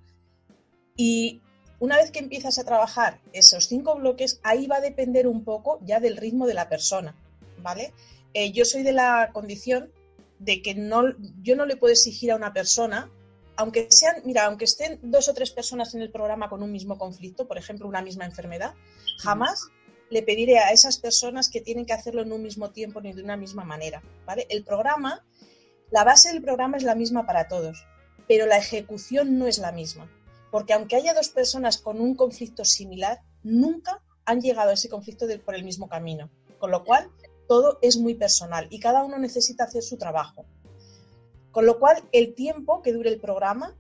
Y 0.98 1.42
una 1.80 1.98
vez 1.98 2.12
que 2.12 2.20
empiezas 2.20 2.60
a 2.60 2.64
trabajar 2.64 3.20
esos 3.34 3.68
cinco 3.68 3.96
bloques, 3.96 4.40
ahí 4.44 4.68
va 4.68 4.78
a 4.78 4.82
depender 4.82 5.28
un 5.28 5.44
poco 5.44 5.80
ya 5.84 6.00
del 6.00 6.18
ritmo 6.18 6.46
de 6.46 6.54
la 6.54 6.70
persona, 6.70 7.16
¿vale? 7.62 7.94
Eh, 8.34 8.52
yo 8.52 8.66
soy 8.66 8.84
de 8.84 8.92
la 8.92 9.32
condición 9.34 9.92
de 10.40 10.62
que 10.62 10.76
no, 10.76 11.04
yo 11.42 11.56
no 11.56 11.66
le 11.66 11.78
puedo 11.78 11.94
exigir 11.94 12.32
a 12.32 12.36
una 12.36 12.54
persona, 12.54 13.10
aunque 13.56 13.88
sean, 13.90 14.22
mira, 14.26 14.46
aunque 14.46 14.66
estén 14.66 15.00
dos 15.04 15.30
o 15.30 15.34
tres 15.34 15.52
personas 15.52 15.94
en 15.96 16.02
el 16.02 16.12
programa 16.12 16.50
con 16.50 16.64
un 16.64 16.72
mismo 16.72 16.98
conflicto, 16.98 17.48
por 17.48 17.58
ejemplo, 17.58 17.88
una 17.88 18.02
misma 18.02 18.26
enfermedad, 18.26 18.74
jamás 19.18 19.68
le 20.10 20.24
pediré 20.24 20.60
a 20.60 20.72
esas 20.72 20.98
personas 20.98 21.50
que 21.50 21.62
tienen 21.62 21.86
que 21.86 21.94
hacerlo 21.94 22.22
en 22.22 22.32
un 22.32 22.42
mismo 22.42 22.72
tiempo 22.72 23.02
ni 23.02 23.14
de 23.14 23.24
una 23.24 23.38
misma 23.38 23.64
manera, 23.64 24.02
¿vale? 24.26 24.48
El 24.50 24.64
programa, 24.64 25.26
la 25.92 26.04
base 26.04 26.32
del 26.32 26.42
programa 26.42 26.78
es 26.78 26.84
la 26.84 26.96
misma 26.96 27.26
para 27.26 27.48
todos, 27.48 27.86
pero 28.28 28.46
la 28.46 28.58
ejecución 28.58 29.38
no 29.38 29.48
es 29.48 29.58
la 29.60 29.72
misma, 29.72 30.10
porque 30.52 30.74
aunque 30.74 30.96
haya 30.96 31.14
dos 31.14 31.30
personas 31.30 31.78
con 31.78 32.02
un 32.02 32.16
conflicto 32.16 32.66
similar, 32.66 33.22
nunca 33.44 34.02
han 34.26 34.42
llegado 34.42 34.70
a 34.70 34.74
ese 34.74 34.90
conflicto 34.90 35.26
por 35.46 35.56
el 35.56 35.64
mismo 35.64 35.88
camino, 35.88 36.30
con 36.58 36.72
lo 36.72 36.84
cual 36.84 37.10
todo 37.48 37.80
es 37.82 37.98
muy 37.98 38.14
personal 38.14 38.68
y 38.70 38.80
cada 38.80 39.04
uno 39.04 39.18
necesita 39.18 39.64
hacer 39.64 39.82
su 39.82 39.98
trabajo. 39.98 40.46
Con 41.52 41.66
lo 41.66 41.80
cual, 41.80 42.04
el 42.12 42.36
tiempo 42.36 42.82
que 42.82 42.94
dure 42.94 43.10
el 43.10 43.20
programa 43.20 43.76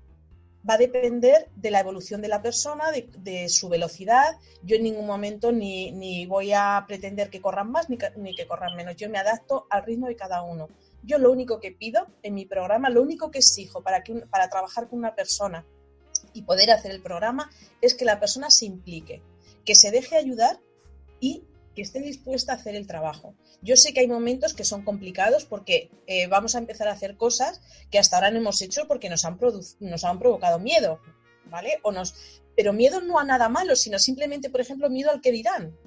va 0.67 0.73
a 0.73 0.77
depender 0.77 1.49
de 1.55 1.71
la 1.71 1.79
evolución 1.79 2.21
de 2.21 2.27
la 2.27 2.41
persona, 2.41 2.85
de, 2.91 3.47
su 3.49 3.69
velocidad. 3.69 4.37
Yo 4.63 4.75
en 4.75 4.83
ningún 4.83 5.05
momento 5.05 5.51
ni, 5.51 6.25
voy 6.25 6.51
a 6.53 6.83
pretender 6.87 7.29
que 7.29 7.41
corran 7.41 7.71
más 7.71 7.89
ni 7.89 7.97
que, 7.97 8.47
corran 8.47 8.75
menos. 8.75 8.95
Yo 8.95 9.09
me 9.09 9.19
adapto 9.19 9.67
al 9.69 9.85
ritmo 9.85 10.07
de 10.07 10.15
cada 10.15 10.41
uno. 10.41 10.67
Yo 11.03 11.17
lo 11.17 11.31
único 11.31 11.59
que 11.59 11.71
pido 11.71 12.07
en 12.23 12.33
mi 12.33 12.45
programa, 12.45 12.89
lo 12.89 13.01
único 13.01 13.31
que 13.31 13.39
exijo 13.39 13.81
para, 13.81 14.03
trabajar 14.49 14.89
con 14.89 14.99
una 14.99 15.15
persona 15.15 15.65
y 16.33 16.43
poder 16.43 16.71
hacer 16.71 16.91
el 16.91 17.01
programa 17.01 17.49
es 17.81 17.93
que 17.93 18.05
la 18.05 18.19
persona 18.19 18.49
se 18.49 18.65
implique, 18.65 19.21
que 19.65 19.75
se 19.75 19.91
deje 19.91 20.17
ayudar 20.17 20.59
y 21.19 21.43
que 21.75 21.81
esté 21.81 21.99
dispuesta 21.99 22.53
a 22.53 22.55
hacer 22.55 22.75
el 22.75 22.87
trabajo. 22.87 23.35
Yo 23.61 23.75
sé 23.75 23.93
que 23.93 23.99
hay 23.99 24.07
momentos 24.07 24.53
que 24.53 24.63
son 24.63 24.83
complicados 24.83 25.45
porque 25.45 25.91
eh, 26.07 26.27
vamos 26.27 26.55
a 26.55 26.59
empezar 26.59 26.87
a 26.87 26.93
hacer 26.93 27.17
cosas 27.17 27.61
que 27.91 27.99
hasta 27.99 28.17
ahora 28.17 28.31
no 28.31 28.37
hemos 28.37 28.61
hecho 28.61 28.87
porque 28.87 29.09
nos 29.09 29.25
han, 29.25 29.37
nos 29.79 30.03
han 30.03 30.19
provocado 30.19 30.59
miedo, 30.59 30.99
¿vale? 31.45 31.79
O 31.83 31.91
nos... 31.91 32.15
Pero 32.55 32.73
miedo 32.73 33.01
no 33.01 33.19
a 33.19 33.23
nada 33.23 33.47
malo, 33.47 33.75
sino 33.75 33.99
simplemente, 33.99 34.49
por 34.49 34.61
ejemplo, 34.61 34.89
miedo 34.89 35.11
al 35.11 35.21
que 35.21 35.31
dirán. 35.31 35.77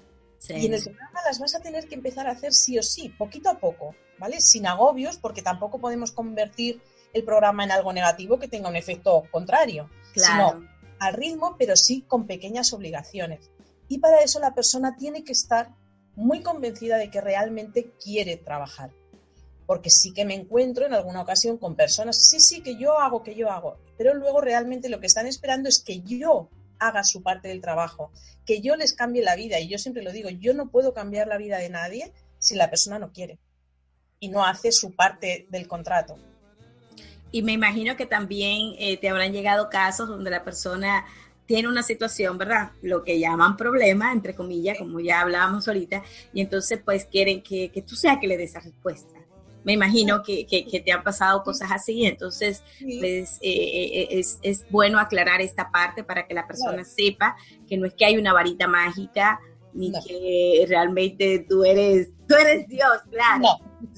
Y 0.49 0.67
en 0.67 0.75
el 0.75 0.83
programa 0.83 1.21
las 1.25 1.39
vas 1.39 1.55
a 1.55 1.61
tener 1.61 1.87
que 1.87 1.95
empezar 1.95 2.27
a 2.27 2.33
hacer 2.33 2.53
sí 2.53 2.79
o 2.79 2.83
sí, 2.83 3.11
poquito 3.11 3.49
a 3.49 3.59
poco, 3.59 3.95
¿vale? 4.19 4.41
Sin 4.41 4.67
agobios, 4.67 5.17
porque 5.19 5.43
tampoco 5.43 5.79
podemos 5.79 6.11
convertir 6.13 6.81
el 7.13 7.25
programa 7.25 7.65
en 7.65 7.71
algo 7.71 7.93
negativo 7.93 8.39
que 8.39 8.49
tenga 8.49 8.69
un 8.69 8.77
efecto 8.77 9.25
contrario, 9.31 9.89
claro. 10.13 10.61
sino 10.61 10.73
al 10.99 11.15
ritmo, 11.15 11.57
pero 11.59 11.77
sí 11.77 12.03
con 12.03 12.27
pequeñas 12.27 12.73
obligaciones. 12.73 13.51
Y 13.89 13.99
para 13.99 14.21
eso 14.23 14.39
la 14.41 14.55
persona 14.55 14.97
tiene 14.97 15.25
que 15.25 15.33
estar 15.33 15.75
muy 16.15 16.43
convencida 16.43 16.97
de 16.97 17.11
que 17.11 17.21
realmente 17.21 17.93
quiere 18.03 18.37
trabajar. 18.37 18.91
Porque 19.67 19.91
sí 19.91 20.13
que 20.13 20.25
me 20.25 20.35
encuentro 20.35 20.87
en 20.87 20.95
alguna 20.95 21.23
ocasión 21.23 21.59
con 21.59 21.77
personas, 21.77 22.17
sí, 22.17 22.41
sí, 22.41 22.63
que 22.63 22.77
yo 22.77 22.99
hago, 22.99 23.23
que 23.23 23.35
yo 23.35 23.51
hago, 23.51 23.79
pero 23.97 24.15
luego 24.15 24.41
realmente 24.41 24.89
lo 24.89 25.01
que 25.01 25.07
están 25.07 25.27
esperando 25.27 25.69
es 25.69 25.79
que 25.79 26.01
yo 26.01 26.49
haga 26.79 27.05
su 27.05 27.23
parte 27.23 27.49
del 27.49 27.61
trabajo, 27.61 28.11
que 28.45 28.61
yo 28.61 28.77
les 28.77 28.93
cambie 28.93 29.23
la 29.23 29.37
vida. 29.37 29.61
Y 29.61 29.69
yo 29.69 29.79
siempre 29.79 30.03
lo 30.03 30.13
digo, 30.13 30.29
yo 30.31 30.53
no 30.55 30.71
puedo 30.71 30.93
cambiar 30.93 31.29
la 31.29 31.39
vida 31.39 31.59
de 31.59 31.71
nadie 31.71 32.13
si 32.39 32.55
la 32.57 32.71
persona 32.71 32.99
no 32.99 33.13
quiere 33.13 33.39
y 34.19 34.29
no 34.29 34.45
hace 34.45 34.73
su 34.73 34.95
parte 34.95 35.47
del 35.51 35.69
contrato. 35.69 36.17
Y 37.33 37.43
me 37.43 37.53
imagino 37.53 37.97
que 37.97 38.07
también 38.07 38.75
eh, 38.79 38.99
te 38.99 39.09
habrán 39.09 39.33
llegado 39.33 39.69
casos 39.71 40.09
donde 40.09 40.31
la 40.31 40.45
persona 40.45 41.05
tiene 41.47 41.69
una 41.69 41.83
situación, 41.83 42.39
¿verdad? 42.39 42.73
Lo 42.83 43.03
que 43.03 43.19
llaman 43.19 43.57
problema, 43.57 44.13
entre 44.13 44.35
comillas, 44.35 44.79
como 44.79 45.01
ya 45.01 45.21
hablábamos 45.21 45.67
ahorita, 45.67 46.03
y 46.33 46.41
entonces 46.41 46.81
pues 46.85 47.07
quieren 47.07 47.43
que, 47.43 47.71
que 47.71 47.83
tú 47.83 47.97
seas 47.97 48.19
que 48.21 48.27
le 48.27 48.37
des 48.37 48.51
esa 48.51 48.61
respuesta. 48.61 49.19
Me 49.65 49.73
imagino 49.73 50.23
que, 50.23 50.45
que, 50.47 50.81
te 50.81 50.91
han 50.91 51.05
pasado 51.05 51.45
cosas 51.45 51.71
así, 51.71 52.05
entonces 52.05 52.65
pues, 52.81 53.39
eh, 53.43 53.51
eh, 53.53 54.09
es, 54.11 54.39
es, 54.43 54.67
bueno 54.71 54.99
aclarar 54.99 55.41
esta 55.41 55.71
parte 55.71 56.03
para 56.03 56.27
que 56.27 56.35
la 56.35 56.49
persona 56.49 56.85
sepa 56.85 57.37
que 57.69 57.77
no 57.77 57.87
es 57.87 57.95
que 57.95 58.05
hay 58.05 58.17
una 58.17 58.33
varita 58.33 58.67
mágica, 58.67 59.41
ni 59.75 59.93
que 59.93 60.65
realmente 60.69 61.47
tú 61.49 61.65
eres, 61.65 62.11
tú 62.29 62.35
eres 62.35 62.69
Dios, 62.69 62.99
claro. 63.11 63.45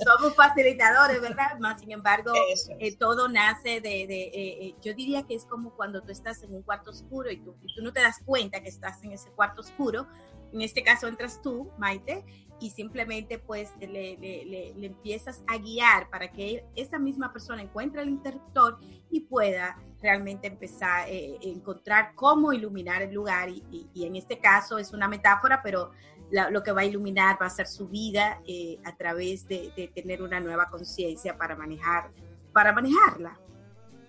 Somos 0.02 0.34
facilitadores, 0.34 1.20
¿verdad? 1.20 1.58
Más 1.58 1.80
sin 1.80 1.92
embargo, 1.92 2.32
eh, 2.78 2.96
todo 2.96 3.28
nace 3.28 3.80
de, 3.80 4.06
de 4.06 4.22
eh, 4.22 4.66
eh, 4.66 4.74
yo 4.82 4.94
diría 4.94 5.24
que 5.24 5.34
es 5.34 5.44
como 5.44 5.74
cuando 5.74 6.02
tú 6.02 6.10
estás 6.10 6.42
en 6.42 6.54
un 6.54 6.62
cuarto 6.62 6.90
oscuro 6.90 7.30
y 7.30 7.38
tú, 7.38 7.54
y 7.62 7.74
tú 7.74 7.82
no 7.82 7.92
te 7.92 8.00
das 8.00 8.20
cuenta 8.24 8.62
que 8.62 8.68
estás 8.68 9.02
en 9.04 9.12
ese 9.12 9.30
cuarto 9.30 9.60
oscuro. 9.60 10.06
En 10.52 10.62
este 10.62 10.82
caso 10.82 11.08
entras 11.08 11.42
tú, 11.42 11.70
Maite, 11.78 12.24
y 12.64 12.70
simplemente 12.70 13.38
pues 13.38 13.68
le, 13.78 14.16
le, 14.16 14.72
le, 14.74 14.86
empiezas 14.86 15.42
a 15.46 15.58
guiar 15.58 16.08
para 16.08 16.32
que 16.32 16.64
esa 16.74 16.98
misma 16.98 17.30
persona 17.30 17.60
encuentre 17.60 18.00
el 18.00 18.08
interruptor 18.08 18.78
y 19.10 19.20
pueda 19.20 19.78
realmente 20.00 20.46
empezar 20.46 21.04
a 21.04 21.08
encontrar 21.10 22.14
cómo 22.14 22.54
iluminar 22.54 23.02
el 23.02 23.12
lugar 23.12 23.50
y, 23.50 23.62
y, 23.92 24.06
en 24.06 24.16
este 24.16 24.38
caso 24.38 24.78
es 24.78 24.94
una 24.94 25.08
metáfora, 25.08 25.60
pero 25.62 25.90
lo 26.30 26.62
que 26.62 26.72
va 26.72 26.80
a 26.80 26.84
iluminar 26.86 27.36
va 27.40 27.46
a 27.46 27.50
ser 27.50 27.66
su 27.66 27.86
vida 27.86 28.40
eh, 28.46 28.78
a 28.84 28.96
través 28.96 29.46
de, 29.46 29.90
tener 29.94 30.22
una 30.22 30.40
nueva 30.40 30.70
conciencia 30.70 31.36
para 31.36 31.54
manejar, 31.56 32.12
para 32.54 32.72
manejarla. 32.72 33.38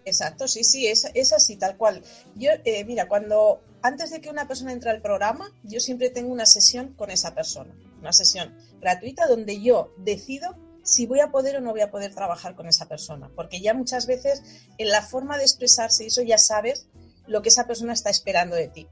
Exacto, 0.05 0.47
sí, 0.47 0.63
sí, 0.63 0.87
es, 0.87 1.11
es 1.13 1.33
así, 1.33 1.57
tal 1.57 1.75
cual. 1.75 2.01
Yo, 2.35 2.51
eh, 2.63 2.85
mira, 2.85 3.09
cuando 3.09 3.59
antes 3.85 4.09
de 4.09 4.19
que 4.19 4.31
una 4.31 4.47
persona 4.47 4.71
entre 4.71 4.89
al 4.89 5.01
programa, 5.01 5.51
yo 5.63 5.79
siempre 5.79 6.09
tengo 6.09 6.31
una 6.31 6.47
sesión 6.47 6.93
con 6.93 7.11
esa 7.11 7.35
persona, 7.35 7.71
una 8.05 8.13
sesión 8.13 8.55
gratuita 8.79 9.27
donde 9.27 9.61
yo 9.61 9.93
decido 9.97 10.55
si 10.83 11.07
voy 11.07 11.19
a 11.19 11.31
poder 11.31 11.57
o 11.57 11.61
no 11.61 11.71
voy 11.71 11.81
a 11.81 11.89
poder 11.89 12.13
trabajar 12.13 12.55
con 12.55 12.67
esa 12.67 12.87
persona, 12.87 13.31
porque 13.35 13.59
ya 13.59 13.73
muchas 13.73 14.05
veces 14.05 14.43
en 14.77 14.89
la 14.89 15.01
forma 15.01 15.37
de 15.37 15.43
expresarse 15.43 16.05
eso 16.05 16.21
ya 16.21 16.37
sabes 16.37 16.87
lo 17.25 17.41
que 17.41 17.49
esa 17.49 17.65
persona 17.65 17.93
está 17.93 18.11
esperando 18.11 18.55
de 18.55 18.67
ti. 18.67 18.87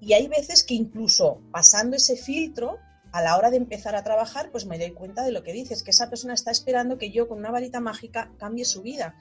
Y 0.00 0.14
hay 0.14 0.26
veces 0.28 0.64
que 0.64 0.72
incluso 0.72 1.42
pasando 1.52 1.96
ese 1.96 2.16
filtro, 2.16 2.78
a 3.12 3.22
la 3.22 3.36
hora 3.36 3.50
de 3.50 3.56
empezar 3.56 3.94
a 3.94 4.04
trabajar, 4.04 4.50
pues 4.50 4.66
me 4.66 4.78
doy 4.78 4.92
cuenta 4.92 5.22
de 5.22 5.32
lo 5.32 5.42
que 5.42 5.52
dices, 5.52 5.82
que 5.82 5.90
esa 5.90 6.08
persona 6.08 6.34
está 6.34 6.50
esperando 6.50 6.98
que 6.98 7.10
yo 7.10 7.28
con 7.28 7.38
una 7.38 7.50
varita 7.50 7.80
mágica 7.80 8.32
cambie 8.38 8.64
su 8.64 8.82
vida. 8.82 9.14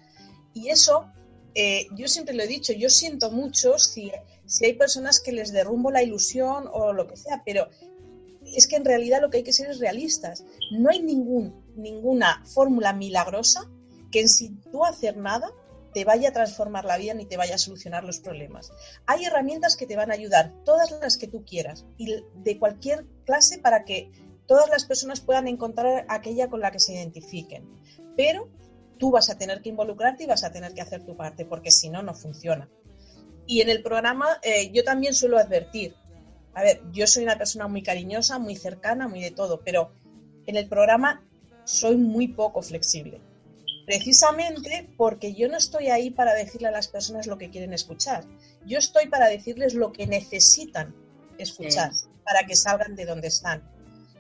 Y 0.53 0.69
eso, 0.69 1.11
eh, 1.53 1.87
yo 1.95 2.07
siempre 2.07 2.35
lo 2.35 2.43
he 2.43 2.47
dicho, 2.47 2.73
yo 2.73 2.89
siento 2.89 3.31
mucho 3.31 3.77
si, 3.79 4.11
si 4.45 4.65
hay 4.65 4.73
personas 4.73 5.19
que 5.19 5.31
les 5.31 5.51
derrumbo 5.51 5.91
la 5.91 6.03
ilusión 6.03 6.69
o 6.71 6.93
lo 6.93 7.07
que 7.07 7.17
sea, 7.17 7.43
pero 7.45 7.69
es 8.55 8.67
que 8.67 8.75
en 8.75 8.85
realidad 8.85 9.21
lo 9.21 9.29
que 9.29 9.37
hay 9.37 9.43
que 9.43 9.53
ser 9.53 9.69
es 9.69 9.79
realistas. 9.79 10.43
No 10.71 10.89
hay 10.89 11.01
ningún, 11.01 11.63
ninguna 11.75 12.43
fórmula 12.45 12.93
milagrosa 12.93 13.69
que 14.11 14.21
en 14.21 14.29
sin 14.29 14.61
tú 14.71 14.85
hacer 14.85 15.17
nada 15.17 15.51
te 15.93 16.03
vaya 16.03 16.29
a 16.29 16.33
transformar 16.33 16.83
la 16.83 16.97
vida 16.97 17.13
ni 17.13 17.25
te 17.25 17.37
vaya 17.37 17.55
a 17.55 17.57
solucionar 17.57 18.03
los 18.03 18.19
problemas. 18.19 18.73
Hay 19.05 19.23
herramientas 19.23 19.77
que 19.77 19.87
te 19.87 19.95
van 19.95 20.11
a 20.11 20.13
ayudar, 20.13 20.53
todas 20.65 20.91
las 21.01 21.17
que 21.17 21.27
tú 21.27 21.45
quieras, 21.45 21.85
y 21.97 22.21
de 22.43 22.59
cualquier 22.59 23.05
clase 23.25 23.59
para 23.59 23.85
que 23.85 24.11
todas 24.45 24.69
las 24.69 24.83
personas 24.83 25.21
puedan 25.21 25.47
encontrar 25.47 26.05
aquella 26.09 26.49
con 26.49 26.59
la 26.59 26.71
que 26.71 26.81
se 26.81 26.93
identifiquen. 26.93 27.65
Pero 28.17 28.49
tú 28.97 29.11
vas 29.11 29.29
a 29.29 29.37
tener 29.37 29.61
que 29.61 29.69
involucrarte 29.69 30.25
y 30.25 30.27
vas 30.27 30.43
a 30.43 30.51
tener 30.51 30.73
que 30.73 30.81
hacer 30.81 31.05
tu 31.05 31.15
parte, 31.15 31.45
porque 31.45 31.71
si 31.71 31.89
no, 31.89 32.03
no 32.03 32.13
funciona. 32.13 32.69
Y 33.47 33.61
en 33.61 33.69
el 33.69 33.81
programa 33.81 34.39
eh, 34.41 34.71
yo 34.73 34.83
también 34.83 35.13
suelo 35.13 35.37
advertir, 35.37 35.95
a 36.55 36.63
ver, 36.63 36.81
yo 36.91 37.05
soy 37.05 37.23
una 37.23 37.37
persona 37.37 37.67
muy 37.67 37.83
cariñosa, 37.83 38.39
muy 38.39 38.55
cercana, 38.55 39.07
muy 39.07 39.21
de 39.21 39.31
todo, 39.31 39.61
pero 39.63 39.91
en 40.47 40.55
el 40.55 40.67
programa 40.67 41.23
soy 41.65 41.97
muy 41.97 42.29
poco 42.29 42.61
flexible 42.61 43.21
precisamente 43.85 44.89
porque 44.97 45.33
yo 45.33 45.47
no 45.47 45.57
estoy 45.57 45.89
ahí 45.89 46.09
para 46.09 46.33
decirle 46.33 46.67
a 46.67 46.71
las 46.71 46.87
personas 46.87 47.27
lo 47.27 47.37
que 47.37 47.49
quieren 47.49 47.73
escuchar. 47.73 48.25
Yo 48.65 48.79
estoy 48.79 49.07
para 49.07 49.27
decirles 49.27 49.73
lo 49.73 49.91
que 49.91 50.07
necesitan 50.07 50.95
escuchar 51.37 51.91
para 52.23 52.45
que 52.45 52.55
salgan 52.55 52.95
de 52.95 53.05
donde 53.05 53.27
están. 53.27 53.63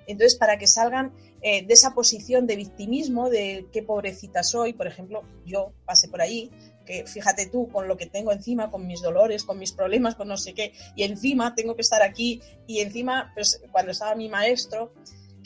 Entonces, 0.07 0.37
para 0.37 0.59
que 0.59 0.67
salgan 0.67 1.13
eh, 1.41 1.65
de 1.65 1.73
esa 1.73 1.95
posición 1.95 2.45
de 2.45 2.55
victimismo, 2.55 3.29
de 3.29 3.65
qué 3.71 3.81
pobrecita 3.81 4.43
soy, 4.43 4.73
por 4.73 4.85
ejemplo, 4.85 5.23
yo 5.45 5.73
pasé 5.85 6.07
por 6.07 6.21
ahí, 6.21 6.51
que 6.85 7.05
fíjate 7.05 7.47
tú 7.47 7.67
con 7.67 7.87
lo 7.87 7.97
que 7.97 8.05
tengo 8.05 8.31
encima, 8.31 8.69
con 8.69 8.87
mis 8.87 9.01
dolores, 9.01 9.43
con 9.43 9.59
mis 9.59 9.71
problemas, 9.71 10.15
con 10.15 10.27
no 10.27 10.37
sé 10.37 10.53
qué, 10.53 10.73
y 10.95 11.03
encima 11.03 11.55
tengo 11.55 11.75
que 11.75 11.81
estar 11.81 12.01
aquí, 12.01 12.41
y 12.67 12.79
encima, 12.79 13.31
pues 13.33 13.61
cuando 13.71 13.91
estaba 13.91 14.15
mi 14.15 14.29
maestro, 14.29 14.93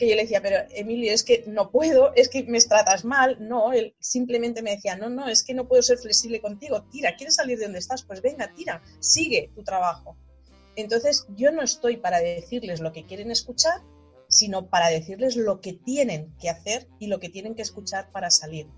que 0.00 0.08
yo 0.08 0.16
le 0.16 0.22
decía, 0.22 0.40
pero 0.40 0.56
Emilio, 0.70 1.12
es 1.12 1.22
que 1.22 1.44
no 1.46 1.70
puedo, 1.70 2.12
es 2.14 2.28
que 2.28 2.42
me 2.44 2.58
tratas 2.60 3.04
mal. 3.04 3.36
No, 3.38 3.72
él 3.72 3.94
simplemente 4.00 4.62
me 4.62 4.72
decía, 4.72 4.96
no, 4.96 5.10
no, 5.10 5.28
es 5.28 5.44
que 5.44 5.52
no 5.52 5.68
puedo 5.68 5.82
ser 5.82 5.98
flexible 5.98 6.40
contigo. 6.40 6.84
Tira, 6.90 7.14
¿quieres 7.16 7.36
salir 7.36 7.58
de 7.58 7.64
donde 7.64 7.80
estás? 7.80 8.02
Pues 8.02 8.22
venga, 8.22 8.50
tira, 8.54 8.82
sigue 8.98 9.50
tu 9.54 9.62
trabajo. 9.62 10.16
Entonces, 10.74 11.26
yo 11.36 11.52
no 11.52 11.62
estoy 11.62 11.98
para 11.98 12.20
decirles 12.20 12.80
lo 12.80 12.92
que 12.92 13.04
quieren 13.04 13.30
escuchar, 13.30 13.82
sino 14.26 14.70
para 14.70 14.88
decirles 14.88 15.36
lo 15.36 15.60
que 15.60 15.74
tienen 15.74 16.34
que 16.40 16.48
hacer 16.48 16.88
y 16.98 17.08
lo 17.08 17.20
que 17.20 17.28
tienen 17.28 17.54
que 17.54 17.62
escuchar 17.62 18.10
para 18.10 18.30
salir. 18.30 18.68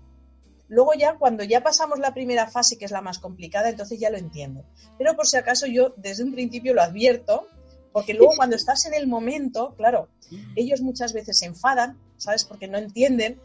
Luego 0.73 0.93
ya, 0.95 1.19
cuando 1.19 1.43
ya 1.43 1.61
pasamos 1.61 1.99
la 1.99 2.15
primera 2.15 2.49
fase, 2.49 2.79
que 2.79 2.85
es 2.85 2.91
la 2.91 3.01
más 3.01 3.19
complicada, 3.19 3.69
entonces 3.69 3.99
ya 3.99 4.09
lo 4.09 4.17
entiendo. 4.17 4.65
Pero 4.97 5.15
por 5.15 5.27
si 5.27 5.37
acaso 5.37 5.67
yo 5.67 5.93
desde 5.97 6.23
un 6.23 6.31
principio 6.31 6.73
lo 6.73 6.81
advierto, 6.81 7.47
porque 7.91 8.15
luego 8.15 8.33
cuando 8.37 8.55
estás 8.55 8.87
en 8.87 8.95
el 8.95 9.05
momento, 9.05 9.75
claro, 9.77 10.09
ellos 10.55 10.81
muchas 10.81 11.13
veces 11.13 11.37
se 11.37 11.45
enfadan, 11.45 11.99
¿sabes? 12.17 12.43
Porque 12.43 12.67
no 12.67 12.79
entienden. 12.79 13.39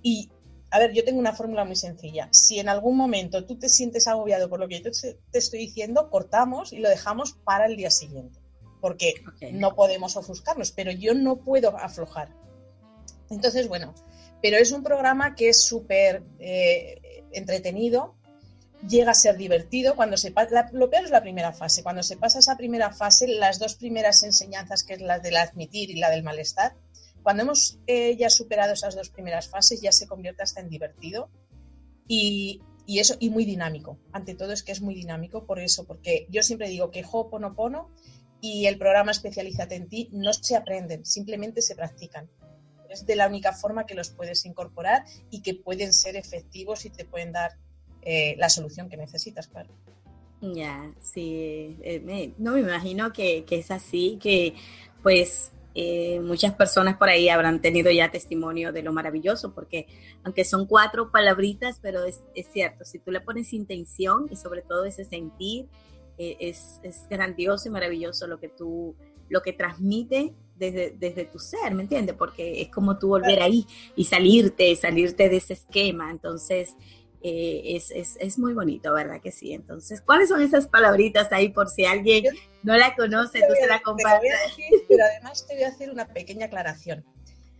Y, 0.00 0.30
a 0.70 0.78
ver, 0.78 0.92
yo 0.92 1.04
tengo 1.04 1.18
una 1.18 1.34
fórmula 1.34 1.64
muy 1.64 1.74
sencilla. 1.74 2.28
Si 2.30 2.60
en 2.60 2.68
algún 2.68 2.96
momento 2.96 3.44
tú 3.44 3.58
te 3.58 3.68
sientes 3.68 4.06
agobiado 4.06 4.48
por 4.48 4.60
lo 4.60 4.68
que 4.68 4.80
yo 4.80 4.92
te 4.92 5.38
estoy 5.38 5.58
diciendo, 5.58 6.08
cortamos 6.08 6.72
y 6.72 6.78
lo 6.78 6.88
dejamos 6.88 7.32
para 7.32 7.66
el 7.66 7.76
día 7.76 7.90
siguiente 7.90 8.38
porque 8.80 9.14
no 9.54 9.74
podemos 9.74 10.14
ofuscarnos, 10.18 10.70
pero 10.70 10.92
yo 10.92 11.14
no 11.14 11.36
puedo 11.36 11.74
aflojar. 11.78 12.28
Entonces, 13.30 13.66
bueno, 13.66 13.94
pero 14.44 14.58
es 14.58 14.72
un 14.72 14.82
programa 14.82 15.34
que 15.34 15.48
es 15.48 15.64
súper 15.64 16.22
eh, 16.38 17.24
entretenido, 17.32 18.14
llega 18.86 19.12
a 19.12 19.14
ser 19.14 19.38
divertido. 19.38 19.96
Cuando 19.96 20.18
se 20.18 20.34
lo 20.72 20.90
peor 20.90 21.04
es 21.04 21.10
la 21.10 21.22
primera 21.22 21.54
fase. 21.54 21.82
Cuando 21.82 22.02
se 22.02 22.18
pasa 22.18 22.40
esa 22.40 22.54
primera 22.54 22.92
fase, 22.92 23.26
las 23.26 23.58
dos 23.58 23.74
primeras 23.74 24.22
enseñanzas, 24.22 24.84
que 24.84 24.92
es 24.92 25.00
la 25.00 25.18
del 25.18 25.38
admitir 25.38 25.88
y 25.88 25.94
la 25.94 26.10
del 26.10 26.24
malestar, 26.24 26.76
cuando 27.22 27.44
hemos 27.44 27.78
eh, 27.86 28.18
ya 28.18 28.28
superado 28.28 28.74
esas 28.74 28.94
dos 28.94 29.08
primeras 29.08 29.48
fases, 29.48 29.80
ya 29.80 29.92
se 29.92 30.06
convierte 30.06 30.42
hasta 30.42 30.60
en 30.60 30.68
divertido 30.68 31.30
y, 32.06 32.60
y, 32.84 32.98
eso 32.98 33.16
y 33.18 33.30
muy 33.30 33.46
dinámico. 33.46 33.98
Ante 34.12 34.34
todo 34.34 34.52
es 34.52 34.62
que 34.62 34.72
es 34.72 34.82
muy 34.82 34.94
dinámico 34.94 35.46
por 35.46 35.58
eso, 35.58 35.86
porque 35.86 36.26
yo 36.28 36.42
siempre 36.42 36.68
digo 36.68 36.90
que 36.90 37.02
Ho'oponopono 37.02 37.88
y 38.42 38.66
el 38.66 38.76
programa 38.76 39.10
Especialízate 39.10 39.76
en 39.76 39.88
ti 39.88 40.10
no 40.12 40.34
se 40.34 40.54
aprenden, 40.54 41.06
simplemente 41.06 41.62
se 41.62 41.74
practican. 41.74 42.28
Es 42.94 43.06
de 43.06 43.16
la 43.16 43.28
única 43.28 43.52
forma 43.52 43.86
que 43.86 43.94
los 43.94 44.10
puedes 44.10 44.44
incorporar 44.46 45.04
y 45.30 45.42
que 45.42 45.54
pueden 45.54 45.92
ser 45.92 46.16
efectivos 46.16 46.84
y 46.84 46.90
te 46.90 47.04
pueden 47.04 47.32
dar 47.32 47.52
eh, 48.02 48.34
la 48.38 48.48
solución 48.48 48.88
que 48.88 48.96
necesitas, 48.96 49.48
claro. 49.48 49.70
Ya, 50.40 50.92
sí, 51.00 51.78
eh, 51.82 52.34
no 52.38 52.52
me 52.52 52.60
imagino 52.60 53.12
que, 53.12 53.44
es 53.48 53.70
así, 53.70 54.18
que 54.20 54.54
pues 55.02 55.52
eh, 55.74 56.20
muchas 56.20 56.54
personas 56.54 56.96
por 56.96 57.08
ahí 57.08 57.28
habrán 57.30 57.62
tenido 57.62 57.90
ya 57.90 58.10
testimonio 58.10 58.72
de 58.72 58.82
lo 58.82 58.92
maravilloso, 58.92 59.54
porque 59.54 59.86
aunque 60.22 60.44
son 60.44 60.66
cuatro 60.66 61.10
palabritas, 61.10 61.78
pero 61.80 62.04
es, 62.04 62.20
es 62.34 62.46
cierto, 62.52 62.84
si 62.84 62.98
tú 62.98 63.10
le 63.10 63.20
pones 63.20 63.54
intención 63.54 64.26
y 64.30 64.36
sobre 64.36 64.60
todo 64.62 64.84
ese 64.84 65.04
sentir, 65.04 65.68
eh, 66.16 66.36
es, 66.38 66.80
grandioso 67.10 67.68
y 67.68 67.72
maravilloso 67.72 68.26
lo 68.28 68.38
que 68.38 68.48
tú, 68.48 68.94
lo 69.28 69.42
que 69.42 69.52
transmite 69.52 70.32
desde, 70.56 70.94
desde 70.98 71.24
tu 71.24 71.38
ser, 71.38 71.74
¿me 71.74 71.82
entiendes? 71.82 72.14
Porque 72.16 72.62
es 72.62 72.68
como 72.68 72.98
tú 72.98 73.08
volver 73.08 73.42
ahí 73.42 73.66
y 73.96 74.04
salirte, 74.04 74.74
salirte 74.76 75.28
de 75.28 75.36
ese 75.36 75.54
esquema. 75.54 76.10
Entonces, 76.10 76.76
eh, 77.22 77.80
es, 78.20 78.38
muy 78.38 78.52
bonito, 78.52 78.92
¿verdad 78.92 79.20
que 79.20 79.32
sí? 79.32 79.52
Entonces, 79.52 80.00
¿cuáles 80.00 80.28
son 80.28 80.42
esas 80.42 80.66
palabritas 80.66 81.32
ahí 81.32 81.48
por 81.48 81.68
si 81.70 81.86
alguien 81.86 82.24
no 82.62 82.76
la 82.76 82.94
conoce, 82.94 83.40
tú 83.40 83.54
se 83.58 83.66
la 83.66 83.80
compartes? 83.80 84.30
Pero 84.88 85.04
además 85.04 85.46
te 85.46 85.54
voy 85.54 85.64
a 85.64 85.68
hacer 85.68 85.90
una 85.90 86.06
pequeña 86.08 86.46
aclaración. 86.46 87.04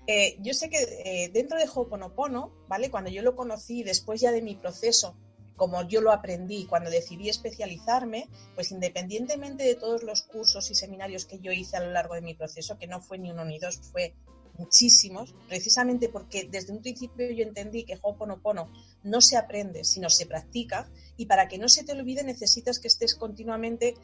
Eh, 0.07 0.37
yo 0.41 0.53
sé 0.53 0.69
que 0.69 1.31
dentro 1.33 1.59
de 1.59 1.65
Ho'oponopono, 1.65 2.53
¿vale? 2.69 2.91
Cuando 2.91 3.09
yo 3.09 3.23
lo 3.23 3.35
conocí, 3.35 3.83
después 3.83 4.21
ya 4.21 4.33
de 4.33 4.43
mi 4.43 4.55
proceso 4.55 5.17
como 5.57 5.83
yo 5.87 6.01
lo 6.01 6.13
aprendí 6.13 6.67
cuando 6.67 6.91
decidí 6.91 7.29
especializarme, 7.29 8.29
pues 8.55 8.73
independientemente 8.73 9.65
de 9.65 9.75
todos 9.75 10.03
los 10.03 10.23
cursos 10.23 10.71
y 10.71 10.75
seminarios 10.75 11.27
que 11.27 11.39
yo 11.39 11.53
hice 11.53 11.77
a 11.77 11.81
lo 11.81 11.91
largo 11.91 12.15
de 12.15 12.23
mi 12.23 12.35
proceso, 12.35 12.79
que 12.79 12.87
no 12.87 13.01
fue 13.01 13.19
ni 13.19 13.31
uno 13.31 13.45
ni 13.45 13.59
dos, 13.59 13.79
fue 13.93 14.15
muchísimos, 14.57 15.35
precisamente 15.49 16.09
porque 16.09 16.49
desde 16.51 16.73
un 16.73 16.81
principio 16.81 17.31
yo 17.31 17.43
entendí 17.43 17.85
que 17.85 17.99
Ho'oponopono 18.01 18.71
no 19.03 19.21
se 19.21 19.37
aprende, 19.37 19.85
sino 19.85 20.09
se 20.11 20.27
practica, 20.27 20.89
y 21.17 21.27
para 21.27 21.49
que 21.49 21.59
no 21.59 21.69
se 21.69 21.85
te 21.85 21.93
olvide 21.93 22.23
necesitas 22.23 22.79
que 22.79 22.89
estés 22.89 23.15
continuamente, 23.15 23.95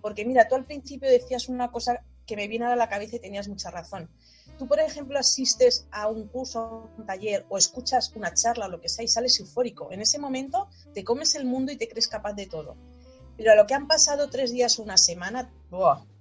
porque 0.00 0.24
mira, 0.24 0.48
tú 0.48 0.54
al 0.54 0.64
principio 0.64 1.08
decías 1.08 1.48
una 1.48 1.70
cosa 1.70 2.02
que 2.30 2.36
me 2.36 2.48
viene 2.48 2.66
a 2.66 2.76
la 2.76 2.88
cabeza 2.88 3.16
y 3.16 3.20
tenías 3.20 3.48
mucha 3.48 3.70
razón 3.70 4.08
tú, 4.60 4.68
por 4.68 4.78
ejemplo, 4.78 5.18
asistes 5.18 5.86
a 5.90 6.06
un 6.08 6.28
curso, 6.28 6.90
un 6.98 7.06
taller 7.06 7.46
o 7.48 7.56
escuchas 7.56 8.12
una 8.14 8.34
charla 8.34 8.66
o 8.66 8.68
lo 8.68 8.78
que 8.78 8.90
sea 8.90 9.02
y 9.02 9.08
sales 9.08 9.40
eufórico, 9.40 9.90
en 9.90 10.02
ese 10.02 10.18
momento 10.18 10.68
te 10.92 11.02
comes 11.02 11.34
el 11.34 11.46
mundo 11.46 11.72
y 11.72 11.78
te 11.78 11.88
crees 11.88 12.08
capaz 12.08 12.34
de 12.34 12.44
todo. 12.44 12.76
Pero 13.38 13.52
a 13.52 13.54
lo 13.54 13.66
que 13.66 13.72
han 13.72 13.86
pasado 13.86 14.28
tres 14.28 14.52
días 14.52 14.78
o 14.78 14.82
una 14.82 14.98
semana, 14.98 15.50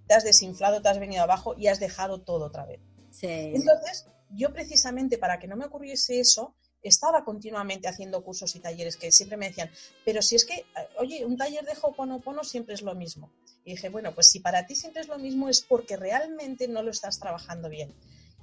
te 0.08 0.14
has 0.14 0.24
desinflado, 0.24 0.82
te 0.82 0.88
has 0.88 1.00
venido 1.00 1.22
abajo 1.22 1.54
y 1.58 1.68
has 1.68 1.82
dejado 1.82 2.22
todo 2.22 2.46
otra 2.46 2.66
vez. 2.66 2.80
Entonces, 3.22 4.08
yo 4.30 4.54
precisamente 4.54 5.18
para 5.18 5.38
que 5.38 5.50
no 5.50 5.58
me 5.58 5.66
ocurriese 5.66 6.22
eso, 6.22 6.56
estaba 6.82 7.24
continuamente 7.24 7.88
haciendo 7.88 8.24
cursos 8.24 8.56
y 8.56 8.60
talleres 8.60 8.96
que 8.96 9.12
siempre 9.12 9.38
me 9.38 9.50
decían, 9.50 9.70
pero 10.06 10.22
si 10.22 10.36
es 10.36 10.46
que, 10.46 10.66
oye, 10.98 11.26
un 11.26 11.38
taller 11.38 11.66
de 11.66 11.74
Ho'oponopono 11.82 12.44
siempre 12.44 12.74
es 12.74 12.82
lo 12.82 12.96
mismo. 12.96 13.32
Y 13.66 13.72
dije, 13.72 13.90
bueno, 13.90 14.14
pues 14.14 14.30
si 14.30 14.40
para 14.40 14.66
ti 14.66 14.76
siempre 14.76 15.02
es 15.02 15.08
lo 15.08 15.18
mismo 15.18 15.50
es 15.50 15.62
porque 15.62 15.98
realmente 15.98 16.68
no 16.68 16.82
lo 16.82 16.92
estás 16.92 17.20
trabajando 17.20 17.70
bien. 17.70 17.94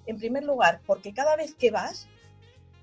En 0.06 0.18
primer 0.18 0.44
lugar, 0.44 0.80
porque 0.86 1.12
cada 1.14 1.36
vez 1.36 1.54
que 1.54 1.70
vas, 1.70 2.06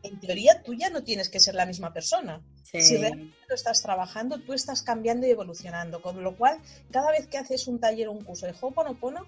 en 0.02 0.20
teoría 0.20 0.62
tú 0.64 0.74
ya 0.74 0.90
no 0.90 1.04
tienes 1.04 1.30
que 1.30 1.40
ser 1.40 1.56
la 1.56 1.66
misma 1.66 1.94
persona. 1.94 2.42
Si 2.64 2.98
realmente 2.98 3.38
lo 3.48 3.56
estás 3.56 3.82
trabajando, 3.82 4.40
tú 4.40 4.54
estás 4.54 4.82
cambiando 4.82 5.28
y 5.28 5.30
evolucionando. 5.30 6.02
Con 6.02 6.24
lo 6.24 6.36
cual, 6.36 6.60
cada 6.92 7.12
vez 7.12 7.28
que 7.28 7.38
haces 7.38 7.68
un 7.68 7.80
taller 7.80 8.08
o 8.08 8.12
un 8.12 8.24
curso 8.24 8.48
de 8.48 8.56
Ho'oponopono, 8.60 9.28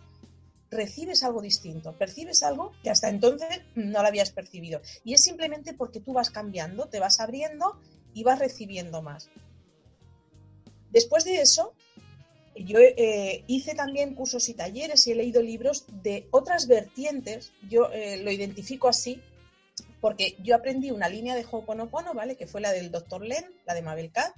recibes 0.76 1.23
algo 1.23 1.41
distinto, 1.41 1.93
percibes 1.93 2.43
algo 2.43 2.71
que 2.84 2.89
hasta 2.89 3.09
entonces 3.09 3.61
no 3.76 4.01
lo 4.01 4.07
habías 4.07 4.32
percibido. 4.32 4.82
Y 5.03 5.13
es 5.13 5.23
simplemente 5.23 5.73
porque 5.73 5.99
tú 5.99 6.13
vas 6.13 6.30
cambiando, 6.30 6.88
te 6.88 6.99
vas 6.99 7.19
abriendo 7.19 7.80
y 8.13 8.23
vas 8.23 8.39
recibiendo 8.39 9.01
más. 9.01 9.30
Después 10.91 11.26
de 11.26 11.41
eso, 11.41 11.73
yo 12.55 12.80
eh, 12.80 13.43
hice 13.47 13.76
también 13.76 14.15
cursos 14.15 14.47
y 14.47 14.53
talleres 14.53 15.05
y 15.07 15.11
he 15.11 15.15
leído 15.15 15.41
libros 15.41 15.86
de 16.01 16.28
otras 16.32 16.67
vertientes, 16.67 17.51
yo 17.69 17.91
eh, 17.91 18.17
lo 18.23 18.32
identifico 18.32 18.88
así, 18.88 19.21
porque 19.99 20.38
yo 20.41 20.55
aprendí 20.55 20.91
una 20.91 21.09
línea 21.09 21.36
de 21.36 21.45
Ho'oponopono, 21.49 22.13
¿vale? 22.13 22.36
Que 22.36 22.47
fue 22.47 22.61
la 22.61 22.71
del 22.71 22.91
Dr. 22.91 23.26
Len, 23.26 23.45
la 23.65 23.73
de 23.73 23.82
Mabel 23.82 24.11
K. 24.11 24.34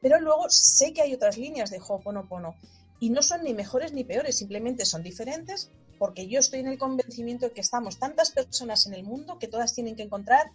Pero 0.00 0.20
luego 0.20 0.50
sé 0.50 0.92
que 0.92 1.00
hay 1.00 1.14
otras 1.14 1.38
líneas 1.38 1.70
de 1.70 1.78
Ho'oponopono 1.78 2.56
y 3.00 3.10
no 3.10 3.22
son 3.22 3.44
ni 3.44 3.54
mejores 3.54 3.92
ni 3.92 4.04
peores, 4.04 4.38
simplemente 4.38 4.84
son 4.84 5.02
diferentes 5.02 5.70
porque 5.98 6.28
yo 6.28 6.40
estoy 6.40 6.60
en 6.60 6.68
el 6.68 6.78
convencimiento 6.78 7.46
de 7.46 7.52
que 7.52 7.60
estamos 7.60 7.98
tantas 7.98 8.30
personas 8.30 8.86
en 8.86 8.94
el 8.94 9.04
mundo 9.04 9.38
que 9.38 9.48
todas 9.48 9.74
tienen 9.74 9.96
que 9.96 10.02
encontrar 10.02 10.50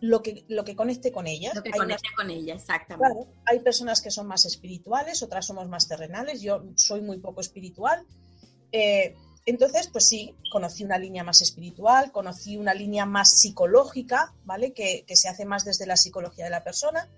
lo 0.00 0.22
que, 0.22 0.44
lo 0.48 0.64
que 0.64 0.74
conecte 0.74 1.12
con 1.12 1.26
ellas. 1.26 1.54
Lo 1.54 1.62
que 1.62 1.70
conecte 1.70 2.08
con 2.16 2.30
ellas, 2.30 2.62
exactamente. 2.62 3.26
hay 3.44 3.60
personas 3.60 4.00
que 4.00 4.10
son 4.10 4.26
más 4.26 4.46
espirituales, 4.46 5.22
otras 5.22 5.46
somos 5.46 5.68
más 5.68 5.88
terrenales, 5.88 6.40
yo 6.40 6.64
soy 6.74 7.02
muy 7.02 7.18
poco 7.18 7.40
espiritual. 7.42 8.06
Eh, 8.72 9.14
entonces, 9.46 9.88
pues 9.88 10.06
sí, 10.06 10.34
conocí 10.50 10.84
una 10.84 10.98
línea 10.98 11.24
más 11.24 11.42
espiritual, 11.42 12.12
conocí 12.12 12.56
una 12.56 12.72
línea 12.72 13.04
más 13.04 13.30
psicológica, 13.30 14.34
¿vale? 14.44 14.72
Que, 14.72 15.04
se 15.08 15.28
hace 15.28 15.44
más 15.44 15.64
desde 15.64 15.86
la 15.86 15.96
psicología 15.96 16.44
de 16.44 16.50
la 16.50 16.64
persona. 16.64 17.08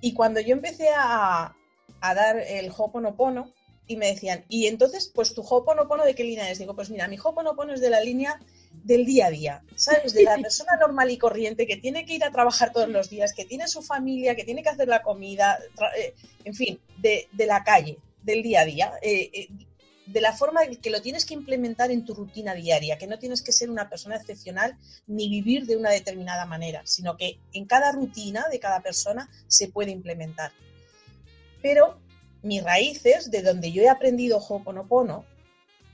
Y 0.00 0.14
cuando 0.14 0.40
yo 0.40 0.52
empecé 0.52 0.88
a, 0.94 1.54
a 2.02 2.14
dar 2.14 2.38
el 2.38 2.70
Ho'oponopono, 2.70 3.52
y 3.86 3.96
me 3.96 4.06
decían, 4.06 4.44
y 4.48 4.66
entonces, 4.66 5.10
pues 5.14 5.34
tu 5.34 5.42
Ho'oponopono 5.42 6.04
de 6.04 6.14
qué 6.14 6.24
línea 6.24 6.50
es? 6.50 6.58
Digo, 6.58 6.74
pues 6.74 6.90
mira, 6.90 7.08
mi 7.08 7.16
Ho'oponopono 7.16 7.72
es 7.72 7.80
de 7.80 7.90
la 7.90 8.00
línea 8.00 8.38
del 8.84 9.04
día 9.04 9.26
a 9.26 9.30
día, 9.30 9.64
¿sabes? 9.74 10.12
De 10.12 10.22
la 10.24 10.36
persona 10.42 10.76
normal 10.76 11.10
y 11.10 11.18
corriente 11.18 11.66
que 11.66 11.76
tiene 11.76 12.04
que 12.04 12.14
ir 12.14 12.24
a 12.24 12.30
trabajar 12.30 12.72
todos 12.72 12.88
los 12.88 13.10
días, 13.10 13.32
que 13.32 13.44
tiene 13.44 13.68
su 13.68 13.82
familia, 13.82 14.36
que 14.36 14.44
tiene 14.44 14.62
que 14.62 14.68
hacer 14.68 14.88
la 14.88 15.02
comida, 15.02 15.58
eh, 15.96 16.14
en 16.44 16.54
fin, 16.54 16.80
de, 16.98 17.28
la 17.46 17.64
calle, 17.64 17.98
del 18.22 18.42
día 18.42 18.60
a 18.60 18.64
día, 18.64 18.92
eh, 19.02 19.30
eh, 19.32 19.48
de 20.06 20.20
la 20.20 20.32
forma 20.32 20.60
que 20.66 20.90
lo 20.90 21.00
tienes 21.00 21.24
que 21.24 21.34
implementar 21.34 21.90
en 21.90 22.04
tu 22.04 22.14
rutina 22.14 22.54
diaria, 22.54 22.98
que 22.98 23.06
no 23.06 23.18
tienes 23.18 23.42
que 23.42 23.52
ser 23.52 23.70
una 23.70 23.88
persona 23.88 24.16
excepcional 24.16 24.76
ni 25.06 25.28
vivir 25.28 25.66
de 25.66 25.76
una 25.76 25.90
determinada 25.90 26.44
manera, 26.46 26.82
sino 26.84 27.16
que 27.16 27.38
en 27.52 27.66
cada 27.66 27.92
rutina 27.92 28.46
de 28.50 28.58
cada 28.58 28.80
persona 28.80 29.28
se 29.46 29.68
puede 29.68 29.90
implementar. 29.90 30.52
Pero 31.62 31.98
mis 32.42 32.62
raíces, 32.62 33.30
de 33.30 33.42
donde 33.42 33.72
yo 33.72 33.82
he 33.82 33.88
aprendido 33.88 34.38
Ho'oponopono, 34.38 35.24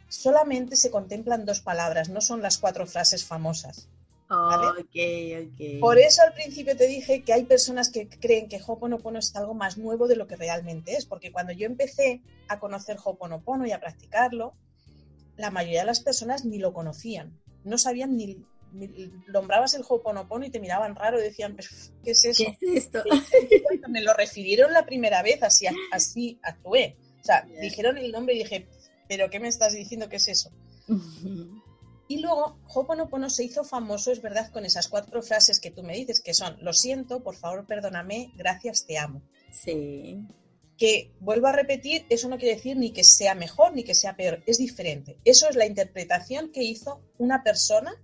solamente 0.09 0.77
se 0.77 0.91
contemplan 0.91 1.45
dos 1.45 1.61
palabras, 1.61 2.09
no 2.09 2.21
son 2.21 2.43
las 2.43 2.59
cuatro 2.59 2.87
frases 2.87 3.25
famosas. 3.25 3.89
Por 5.81 5.99
eso 5.99 6.23
al 6.23 6.35
principio 6.35 6.77
te 6.77 6.87
dije 6.87 7.23
que 7.23 7.33
hay 7.33 7.45
personas 7.45 7.91
que 7.91 8.09
creen 8.09 8.49
que 8.49 8.61
Ho'oponopono 8.61 9.19
es 9.19 9.35
algo 9.37 9.55
más 9.55 9.79
nuevo 9.79 10.09
de 10.09 10.17
lo 10.17 10.27
que 10.27 10.37
realmente 10.37 10.95
es, 10.97 11.07
porque 11.07 11.33
cuando 11.33 11.53
yo 11.53 11.67
empecé 11.67 12.23
a 12.49 12.59
conocer 12.59 12.97
Ho'oponopono 13.03 13.67
y 13.67 13.73
a 13.73 13.81
practicarlo, 13.81 14.55
la 15.37 15.51
mayoría 15.51 15.81
de 15.81 15.87
las 15.87 16.01
personas 16.01 16.45
ni 16.45 16.59
lo 16.59 16.73
conocían, 16.73 17.39
no 17.65 17.79
sabían 17.79 18.17
ni, 18.17 18.45
nombrabas 19.29 19.75
el 19.75 19.83
Ho'oponopono 19.89 20.45
y 20.45 20.51
te 20.51 20.61
miraban 20.61 20.95
raro 20.95 21.19
y 21.19 21.23
decían, 21.23 21.57
¿qué 22.05 22.11
es 22.11 22.25
eso? 22.25 22.45
¿Qué 22.59 22.77
es 22.77 22.85
esto? 22.85 23.03
me 23.89 24.03
lo 24.03 24.15
refirieron 24.15 24.73
la 24.73 24.85
primera 24.85 25.23
vez, 25.23 25.43
así, 25.43 25.67
así 25.91 26.39
actué. 26.43 26.97
O 27.21 27.25
sea, 27.25 27.47
dijeron 27.61 27.99
el 27.99 28.13
nombre 28.13 28.35
y 28.35 28.39
dije, 28.39 28.69
¿pero 29.09 29.31
qué 29.31 29.41
me 29.41 29.49
estás 29.49 29.75
diciendo? 29.75 30.09
¿Qué 30.09 30.17
es 30.17 30.29
eso? 30.29 30.51
y 32.09 32.19
luego, 32.19 32.59
Hoponopono 32.75 33.31
se 33.31 33.45
hizo 33.45 33.65
famoso, 33.65 34.13
es 34.13 34.23
verdad, 34.23 34.51
con 34.51 34.65
esas 34.65 34.89
cuatro 34.89 35.23
frases 35.23 35.61
que 35.61 35.71
tú 35.71 35.83
me 35.83 35.95
dices, 35.95 36.21
que 36.21 36.35
son, 36.35 36.57
lo 36.61 36.73
siento, 36.73 37.23
por 37.23 37.37
favor, 37.37 37.67
perdóname, 37.67 38.33
gracias, 38.37 38.87
te 38.87 38.99
amo. 38.99 39.23
Sí. 39.53 40.19
Que, 40.77 41.13
vuelvo 41.21 41.49
a 41.49 41.53
repetir, 41.53 42.07
eso 42.09 42.29
no 42.29 42.39
quiere 42.39 42.55
decir 42.55 42.77
ni 42.77 42.93
que 42.93 43.03
sea 43.03 43.35
mejor 43.35 43.75
ni 43.75 43.83
que 43.83 43.95
sea 43.95 44.17
peor, 44.17 44.43
es 44.47 44.59
diferente. 44.59 45.19
Eso 45.25 45.49
es 45.49 45.57
la 45.57 45.67
interpretación 45.67 46.53
que 46.53 46.63
hizo 46.63 47.03
una 47.19 47.43
persona, 47.43 47.95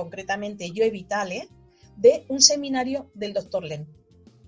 concretamente 0.00 0.70
yo 0.70 0.90
Vitale, 0.90 1.48
de 1.96 2.24
un 2.28 2.40
seminario 2.40 3.10
del 3.14 3.34
doctor 3.34 3.62
Len, 3.64 3.86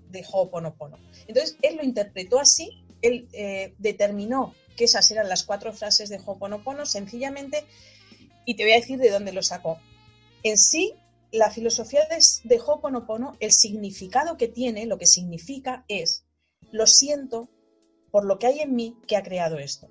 de 0.09 0.25
Ho'oponopono. 0.29 0.97
Entonces, 1.27 1.57
él 1.61 1.77
lo 1.77 1.83
interpretó 1.83 2.39
así, 2.39 2.83
él 3.03 3.27
eh, 3.33 3.75
determinó 3.77 4.55
que 4.75 4.85
esas 4.85 5.11
eran 5.11 5.29
las 5.29 5.43
cuatro 5.43 5.71
frases 5.71 6.09
de 6.09 6.17
Ho'oponopono, 6.17 6.87
sencillamente, 6.87 7.65
y 8.45 8.55
te 8.55 8.63
voy 8.63 8.73
a 8.73 8.77
decir 8.77 8.97
de 8.97 9.11
dónde 9.11 9.31
lo 9.31 9.43
sacó. 9.43 9.77
En 10.41 10.57
sí, 10.57 10.95
la 11.31 11.51
filosofía 11.51 12.01
de, 12.09 12.17
de 12.43 12.59
Ho'oponopono, 12.59 13.37
el 13.39 13.51
significado 13.51 14.35
que 14.35 14.47
tiene, 14.47 14.87
lo 14.87 14.97
que 14.97 15.05
significa 15.05 15.85
es, 15.87 16.25
lo 16.71 16.87
siento 16.87 17.49
por 18.09 18.25
lo 18.25 18.39
que 18.39 18.47
hay 18.47 18.59
en 18.61 18.75
mí 18.75 18.97
que 19.07 19.17
ha 19.17 19.23
creado 19.23 19.59
esto. 19.59 19.87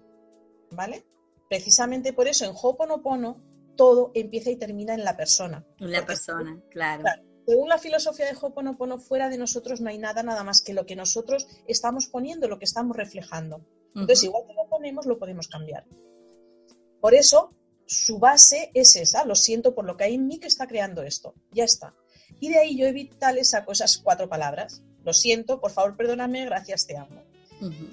¿Vale? 0.73 1.05
Precisamente 1.49 2.13
por 2.13 2.27
eso 2.27 2.45
en 2.45 2.53
Ho'oponopono 2.53 3.52
todo 3.77 4.11
empieza 4.15 4.51
y 4.51 4.57
termina 4.57 4.95
en 4.95 5.05
la 5.05 5.17
persona. 5.17 5.65
En 5.79 5.93
la 5.93 6.05
persona, 6.05 6.61
claro 6.71 7.05
según 7.47 7.69
la 7.69 7.79
filosofía 7.79 8.27
de 8.27 8.37
Ho'oponopono, 8.41 8.99
fuera 8.99 9.29
de 9.29 9.39
nosotros 9.39 9.81
no 9.81 9.91
hay 9.91 9.99
nada, 9.99 10.23
nada 10.23 10.45
más 10.45 10.61
que 10.61 10.73
lo 10.73 10.87
que 10.87 10.97
nosotros 10.97 11.49
estamos 11.67 12.07
poniendo, 12.07 12.49
lo 12.49 12.59
que 12.59 12.65
estamos 12.65 12.97
reflejando. 12.97 13.67
Entonces, 13.95 14.25
igual 14.25 14.45
que 14.47 14.55
lo 14.55 14.69
ponemos, 14.69 15.07
lo 15.07 15.19
podemos 15.19 15.49
cambiar. 15.49 15.85
Por 17.01 17.15
eso, 17.15 17.53
su 17.85 18.19
base 18.19 18.71
es 18.75 18.97
esa, 18.97 19.25
lo 19.25 19.35
siento 19.35 19.75
por 19.75 19.85
lo 19.85 19.97
que 19.97 20.05
hay 20.05 20.15
en 20.15 20.27
mí 20.27 20.39
que 20.39 20.47
está 20.47 20.67
creando 20.67 21.03
esto. 21.03 21.35
Ya 21.51 21.65
está. 21.65 21.95
Y 22.41 22.49
de 22.49 22.59
ahí 22.59 22.77
yo 22.77 22.87
Evitale 22.87 23.45
saco 23.45 23.73
esas 23.73 23.99
cuatro 23.99 24.29
palabras. 24.29 24.83
Lo 25.05 25.13
siento, 25.13 25.61
por 25.61 25.73
favor, 25.73 25.97
perdóname, 25.97 26.45
gracias, 26.47 26.87
te 26.87 26.97
amo. 26.97 27.23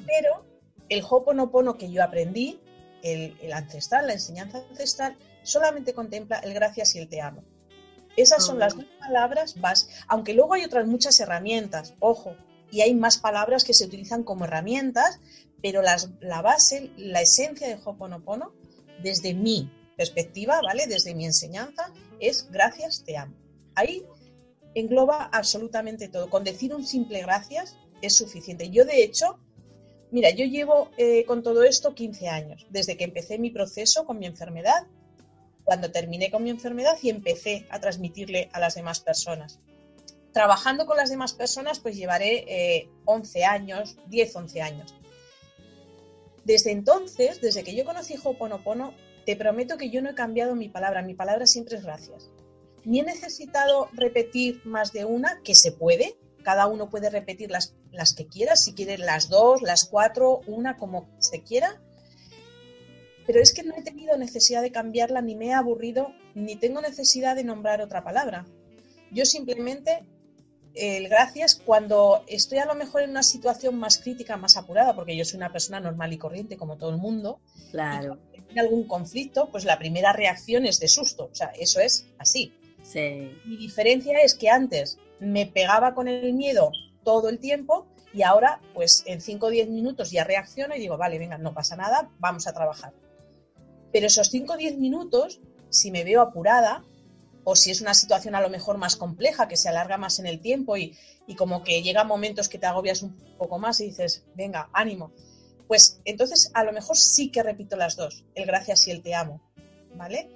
Pero 0.05 0.45
el 0.89 1.03
Ho'oponopono 1.03 1.77
que 1.77 1.91
yo 1.91 2.03
aprendí, 2.03 2.59
el, 3.03 3.35
el 3.41 3.53
ancestral, 3.53 4.07
la 4.07 4.13
enseñanza 4.13 4.63
ancestral, 4.69 5.17
solamente 5.49 5.93
contempla 5.93 6.39
el 6.39 6.53
gracias 6.53 6.95
y 6.95 6.99
el 6.99 7.09
te 7.09 7.21
amo. 7.21 7.43
Esas 8.15 8.45
son 8.45 8.59
las 8.59 8.75
dos 8.75 8.85
palabras 8.99 9.59
básicas, 9.59 9.95
aunque 10.07 10.33
luego 10.33 10.53
hay 10.53 10.65
otras 10.65 10.87
muchas 10.87 11.19
herramientas, 11.19 11.93
ojo, 11.99 12.35
y 12.71 12.81
hay 12.81 12.93
más 12.93 13.17
palabras 13.17 13.63
que 13.63 13.73
se 13.73 13.85
utilizan 13.85 14.23
como 14.23 14.45
herramientas, 14.45 15.19
pero 15.61 15.81
la 15.81 16.41
base, 16.41 16.91
la 16.97 17.21
esencia 17.21 17.67
de 17.67 17.79
Hoponopono, 17.83 18.53
desde 19.01 19.33
mi 19.33 19.71
perspectiva, 19.95 20.61
¿vale? 20.61 20.87
Desde 20.87 21.15
mi 21.15 21.25
enseñanza, 21.25 21.91
es 22.19 22.49
gracias, 22.51 23.03
te 23.03 23.17
amo. 23.17 23.35
Ahí 23.75 24.05
engloba 24.75 25.29
absolutamente 25.31 26.07
todo. 26.09 26.29
Con 26.29 26.43
decir 26.43 26.73
un 26.73 26.85
simple 26.85 27.21
gracias 27.21 27.77
es 28.01 28.15
suficiente. 28.15 28.69
Yo, 28.69 28.85
de 28.85 29.03
hecho, 29.03 29.39
mira, 30.11 30.29
yo 30.29 30.45
llevo 30.45 30.89
eh, 30.97 31.25
con 31.25 31.43
todo 31.43 31.63
esto 31.63 31.95
15 31.95 32.29
años, 32.29 32.67
desde 32.69 32.97
que 32.97 33.03
empecé 33.03 33.39
mi 33.39 33.51
proceso 33.51 34.05
con 34.05 34.19
mi 34.19 34.25
enfermedad 34.25 34.87
cuando 35.69 35.91
terminé 35.91 36.31
con 36.31 36.41
mi 36.41 36.49
enfermedad 36.49 36.97
y 36.99 37.11
empecé 37.11 37.67
a 37.69 37.79
transmitirle 37.79 38.49
a 38.53 38.59
las 38.59 38.73
demás 38.73 39.01
personas. 39.01 39.59
Trabajando 40.33 40.87
con 40.87 40.97
las 40.97 41.11
demás 41.11 41.33
personas, 41.33 41.77
pues 41.77 41.95
llevaré 41.95 42.89
11 43.05 43.39
eh, 43.39 43.45
años, 43.45 43.95
10, 44.07 44.35
11 44.35 44.61
años. 44.63 44.95
Desde 46.43 46.71
entonces, 46.71 47.39
desde 47.39 47.63
que 47.63 47.75
yo 47.75 47.85
conocí 47.85 48.15
Ho'oponopono, 48.17 48.95
te 49.27 49.35
prometo 49.35 49.77
que 49.77 49.91
yo 49.91 50.01
no 50.01 50.09
he 50.09 50.15
cambiado 50.15 50.55
mi 50.55 50.69
palabra. 50.69 51.03
Mi 51.03 51.13
palabra 51.13 51.45
siempre 51.45 51.77
es 51.77 51.83
gracias. 51.83 52.31
Ni 52.83 53.01
he 53.01 53.03
necesitado 53.03 53.89
repetir 53.93 54.65
más 54.65 54.91
de 54.91 55.05
una, 55.05 55.39
que 55.43 55.53
se 55.53 55.71
puede. 55.71 56.17
Cada 56.41 56.65
uno 56.65 56.89
puede 56.89 57.11
repetir 57.11 57.51
las, 57.51 57.75
las 57.91 58.15
que 58.15 58.25
quiera, 58.25 58.55
si 58.55 58.73
quiere 58.73 58.97
las 58.97 59.29
dos, 59.29 59.61
las 59.61 59.85
cuatro, 59.85 60.41
una, 60.47 60.77
como 60.77 61.15
se 61.19 61.43
quiera 61.43 61.79
pero 63.29 63.43
es 63.43 63.53
que 63.53 63.61
no 63.61 63.75
he 63.77 63.83
tenido 63.83 64.17
necesidad 64.17 64.63
de 64.63 64.71
cambiarla, 64.71 65.21
ni 65.21 65.35
me 65.35 65.49
he 65.49 65.53
aburrido, 65.53 66.15
ni 66.33 66.55
tengo 66.55 66.81
necesidad 66.81 67.35
de 67.35 67.43
nombrar 67.43 67.79
otra 67.79 68.03
palabra. 68.03 68.47
Yo 69.11 69.23
simplemente, 69.23 70.03
el 70.73 71.07
gracias, 71.09 71.53
cuando 71.53 72.23
estoy 72.25 72.57
a 72.57 72.65
lo 72.65 72.73
mejor 72.73 73.03
en 73.03 73.11
una 73.11 73.21
situación 73.21 73.77
más 73.77 73.99
crítica, 73.99 74.35
más 74.35 74.57
apurada, 74.57 74.95
porque 74.95 75.15
yo 75.15 75.25
soy 75.25 75.37
una 75.37 75.51
persona 75.51 75.79
normal 75.79 76.11
y 76.11 76.17
corriente 76.17 76.57
como 76.57 76.77
todo 76.77 76.89
el 76.89 76.97
mundo, 76.97 77.39
claro. 77.69 78.17
y 78.33 78.51
en 78.51 78.57
algún 78.57 78.87
conflicto, 78.87 79.51
pues 79.51 79.63
la 79.63 79.77
primera 79.77 80.11
reacción 80.11 80.65
es 80.65 80.79
de 80.79 80.87
susto, 80.87 81.29
o 81.31 81.35
sea, 81.35 81.49
eso 81.49 81.79
es 81.79 82.07
así. 82.17 82.51
Sí. 82.81 83.31
Mi 83.45 83.57
diferencia 83.57 84.19
es 84.23 84.33
que 84.33 84.49
antes 84.49 84.97
me 85.19 85.45
pegaba 85.45 85.93
con 85.93 86.07
el 86.07 86.33
miedo 86.33 86.71
todo 87.03 87.29
el 87.29 87.37
tiempo 87.37 87.85
y 88.11 88.23
ahora, 88.23 88.59
pues 88.73 89.03
en 89.05 89.21
5 89.21 89.45
o 89.45 89.49
10 89.51 89.69
minutos 89.69 90.09
ya 90.09 90.23
reacciono 90.23 90.75
y 90.75 90.79
digo, 90.79 90.97
vale, 90.97 91.19
venga, 91.19 91.37
no 91.37 91.53
pasa 91.53 91.75
nada, 91.75 92.09
vamos 92.17 92.47
a 92.47 92.53
trabajar. 92.53 92.91
Pero 93.91 94.07
esos 94.07 94.29
5 94.29 94.53
o 94.53 94.57
10 94.57 94.77
minutos, 94.77 95.39
si 95.69 95.91
me 95.91 96.03
veo 96.03 96.21
apurada, 96.21 96.83
o 97.43 97.55
si 97.55 97.71
es 97.71 97.81
una 97.81 97.93
situación 97.93 98.35
a 98.35 98.41
lo 98.41 98.49
mejor 98.49 98.77
más 98.77 98.95
compleja, 98.95 99.47
que 99.47 99.57
se 99.57 99.69
alarga 99.69 99.97
más 99.97 100.19
en 100.19 100.27
el 100.27 100.39
tiempo 100.39 100.77
y, 100.77 100.95
como 101.37 101.63
que 101.63 101.81
llega 101.81 102.03
momentos 102.03 102.49
que 102.49 102.57
te 102.57 102.65
agobias 102.65 103.01
un 103.03 103.15
poco 103.37 103.59
más 103.59 103.79
y 103.81 103.85
dices, 103.85 104.23
venga, 104.35 104.69
ánimo, 104.73 105.11
pues 105.67 106.01
entonces 106.05 106.51
a 106.53 106.63
lo 106.63 106.73
mejor 106.73 106.97
sí 106.97 107.31
que 107.31 107.43
repito 107.43 107.75
las 107.75 107.95
dos, 107.95 108.25
el 108.33 108.45
gracias 108.45 108.87
y 108.87 108.91
el 108.91 109.03
te 109.03 109.13
amo, 109.13 109.41
¿vale? 109.95 110.29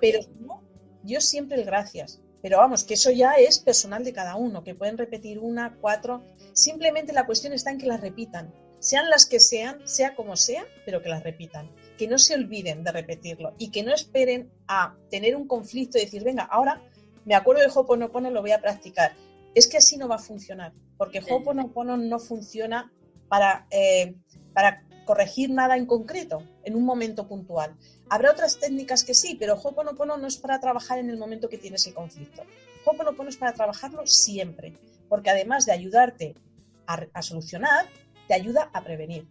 Pero 0.00 0.20
no, 0.40 0.62
yo 1.02 1.20
siempre 1.20 1.58
el 1.58 1.64
gracias. 1.64 2.20
Pero 2.42 2.58
vamos, 2.58 2.84
que 2.84 2.94
eso 2.94 3.10
ya 3.10 3.32
es 3.32 3.58
personal 3.58 4.04
de 4.04 4.12
cada 4.12 4.36
uno, 4.36 4.62
que 4.62 4.74
pueden 4.74 4.98
repetir 4.98 5.40
una, 5.40 5.76
cuatro. 5.80 6.22
Simplemente 6.52 7.12
la 7.12 7.26
cuestión 7.26 7.52
está 7.52 7.70
en 7.70 7.78
que 7.78 7.86
las 7.86 8.00
repitan, 8.00 8.54
sean 8.78 9.10
las 9.10 9.26
que 9.26 9.40
sean, 9.40 9.80
sea 9.84 10.14
como 10.14 10.36
sea, 10.36 10.64
pero 10.84 11.02
que 11.02 11.08
las 11.08 11.24
repitan 11.24 11.68
que 11.96 12.08
no 12.08 12.18
se 12.18 12.34
olviden 12.34 12.84
de 12.84 12.92
repetirlo 12.92 13.54
y 13.58 13.70
que 13.70 13.82
no 13.82 13.94
esperen 13.94 14.50
a 14.68 14.94
tener 15.10 15.36
un 15.36 15.46
conflicto 15.46 15.98
y 15.98 16.02
decir, 16.02 16.22
venga, 16.22 16.44
ahora 16.44 16.82
me 17.24 17.34
acuerdo 17.34 17.62
de 17.62 17.70
Hoponopono, 17.74 18.30
lo 18.30 18.40
voy 18.40 18.52
a 18.52 18.60
practicar. 18.60 19.12
Es 19.54 19.68
que 19.68 19.78
así 19.78 19.96
no 19.96 20.08
va 20.08 20.16
a 20.16 20.20
funcionar, 20.20 20.72
porque 20.96 21.22
Hoponopono 21.28 21.96
no 21.96 22.18
funciona 22.18 22.92
para, 23.28 23.66
eh, 23.70 24.14
para 24.52 24.84
corregir 25.04 25.50
nada 25.50 25.76
en 25.76 25.86
concreto, 25.86 26.42
en 26.64 26.76
un 26.76 26.84
momento 26.84 27.26
puntual. 27.26 27.76
Habrá 28.08 28.30
otras 28.30 28.58
técnicas 28.58 29.02
que 29.02 29.14
sí, 29.14 29.36
pero 29.38 29.54
Hoponopono 29.54 30.16
no 30.16 30.26
es 30.26 30.36
para 30.36 30.60
trabajar 30.60 30.98
en 30.98 31.10
el 31.10 31.18
momento 31.18 31.48
que 31.48 31.58
tienes 31.58 31.86
el 31.86 31.94
conflicto. 31.94 32.42
Hoponopono 32.84 33.28
es 33.28 33.36
para 33.36 33.54
trabajarlo 33.54 34.06
siempre, 34.06 34.74
porque 35.08 35.30
además 35.30 35.66
de 35.66 35.72
ayudarte 35.72 36.34
a 36.86 37.22
solucionar, 37.22 37.86
te 38.28 38.34
ayuda 38.34 38.70
a 38.72 38.84
prevenir 38.84 39.26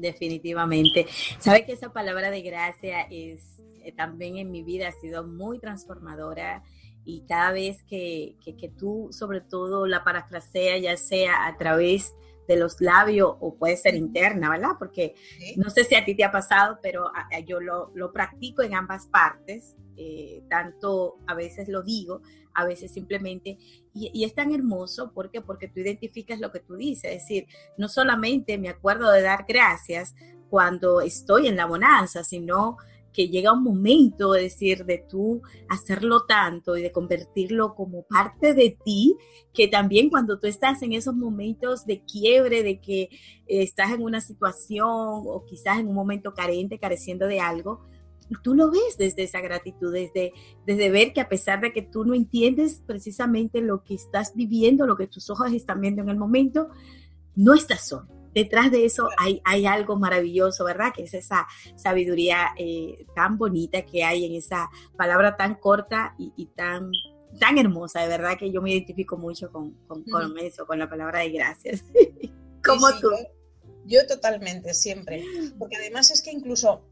definitivamente. 0.00 1.06
Sabe 1.38 1.64
que 1.64 1.72
esa 1.72 1.92
palabra 1.92 2.30
de 2.30 2.42
gracia 2.42 3.02
es 3.10 3.60
eh, 3.82 3.92
también 3.92 4.36
en 4.36 4.50
mi 4.50 4.62
vida 4.62 4.88
ha 4.88 4.92
sido 4.92 5.26
muy 5.26 5.58
transformadora 5.58 6.62
y 7.04 7.24
cada 7.26 7.52
vez 7.52 7.82
que, 7.84 8.36
que, 8.44 8.68
tú 8.68 9.08
sobre 9.10 9.40
todo 9.40 9.86
la 9.86 10.04
parafraseas, 10.04 10.82
ya 10.82 10.96
sea 10.96 11.46
a 11.46 11.56
través 11.56 12.14
de 12.46 12.56
los 12.56 12.80
labios 12.80 13.36
o 13.40 13.54
puede 13.56 13.76
ser 13.76 13.94
interna, 13.94 14.50
¿verdad? 14.50 14.72
Porque 14.78 15.14
no 15.56 15.70
sé 15.70 15.84
si 15.84 15.94
a 15.94 16.04
ti 16.04 16.14
te 16.14 16.24
ha 16.24 16.30
pasado, 16.30 16.78
pero 16.82 17.10
yo 17.46 17.60
lo, 17.60 17.90
lo 17.94 18.12
practico 18.12 18.62
en 18.62 18.74
ambas 18.74 19.06
partes. 19.06 19.76
Eh, 19.96 20.42
tanto 20.48 21.18
a 21.26 21.34
veces 21.34 21.68
lo 21.68 21.82
digo, 21.82 22.22
a 22.54 22.64
veces 22.64 22.92
simplemente, 22.92 23.58
y, 23.94 24.24
es 24.24 24.34
tan 24.34 24.52
hermoso, 24.52 25.12
¿por 25.12 25.30
qué? 25.30 25.40
Porque 25.40 25.68
tú 25.68 25.80
identificas 25.80 26.40
lo 26.40 26.52
que 26.52 26.60
tú 26.60 26.76
dices, 26.76 27.12
es 27.12 27.22
decir, 27.22 27.46
no 27.76 27.88
solamente 27.88 28.58
me 28.58 28.68
acuerdo 28.68 29.10
de 29.10 29.22
dar 29.22 29.44
gracias 29.48 30.14
cuando 30.48 31.00
estoy 31.00 31.46
en 31.46 31.56
la 31.56 31.66
bonanza, 31.66 32.24
sino 32.24 32.76
que 33.12 33.28
llega 33.28 33.52
un 33.52 33.64
momento, 33.64 34.34
es 34.34 34.42
decir, 34.42 34.84
de 34.84 34.98
tú 34.98 35.42
hacerlo 35.68 36.26
tanto 36.26 36.76
y 36.76 36.82
de 36.82 36.92
convertirlo 36.92 37.74
como 37.74 38.04
parte 38.04 38.54
de 38.54 38.76
ti, 38.84 39.16
que 39.52 39.68
también 39.68 40.10
cuando 40.10 40.38
tú 40.38 40.46
estás 40.46 40.82
en 40.82 40.92
esos 40.92 41.14
momentos 41.14 41.86
de 41.86 42.04
quiebre, 42.04 42.62
de 42.62 42.80
que 42.80 43.02
eh, 43.02 43.08
estás 43.46 43.90
en 43.92 44.02
una 44.02 44.20
situación 44.20 44.88
o 44.88 45.44
quizás 45.44 45.80
en 45.80 45.88
un 45.88 45.94
momento 45.94 46.34
carente, 46.34 46.78
careciendo 46.78 47.26
de 47.26 47.40
algo, 47.40 47.80
tú 48.42 48.54
lo 48.54 48.70
ves 48.70 48.96
desde 48.98 49.24
esa 49.24 49.40
gratitud, 49.40 49.92
desde, 49.92 50.32
desde 50.66 50.90
ver 50.90 51.12
que 51.12 51.20
a 51.20 51.28
pesar 51.28 51.60
de 51.60 51.72
que 51.72 51.82
tú 51.82 52.04
no 52.04 52.14
entiendes 52.14 52.82
precisamente 52.86 53.60
lo 53.60 53.84
que 53.84 53.94
estás 53.94 54.34
viviendo, 54.34 54.86
lo 54.86 54.96
que 54.96 55.06
tus 55.06 55.30
ojos 55.30 55.52
están 55.52 55.80
viendo 55.80 56.02
en 56.02 56.08
el 56.08 56.16
momento, 56.16 56.68
no 57.34 57.54
estás 57.54 57.88
solo. 57.88 58.08
Detrás 58.34 58.70
de 58.70 58.84
eso 58.84 59.08
hay, 59.18 59.40
hay 59.44 59.66
algo 59.66 59.96
maravilloso, 59.96 60.64
¿verdad? 60.64 60.92
Que 60.94 61.02
es 61.02 61.14
esa 61.14 61.48
sabiduría 61.74 62.50
eh, 62.56 63.06
tan 63.14 63.36
bonita 63.38 63.82
que 63.82 64.04
hay 64.04 64.24
en 64.24 64.34
esa 64.34 64.70
palabra 64.96 65.36
tan 65.36 65.56
corta 65.56 66.14
y, 66.16 66.46
tan, 66.54 66.92
tan 67.40 67.58
hermosa, 67.58 68.02
de 68.02 68.08
verdad 68.08 68.38
que 68.38 68.52
yo 68.52 68.62
me 68.62 68.72
identifico 68.72 69.16
mucho 69.16 69.50
con, 69.50 69.72
con, 69.88 70.04
eso, 70.38 70.64
con 70.64 70.78
la 70.78 70.88
palabra 70.88 71.20
de 71.20 71.30
gracias. 71.30 71.84
como 72.64 72.88
tú 73.00 73.10
Yo 73.84 74.06
totalmente, 74.06 74.74
siempre. 74.74 75.24
Porque 75.58 75.76
además 75.76 76.12
es 76.12 76.22
que 76.22 76.30
incluso 76.30 76.84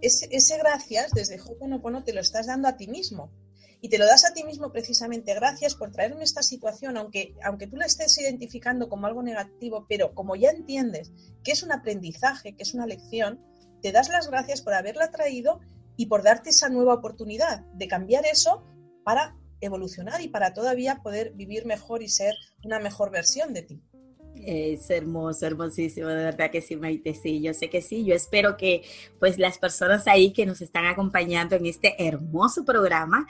ese, 0.00 0.58
gracias 0.58 1.12
desde 1.12 1.40
Hoponopono 1.40 2.04
te 2.04 2.12
lo 2.12 2.20
estás 2.20 2.46
dando 2.46 2.68
a 2.68 2.76
ti 2.76 2.88
mismo. 2.88 3.32
Y 3.80 3.90
te 3.90 3.98
lo 3.98 4.06
das 4.06 4.24
a 4.24 4.32
ti 4.32 4.44
mismo 4.44 4.72
precisamente 4.72 5.34
gracias 5.34 5.74
por 5.74 5.90
traerme 5.92 6.24
esta 6.24 6.42
situación, 6.42 6.96
aunque, 6.96 7.34
aunque 7.44 7.66
tú 7.66 7.76
la 7.76 7.84
estés 7.84 8.16
identificando 8.18 8.88
como 8.88 9.06
algo 9.06 9.22
negativo, 9.22 9.84
pero 9.88 10.14
como 10.14 10.36
ya 10.36 10.50
entiendes 10.50 11.12
que 11.42 11.52
es 11.52 11.62
un 11.62 11.70
aprendizaje, 11.70 12.56
que 12.56 12.62
es 12.62 12.72
una 12.72 12.86
lección, 12.86 13.40
te 13.82 13.92
das 13.92 14.08
las 14.08 14.28
gracias 14.28 14.62
por 14.62 14.72
haberla 14.72 15.10
traído 15.10 15.60
y 15.96 16.06
por 16.06 16.22
darte 16.22 16.50
esa 16.50 16.70
nueva 16.70 16.94
oportunidad 16.94 17.60
de 17.74 17.86
cambiar 17.86 18.24
eso 18.24 18.64
para 19.04 19.36
evolucionar 19.60 20.22
y 20.22 20.28
para 20.28 20.54
todavía 20.54 21.00
poder 21.02 21.32
vivir 21.32 21.66
mejor 21.66 22.02
y 22.02 22.08
ser 22.08 22.34
una 22.64 22.78
mejor 22.78 23.10
versión 23.10 23.52
de 23.52 23.62
ti. 23.62 23.82
Es 24.46 24.90
hermoso, 24.90 25.46
hermosísimo, 25.46 26.08
de 26.08 26.24
verdad 26.24 26.50
que 26.50 26.60
sí, 26.60 26.76
Maite, 26.76 27.14
sí, 27.14 27.40
yo 27.40 27.54
sé 27.54 27.70
que 27.70 27.80
sí, 27.80 28.04
yo 28.04 28.14
espero 28.14 28.58
que 28.58 28.82
pues 29.18 29.38
las 29.38 29.56
personas 29.56 30.06
ahí 30.06 30.32
que 30.34 30.44
nos 30.44 30.60
están 30.60 30.84
acompañando 30.84 31.56
en 31.56 31.64
este 31.64 31.94
hermoso 31.98 32.62
programa 32.64 33.26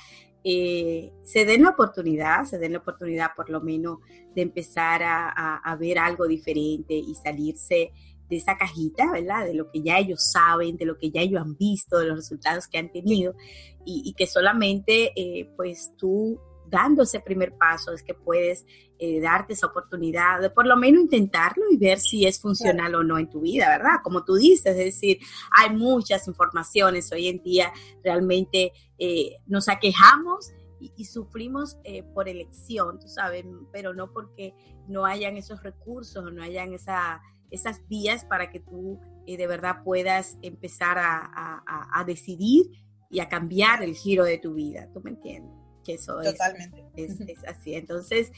eh, 0.47 1.11
se 1.23 1.47
den 1.47 1.63
la 1.63 1.71
oportunidad, 1.71 2.45
se 2.45 2.59
den 2.59 2.73
la 2.73 2.81
oportunidad 2.81 3.31
por 3.35 3.49
lo 3.49 3.63
menos 3.63 3.99
de 4.35 4.43
empezar 4.43 5.03
a, 5.03 5.77
ver 5.81 5.99
algo 5.99 6.27
diferente 6.27 6.95
y 6.95 7.15
salirse 7.15 7.93
de 8.29 8.37
esa 8.37 8.59
cajita, 8.59 9.11
¿verdad? 9.11 9.47
De 9.47 9.55
lo 9.55 9.71
que 9.71 9.83
ya 9.83 9.99
ellos 9.99 10.31
saben, 10.33 10.77
de 10.77 10.85
lo 10.85 10.99
que 10.99 11.11
ya 11.11 11.23
ellos 11.23 11.41
han 11.41 11.57
visto, 11.57 11.99
de 11.99 12.07
los 12.07 12.17
resultados 12.17 12.67
que 12.67 12.79
han 12.79 12.93
tenido 12.93 13.35
y, 13.87 14.13
que 14.15 14.27
solamente 14.27 15.13
eh, 15.17 15.51
pues 15.57 15.93
tú 15.97 16.39
dando 16.75 17.03
ese 17.05 17.21
primer 17.21 17.57
paso 17.57 17.93
es 17.93 18.03
que 18.03 18.15
puedes 18.15 18.67
eh, 18.99 19.21
darte 19.21 19.55
esa 19.55 19.69
oportunidad 19.69 20.41
de 20.41 20.51
por 20.51 20.67
lo 20.67 20.77
menos 20.77 21.03
intentarlo 21.03 21.65
y 21.71 21.77
ver 21.77 21.99
si 21.99 22.27
es 22.27 22.41
funcional 22.41 22.95
o 22.95 23.03
no 23.03 23.19
en 23.19 23.31
tu 23.31 23.41
vida, 23.41 23.69
¿verdad? 23.69 24.01
Como 24.03 24.25
tú 24.25 24.35
dices, 24.35 24.73
es 24.73 24.77
decir, 24.77 25.19
hay 25.51 25.75
muchas 25.75 26.27
informaciones 26.29 27.11
hoy 27.13 27.29
en 27.29 27.43
día, 27.43 27.73
realmente 28.03 28.73
eh, 28.99 29.37
nos 29.47 29.69
aquejamos 29.69 30.53
y, 30.81 31.05
sufrimos 31.07 31.79
por 32.13 32.29
elección, 32.29 32.99
tú 33.01 33.09
sabes, 33.09 33.47
pero 33.73 33.95
no 33.95 34.13
porque 34.13 34.55
no 34.87 35.07
hayan 35.07 35.39
esos 35.39 35.63
recursos 35.63 36.31
no 36.31 36.43
hayan 36.43 36.75
esa 36.75 37.23
esas 37.55 37.87
vías 37.89 38.25
para 38.25 38.51
que 38.51 38.61
tú 38.61 39.01
eh, 39.27 39.37
de 39.37 39.47
verdad 39.47 39.83
puedas 39.85 40.39
empezar 40.43 40.99
a, 40.99 42.05
decidir 42.07 42.67
y 43.11 43.21
a 43.21 43.29
cambiar 43.29 43.83
el 43.83 43.95
giro 43.95 44.25
de 44.25 44.39
tu 44.39 44.55
vida. 44.55 44.91
¿Tú 44.93 45.01
me 45.01 45.11
entiendes? 45.11 45.64
Que 45.85 45.95
eso 45.95 46.21
Totalmente. 46.23 46.85
Es, 46.97 47.21
es, 47.21 47.45
así. 47.47 47.75
Entonces, 47.75 48.33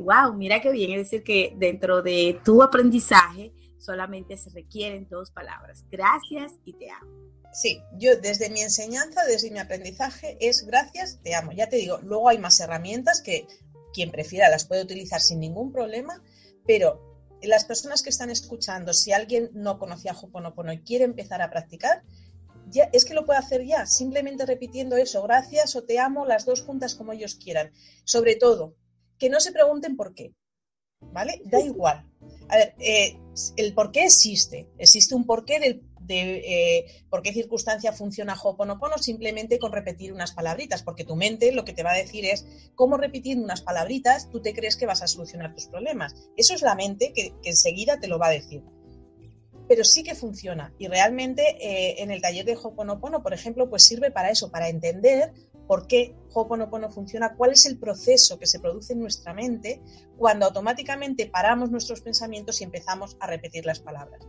wow, 0.00 0.32
eh, 0.32 0.36
mira 0.36 0.60
qué 0.60 0.70
bien. 0.72 0.92
Es 0.92 1.10
decir, 1.10 1.22
que 1.22 1.54
dentro 1.56 2.02
de 2.02 2.40
tu 2.44 2.62
aprendizaje 2.62 3.52
solamente 3.78 4.36
se 4.36 4.50
requieren 4.50 5.08
dos 5.08 5.30
palabras. 5.30 5.84
Gracias 5.90 6.52
y 6.64 6.72
te 6.74 6.90
amo. 6.90 7.10
Sí, 7.52 7.82
yo 7.94 8.16
desde 8.16 8.50
mi 8.50 8.60
enseñanza, 8.60 9.24
desde 9.24 9.50
mi 9.50 9.58
aprendizaje, 9.58 10.36
es 10.40 10.66
gracias, 10.66 11.20
te 11.22 11.34
amo. 11.34 11.52
Ya 11.52 11.68
te 11.68 11.76
digo, 11.76 11.98
luego 12.02 12.28
hay 12.28 12.38
más 12.38 12.60
herramientas 12.60 13.22
que 13.22 13.46
quien 13.92 14.10
prefiera 14.10 14.50
las 14.50 14.66
puede 14.66 14.82
utilizar 14.82 15.20
sin 15.20 15.40
ningún 15.40 15.72
problema, 15.72 16.22
pero 16.66 17.08
las 17.42 17.64
personas 17.64 18.02
que 18.02 18.10
están 18.10 18.30
escuchando, 18.30 18.92
si 18.92 19.12
alguien 19.12 19.50
no 19.54 19.78
conocía 19.78 20.12
Hoponopono 20.12 20.72
y 20.72 20.80
quiere 20.80 21.04
empezar 21.04 21.40
a 21.40 21.50
practicar, 21.50 22.02
es 22.92 23.04
que 23.04 23.14
lo 23.14 23.24
puede 23.24 23.38
hacer 23.38 23.64
ya, 23.64 23.86
simplemente 23.86 24.46
repitiendo 24.46 24.96
eso, 24.96 25.22
gracias 25.22 25.76
o 25.76 25.84
te 25.84 25.98
amo, 25.98 26.26
las 26.26 26.44
dos 26.44 26.62
juntas 26.62 26.94
como 26.94 27.12
ellos 27.12 27.34
quieran. 27.34 27.72
Sobre 28.04 28.36
todo, 28.36 28.76
que 29.18 29.30
no 29.30 29.40
se 29.40 29.52
pregunten 29.52 29.96
por 29.96 30.14
qué, 30.14 30.34
¿vale? 31.00 31.40
Da 31.44 31.60
igual. 31.60 32.08
A 32.48 32.56
ver, 32.56 32.74
eh, 32.78 33.18
el 33.56 33.74
por 33.74 33.92
qué 33.92 34.04
existe. 34.04 34.68
Existe 34.78 35.14
un 35.14 35.26
porqué 35.26 35.60
del 35.60 35.82
de 36.08 36.78
eh, 36.78 37.04
por 37.10 37.22
qué 37.22 37.32
circunstancia 37.32 37.92
funciona 37.92 38.34
Hoponopono 38.42 38.98
simplemente 38.98 39.58
con 39.58 39.72
repetir 39.72 40.12
unas 40.12 40.32
palabritas, 40.32 40.82
porque 40.82 41.04
tu 41.04 41.14
mente 41.14 41.52
lo 41.52 41.64
que 41.64 41.74
te 41.74 41.84
va 41.84 41.92
a 41.92 41.96
decir 41.96 42.24
es 42.24 42.46
cómo 42.74 42.96
repitiendo 42.96 43.44
unas 43.44 43.60
palabritas 43.60 44.28
tú 44.30 44.40
te 44.40 44.54
crees 44.54 44.76
que 44.76 44.86
vas 44.86 45.02
a 45.02 45.06
solucionar 45.06 45.54
tus 45.54 45.66
problemas. 45.66 46.14
Eso 46.36 46.54
es 46.54 46.62
la 46.62 46.74
mente 46.74 47.12
que, 47.14 47.34
enseguida 47.44 48.00
te 48.00 48.08
lo 48.08 48.18
va 48.18 48.28
a 48.28 48.32
decir. 48.32 48.62
Pero 49.68 49.84
sí 49.84 50.02
que 50.02 50.14
funciona 50.14 50.72
y 50.78 50.88
realmente 50.88 51.42
eh, 51.60 52.02
en 52.02 52.10
el 52.10 52.22
taller 52.22 52.46
de 52.46 52.56
Hoponopono, 52.56 53.22
por 53.22 53.34
ejemplo, 53.34 53.68
pues 53.68 53.82
sirve 53.82 54.10
para 54.10 54.30
eso, 54.30 54.50
para 54.50 54.68
entender 54.68 55.32
por 55.66 55.86
qué 55.86 56.16
Hoponopono 56.32 56.90
funciona, 56.90 57.36
cuál 57.36 57.52
es 57.52 57.66
el 57.66 57.78
proceso 57.78 58.38
que 58.38 58.46
se 58.46 58.58
produce 58.58 58.94
en 58.94 59.00
nuestra 59.00 59.34
mente 59.34 59.82
cuando 60.16 60.46
automáticamente 60.46 61.26
paramos 61.26 61.70
nuestros 61.70 62.00
pensamientos 62.00 62.60
y 62.60 62.64
empezamos 62.64 63.16
a 63.20 63.26
repetir 63.26 63.66
las 63.66 63.80
palabras 63.80 64.26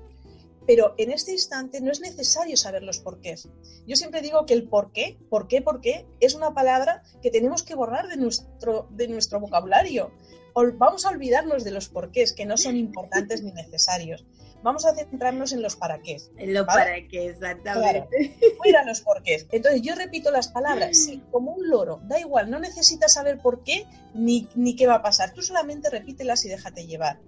pero 0.70 0.94
en 1.00 1.12
este 1.12 1.32
instante 1.32 1.82
no 1.82 1.92
es 1.92 2.00
necesario 2.00 2.56
saber 2.56 2.84
los 2.84 3.00
porqués. 3.00 3.50
Yo 3.88 3.96
siempre 3.96 4.22
digo 4.22 4.46
que 4.46 4.54
el 4.54 4.70
porqué, 4.70 5.18
por 5.28 5.48
qué, 5.48 5.64
por 5.64 5.82
qué, 5.82 6.06
es 6.20 6.36
una 6.36 6.54
palabra 6.54 7.02
que 7.24 7.32
tenemos 7.32 7.64
que 7.64 7.74
borrar 7.74 8.08
de 8.08 8.18
nuestro, 8.18 8.88
de 8.92 9.08
nuestro 9.08 9.40
vocabulario. 9.40 10.12
Vamos 10.54 11.06
a 11.06 11.10
olvidarnos 11.10 11.64
de 11.64 11.72
los 11.72 11.90
porqués, 11.90 12.34
que 12.34 12.46
no 12.46 12.58
son 12.58 12.76
importantes 12.78 13.44
ni 13.44 13.52
necesarios. 13.52 14.26
Vamos 14.62 14.86
a 14.86 14.94
centrarnos 14.94 15.54
en 15.54 15.62
los 15.62 15.78
para 15.78 16.02
qué. 16.02 16.18
En 16.38 16.54
los 16.54 16.66
para 16.66 17.08
qué, 17.08 17.30
exactamente. 17.30 18.36
Claro, 18.62 18.88
los 18.88 19.02
porqués. 19.02 19.48
Entonces 19.52 19.82
yo 19.82 19.96
repito 19.96 20.32
las 20.32 20.50
palabras, 20.50 20.98
sí, 20.98 21.24
como 21.32 21.54
un 21.54 21.70
loro, 21.70 22.02
da 22.04 22.20
igual, 22.20 22.50
no 22.50 22.60
necesitas 22.60 23.14
saber 23.14 23.40
por 23.40 23.64
qué 23.64 23.86
ni, 24.14 24.50
ni 24.56 24.76
qué 24.76 24.86
va 24.86 24.96
a 24.96 25.02
pasar. 25.02 25.34
Tú 25.34 25.42
solamente 25.42 25.90
repítelas 25.90 26.44
y 26.46 26.50
déjate 26.50 26.86
llevar. 26.86 27.20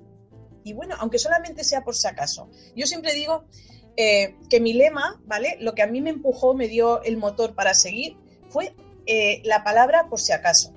Y 0.64 0.74
bueno, 0.74 0.96
aunque 1.00 1.20
solamente 1.20 1.64
sea 1.64 1.84
por 1.84 1.96
si 1.96 2.08
acaso. 2.08 2.50
Yo 2.76 2.86
siempre 2.86 3.14
digo 3.14 3.46
eh, 3.98 4.36
que 4.50 4.60
mi 4.60 4.74
lema, 4.74 5.22
¿vale? 5.26 5.58
Lo 5.60 5.74
que 5.74 5.82
a 5.82 5.88
mí 5.88 6.02
me 6.02 6.10
empujó, 6.10 6.54
me 6.54 6.68
dio 6.68 7.02
el 7.04 7.18
motor 7.18 7.56
para 7.56 7.74
seguir, 7.74 8.18
fue 8.50 8.76
eh, 9.06 9.42
la 9.44 9.64
palabra 9.64 10.08
por 10.10 10.20
si 10.20 10.32
acaso. 10.32 10.74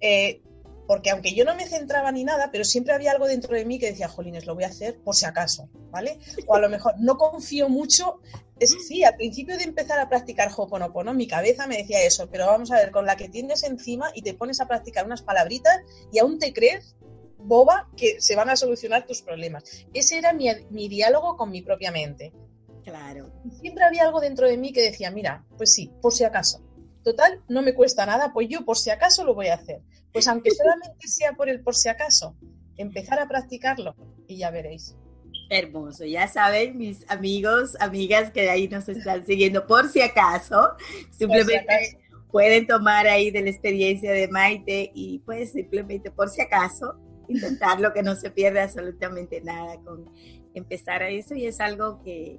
Eh, 0.00 0.42
porque 0.90 1.10
aunque 1.10 1.34
yo 1.34 1.44
no 1.44 1.54
me 1.54 1.68
centraba 1.68 2.10
ni 2.10 2.24
nada, 2.24 2.50
pero 2.50 2.64
siempre 2.64 2.92
había 2.92 3.12
algo 3.12 3.28
dentro 3.28 3.54
de 3.54 3.64
mí 3.64 3.78
que 3.78 3.86
decía, 3.86 4.08
jolines, 4.08 4.44
lo 4.44 4.56
voy 4.56 4.64
a 4.64 4.70
hacer 4.70 4.98
por 4.98 5.14
si 5.14 5.24
acaso, 5.24 5.68
¿vale? 5.92 6.18
O 6.48 6.56
a 6.56 6.58
lo 6.58 6.68
mejor 6.68 6.94
no 6.98 7.16
confío 7.16 7.68
mucho. 7.68 8.18
Es, 8.58 8.74
sí, 8.88 9.04
al 9.04 9.14
principio 9.14 9.56
de 9.56 9.62
empezar 9.62 10.00
a 10.00 10.08
practicar 10.08 10.50
Hoponopono, 10.50 11.14
mi 11.14 11.28
cabeza 11.28 11.68
me 11.68 11.76
decía 11.76 12.02
eso, 12.02 12.28
pero 12.28 12.46
vamos 12.46 12.72
a 12.72 12.74
ver, 12.74 12.90
con 12.90 13.06
la 13.06 13.14
que 13.14 13.28
tienes 13.28 13.62
encima 13.62 14.10
y 14.16 14.22
te 14.22 14.34
pones 14.34 14.60
a 14.60 14.66
practicar 14.66 15.06
unas 15.06 15.22
palabritas 15.22 15.78
y 16.10 16.18
aún 16.18 16.40
te 16.40 16.52
crees 16.52 16.96
boba 17.38 17.88
que 17.96 18.20
se 18.20 18.34
van 18.34 18.50
a 18.50 18.56
solucionar 18.56 19.06
tus 19.06 19.22
problemas. 19.22 19.86
Ese 19.94 20.18
era 20.18 20.32
mi, 20.32 20.88
diálogo 20.88 21.36
con 21.36 21.52
mi 21.52 21.62
propia 21.62 21.92
mente. 21.92 22.32
Claro. 22.82 23.30
Y 23.44 23.52
siempre 23.60 23.84
había 23.84 24.02
algo 24.02 24.18
dentro 24.18 24.48
de 24.48 24.56
mí 24.56 24.72
que 24.72 24.82
decía, 24.82 25.12
mira, 25.12 25.46
pues 25.56 25.72
sí, 25.72 25.92
por 26.02 26.12
si 26.12 26.24
acaso. 26.24 26.64
Total, 27.02 27.40
no 27.48 27.62
me 27.62 27.74
cuesta 27.74 28.04
nada, 28.06 28.32
pues 28.32 28.48
yo 28.48 28.64
por 28.64 28.76
si 28.76 28.90
acaso 28.90 29.24
lo 29.24 29.34
voy 29.34 29.48
a 29.48 29.54
hacer. 29.54 29.80
Pues 30.12 30.28
aunque 30.28 30.50
solamente 30.50 31.08
sea 31.08 31.32
por 31.32 31.48
el 31.48 31.60
por 31.62 31.74
si 31.74 31.88
acaso, 31.88 32.36
empezar 32.76 33.18
a 33.20 33.28
practicarlo 33.28 33.94
y 34.26 34.38
ya 34.38 34.50
veréis. 34.50 34.96
Hermoso, 35.48 36.04
ya 36.04 36.28
saben 36.28 36.78
mis 36.78 37.08
amigos, 37.10 37.76
amigas 37.80 38.30
que 38.30 38.48
ahí 38.48 38.68
nos 38.68 38.88
están 38.88 39.26
siguiendo 39.26 39.66
por 39.66 39.88
si 39.88 40.00
acaso, 40.00 40.76
simplemente 41.10 41.98
pueden 42.30 42.68
tomar 42.68 43.08
ahí 43.08 43.32
de 43.32 43.42
la 43.42 43.50
experiencia 43.50 44.12
de 44.12 44.28
Maite 44.28 44.92
y 44.94 45.18
pues 45.20 45.50
simplemente 45.50 46.12
por 46.12 46.28
si 46.28 46.40
acaso 46.40 46.94
intentarlo, 47.28 47.92
que 47.92 48.02
no 48.02 48.14
se 48.14 48.30
pierde 48.30 48.60
absolutamente 48.60 49.40
nada 49.40 49.76
con 49.84 50.10
empezar 50.54 51.02
a 51.02 51.10
eso 51.10 51.34
y 51.34 51.46
es 51.46 51.60
algo 51.60 52.02
que 52.02 52.38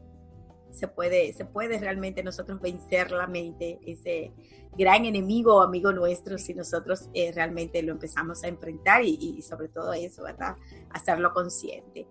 se 0.72 0.88
puede, 0.88 1.34
se 1.34 1.46
puede 1.46 1.80
realmente 1.80 2.24
nosotros 2.24 2.62
vencer 2.62 3.12
la 3.12 3.28
mente, 3.28 3.80
ese 3.86 4.32
gran 4.78 5.06
enemigo 5.06 5.58
o 5.58 5.62
amigo 5.62 5.92
nuestro, 5.92 6.38
si 6.38 6.54
nosotros 6.54 7.10
eh, 7.14 7.32
realmente 7.34 7.82
lo 7.84 7.92
empezamos 7.92 8.44
a 8.44 8.48
enfrentar 8.48 9.04
y, 9.04 9.18
y, 9.38 9.42
sobre 9.42 9.68
todo 9.68 9.94
eso, 9.94 10.24
¿verdad? 10.24 10.56
Hacerlo 10.92 11.34
consciente. 11.34 12.08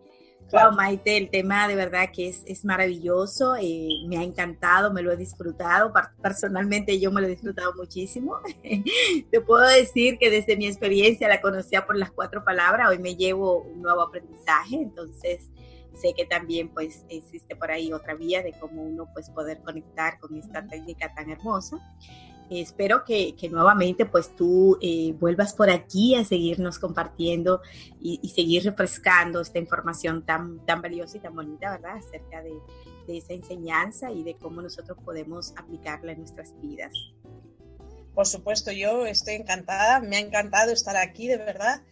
Wow, 0.52 0.72
Maite, 0.72 1.16
el 1.16 1.30
tema 1.30 1.68
de 1.68 1.76
verdad 1.76 2.10
que 2.12 2.28
es, 2.28 2.42
es 2.44 2.64
maravilloso, 2.64 3.54
eh, 3.54 3.88
me 4.08 4.18
ha 4.18 4.24
encantado, 4.24 4.92
me 4.92 5.00
lo 5.00 5.12
he 5.12 5.16
disfrutado, 5.16 5.92
personalmente 6.20 6.98
yo 6.98 7.12
me 7.12 7.20
lo 7.20 7.28
he 7.28 7.30
disfrutado 7.30 7.72
muchísimo. 7.76 8.40
Te 9.30 9.40
puedo 9.40 9.64
decir 9.68 10.18
que 10.18 10.28
desde 10.28 10.56
mi 10.56 10.66
experiencia 10.66 11.28
la 11.28 11.40
conocía 11.40 11.86
por 11.86 11.96
las 11.96 12.10
cuatro 12.10 12.44
palabras, 12.44 12.88
hoy 12.88 12.98
me 12.98 13.14
llevo 13.14 13.62
un 13.62 13.80
nuevo 13.80 14.02
aprendizaje, 14.02 14.74
entonces 14.74 15.50
sé 15.94 16.14
que 16.16 16.24
también 16.24 16.68
pues 16.68 17.04
existe 17.08 17.56
por 17.56 17.70
ahí 17.70 17.92
otra 17.92 18.14
vía 18.14 18.42
de 18.42 18.52
cómo 18.52 18.82
uno 18.82 19.08
pues 19.12 19.30
poder 19.30 19.60
conectar 19.62 20.18
con 20.18 20.36
esta 20.36 20.66
técnica 20.66 21.12
tan 21.14 21.30
hermosa 21.30 21.78
espero 22.50 23.04
que, 23.04 23.34
nuevamente 23.50 24.06
pues 24.06 24.34
tú 24.34 24.76
eh, 24.82 25.14
vuelvas 25.18 25.54
por 25.54 25.70
aquí 25.70 26.16
a 26.16 26.24
seguirnos 26.24 26.78
compartiendo 26.78 27.62
y, 28.00 28.28
seguir 28.34 28.64
refrescando 28.64 29.40
esta 29.40 29.58
información 29.58 30.24
tan, 30.26 30.64
tan 30.66 30.82
valiosa 30.82 31.18
y 31.18 31.20
tan 31.20 31.34
bonita, 31.34 31.70
¿verdad? 31.70 31.96
Acerca 31.96 32.42
de, 32.42 32.52
esa 33.08 33.32
enseñanza 33.32 34.12
y 34.12 34.22
de 34.22 34.36
cómo 34.36 34.62
nosotros 34.62 34.96
podemos 35.04 35.52
aplicarla 35.56 36.12
en 36.12 36.18
nuestras 36.18 36.54
vidas. 36.60 36.92
Por 38.14 38.24
supuesto, 38.24 38.70
yo 38.70 39.04
estoy 39.04 39.34
encantada, 39.34 39.98
me 39.98 40.16
ha 40.16 40.20
encantado 40.20 40.70
estar 40.70 40.96
aquí, 40.96 41.26
de 41.26 41.36
verdad, 41.36 41.82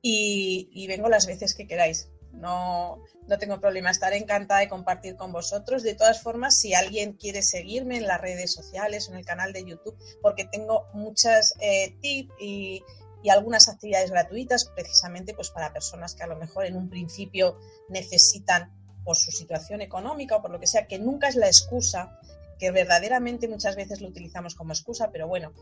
y, 0.00 0.70
y 0.72 0.86
vengo 0.86 1.08
las 1.08 1.26
veces 1.26 1.54
que 1.56 1.66
queráis. 1.66 2.08
No, 2.32 3.02
no 3.26 3.38
tengo 3.38 3.60
problema. 3.60 3.90
Estaré 3.90 4.16
encantada 4.16 4.60
de 4.60 4.68
compartir 4.68 5.16
con 5.16 5.32
vosotros. 5.32 5.82
De 5.82 5.94
todas 5.94 6.22
formas, 6.22 6.58
si 6.58 6.74
alguien 6.74 7.14
quiere 7.14 7.42
seguirme 7.42 7.96
en 7.96 8.06
las 8.06 8.20
redes 8.20 8.52
sociales 8.52 9.08
o 9.08 9.12
en 9.12 9.18
el 9.18 9.24
canal 9.24 9.52
de 9.52 9.64
YouTube, 9.64 9.96
porque 10.22 10.44
tengo 10.44 10.86
muchas 10.92 11.54
eh, 11.60 11.96
tips 12.00 12.32
y, 12.40 12.82
y, 13.22 13.30
algunas 13.30 13.68
actividades 13.68 14.10
gratuitas, 14.10 14.66
precisamente 14.74 15.34
pues 15.34 15.50
para 15.50 15.72
personas 15.72 16.14
que 16.14 16.22
a 16.22 16.26
lo 16.26 16.36
mejor 16.36 16.66
en 16.66 16.76
un 16.76 16.88
principio 16.88 17.58
necesitan 17.88 18.72
por 19.04 19.16
su 19.16 19.30
situación 19.30 19.80
económica 19.80 20.36
o 20.36 20.42
por 20.42 20.50
lo 20.50 20.60
que 20.60 20.66
sea, 20.66 20.86
que 20.86 20.98
nunca 20.98 21.28
es 21.28 21.36
la 21.36 21.46
excusa, 21.46 22.18
que 22.60 22.70
verdaderamente 22.70 23.48
muchas 23.48 23.74
veces 23.74 24.02
lo 24.02 24.08
utilizamos 24.08 24.54
como 24.54 24.72
excusa, 24.72 25.10
pero 25.10 25.26
bueno, 25.26 25.52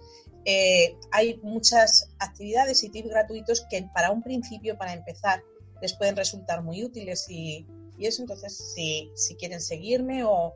eh, 0.44 0.96
hay 1.12 1.38
muchas 1.42 2.10
actividades 2.18 2.82
y 2.82 2.90
tips 2.90 3.08
gratuitos 3.08 3.64
que 3.70 3.88
para 3.94 4.10
un 4.10 4.22
principio, 4.22 4.76
para 4.76 4.92
empezar, 4.92 5.42
les 5.80 5.94
pueden 5.94 6.16
resultar 6.16 6.62
muy 6.62 6.84
útiles 6.84 7.26
y, 7.28 7.66
eso, 7.98 8.22
entonces, 8.22 8.72
si, 8.74 9.10
si, 9.16 9.34
quieren 9.34 9.60
seguirme 9.60 10.22
o 10.22 10.54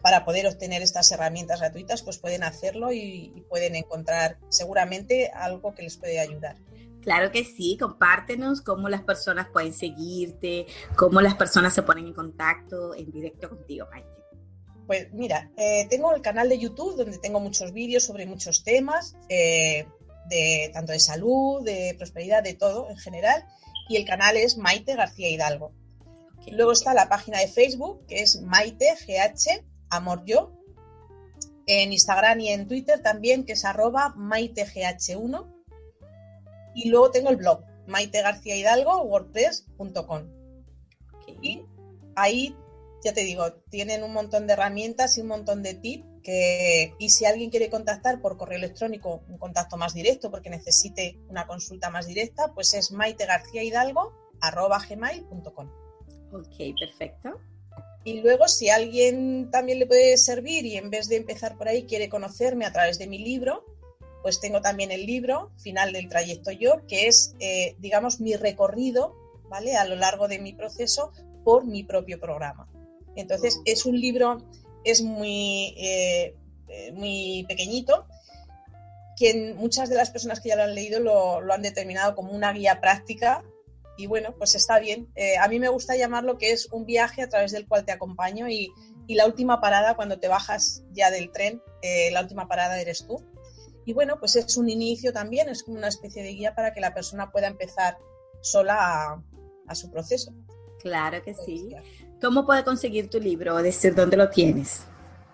para 0.00 0.24
poder 0.24 0.46
obtener 0.46 0.80
estas 0.80 1.12
herramientas 1.12 1.60
gratuitas, 1.60 2.02
pues 2.02 2.16
pueden 2.16 2.44
hacerlo 2.44 2.92
y, 2.92 3.32
y 3.36 3.40
pueden 3.42 3.76
encontrar 3.76 4.38
seguramente 4.48 5.30
algo 5.34 5.74
que 5.74 5.82
les 5.82 5.98
puede 5.98 6.18
ayudar. 6.18 6.56
Claro 7.02 7.32
que 7.32 7.44
sí, 7.44 7.76
compártenos 7.78 8.62
cómo 8.62 8.88
las 8.88 9.02
personas 9.02 9.48
pueden 9.52 9.74
seguirte, 9.74 10.66
cómo 10.96 11.20
las 11.20 11.34
personas 11.34 11.74
se 11.74 11.82
ponen 11.82 12.06
en 12.06 12.14
contacto 12.14 12.94
en 12.94 13.10
directo 13.10 13.50
contigo, 13.50 13.86
Maite. 13.90 14.08
Pues 14.86 15.12
mira, 15.12 15.50
eh, 15.56 15.86
tengo 15.90 16.14
el 16.14 16.22
canal 16.22 16.48
de 16.48 16.58
YouTube 16.58 16.96
donde 16.96 17.18
tengo 17.18 17.40
muchos 17.40 17.72
vídeos 17.72 18.04
sobre 18.04 18.26
muchos 18.26 18.62
temas, 18.62 19.16
eh, 19.28 19.86
de, 20.28 20.70
tanto 20.72 20.92
de 20.92 21.00
salud, 21.00 21.64
de 21.64 21.94
prosperidad, 21.98 22.42
de 22.42 22.54
todo 22.54 22.88
en 22.88 22.96
general, 22.96 23.44
y 23.88 23.96
el 23.96 24.04
canal 24.04 24.36
es 24.36 24.56
Maite 24.56 24.96
García 24.96 25.28
Hidalgo. 25.28 25.72
Luego 26.50 26.72
está 26.72 26.92
la 26.94 27.08
página 27.08 27.38
de 27.38 27.48
Facebook, 27.48 28.04
que 28.06 28.22
es 28.22 28.40
Maite 28.42 28.86
GH 29.06 29.64
Amor 29.90 30.24
Yo. 30.24 30.52
En 31.66 31.92
Instagram 31.92 32.40
y 32.40 32.48
en 32.48 32.66
Twitter 32.66 33.00
también, 33.00 33.44
que 33.44 33.52
es 33.52 33.64
arroba 33.64 34.14
MaiteGH1 34.16 35.62
y 36.74 36.88
luego 36.88 37.10
tengo 37.10 37.30
el 37.30 37.36
blog, 37.36 37.64
Maite 37.86 38.22
García 38.22 38.56
Hidalgo, 38.56 39.02
wordpress.com. 39.02 40.28
Y 41.42 41.62
ahí, 42.16 42.56
ya 43.04 43.12
te 43.12 43.22
digo, 43.22 43.52
tienen 43.70 44.02
un 44.02 44.12
montón 44.12 44.46
de 44.46 44.54
herramientas 44.54 45.18
y 45.18 45.20
un 45.20 45.28
montón 45.28 45.62
de 45.62 45.74
tips. 45.74 46.06
Que, 46.22 46.94
y 46.98 47.10
si 47.10 47.24
alguien 47.24 47.50
quiere 47.50 47.68
contactar 47.68 48.20
por 48.20 48.36
correo 48.36 48.58
electrónico, 48.58 49.22
un 49.28 49.38
contacto 49.38 49.76
más 49.76 49.92
directo 49.92 50.30
porque 50.30 50.50
necesite 50.50 51.18
una 51.28 51.46
consulta 51.46 51.90
más 51.90 52.06
directa, 52.06 52.52
pues 52.54 52.74
es 52.74 52.92
maitegarciahidalgo.gmail.com. 52.92 55.68
Ok, 56.32 56.56
perfecto. 56.78 57.40
Y 58.04 58.20
luego, 58.20 58.48
si 58.48 58.68
alguien 58.68 59.50
también 59.50 59.78
le 59.78 59.86
puede 59.86 60.16
servir 60.16 60.66
y 60.66 60.76
en 60.76 60.90
vez 60.90 61.08
de 61.08 61.16
empezar 61.16 61.56
por 61.56 61.68
ahí 61.68 61.84
quiere 61.84 62.08
conocerme 62.08 62.64
a 62.64 62.72
través 62.72 62.98
de 62.98 63.06
mi 63.06 63.18
libro, 63.18 63.64
pues 64.22 64.40
tengo 64.40 64.60
también 64.60 64.90
el 64.90 65.06
libro 65.06 65.52
Final 65.58 65.92
del 65.92 66.08
Trayecto 66.08 66.50
Yo, 66.50 66.86
que 66.86 67.08
es, 67.08 67.34
eh, 67.40 67.76
digamos, 67.78 68.20
mi 68.20 68.34
recorrido, 68.34 69.14
¿vale? 69.48 69.76
A 69.76 69.84
lo 69.84 69.96
largo 69.96 70.28
de 70.28 70.38
mi 70.38 70.52
proceso 70.52 71.12
por 71.44 71.64
mi 71.64 71.84
propio 71.84 72.18
programa. 72.18 72.68
Entonces, 73.14 73.60
es 73.64 73.84
un 73.84 74.00
libro, 74.00 74.38
es 74.84 75.02
muy, 75.02 75.74
eh, 75.78 76.36
eh, 76.68 76.92
muy 76.92 77.44
pequeñito, 77.48 78.06
que 79.16 79.54
muchas 79.56 79.88
de 79.88 79.96
las 79.96 80.10
personas 80.10 80.40
que 80.40 80.48
ya 80.48 80.56
lo 80.56 80.64
han 80.64 80.74
leído 80.74 81.00
lo, 81.00 81.52
han 81.52 81.62
determinado 81.62 82.14
como 82.14 82.32
una 82.32 82.52
guía 82.52 82.80
práctica 82.80 83.44
y 83.98 84.06
bueno, 84.06 84.34
pues 84.36 84.54
está 84.54 84.78
bien. 84.80 85.12
a 85.38 85.46
mí 85.48 85.60
me 85.60 85.68
gusta 85.68 85.96
llamarlo 85.96 86.38
que 86.38 86.50
es 86.50 86.66
un 86.72 86.86
viaje 86.86 87.22
a 87.22 87.28
través 87.28 87.52
del 87.52 87.68
cual 87.68 87.84
te 87.84 87.92
acompaño 87.92 88.48
y, 88.48 88.72
y 89.06 89.14
la 89.14 89.26
última 89.26 89.60
parada 89.60 89.94
cuando 89.94 90.18
te 90.18 90.28
bajas 90.28 90.82
ya 90.92 91.10
del 91.10 91.30
tren, 91.30 91.62
la 92.10 92.22
última 92.22 92.48
parada 92.48 92.80
eres 92.80 93.06
tú. 93.06 93.22
Y 93.84 93.92
bueno, 93.92 94.18
pues 94.18 94.36
es 94.36 94.56
un 94.56 94.68
inicio 94.68 95.12
también, 95.12 95.48
es 95.48 95.62
como 95.62 95.78
una 95.78 95.88
especie 95.88 96.22
de 96.22 96.30
guía 96.30 96.54
para 96.54 96.72
que 96.72 96.80
la 96.80 96.94
persona 96.94 97.32
pueda 97.32 97.48
empezar 97.48 97.98
sola 98.40 99.22
a, 99.66 99.74
su 99.74 99.90
proceso. 99.90 100.32
Claro 100.80 101.22
que 101.22 101.34
sí. 101.34 101.74
¿Cómo 102.22 102.46
puede 102.46 102.62
conseguir 102.62 103.10
tu 103.10 103.18
libro? 103.18 103.58
Es 103.58 103.64
decir, 103.64 103.96
¿dónde 103.96 104.16
lo 104.16 104.30
tienes? 104.30 104.84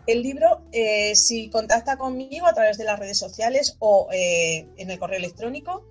El 0.07 0.23
libro, 0.23 0.63
eh, 0.73 1.15
si 1.15 1.51
contacta 1.51 1.99
conmigo 1.99 2.47
a 2.47 2.55
través 2.55 2.79
de 2.79 2.85
las 2.85 2.99
redes 2.99 3.19
sociales 3.19 3.77
o 3.79 4.09
eh, 4.11 4.67
en 4.79 4.91
el 4.91 4.99
correo 4.99 5.19
electrónico, 5.19 5.85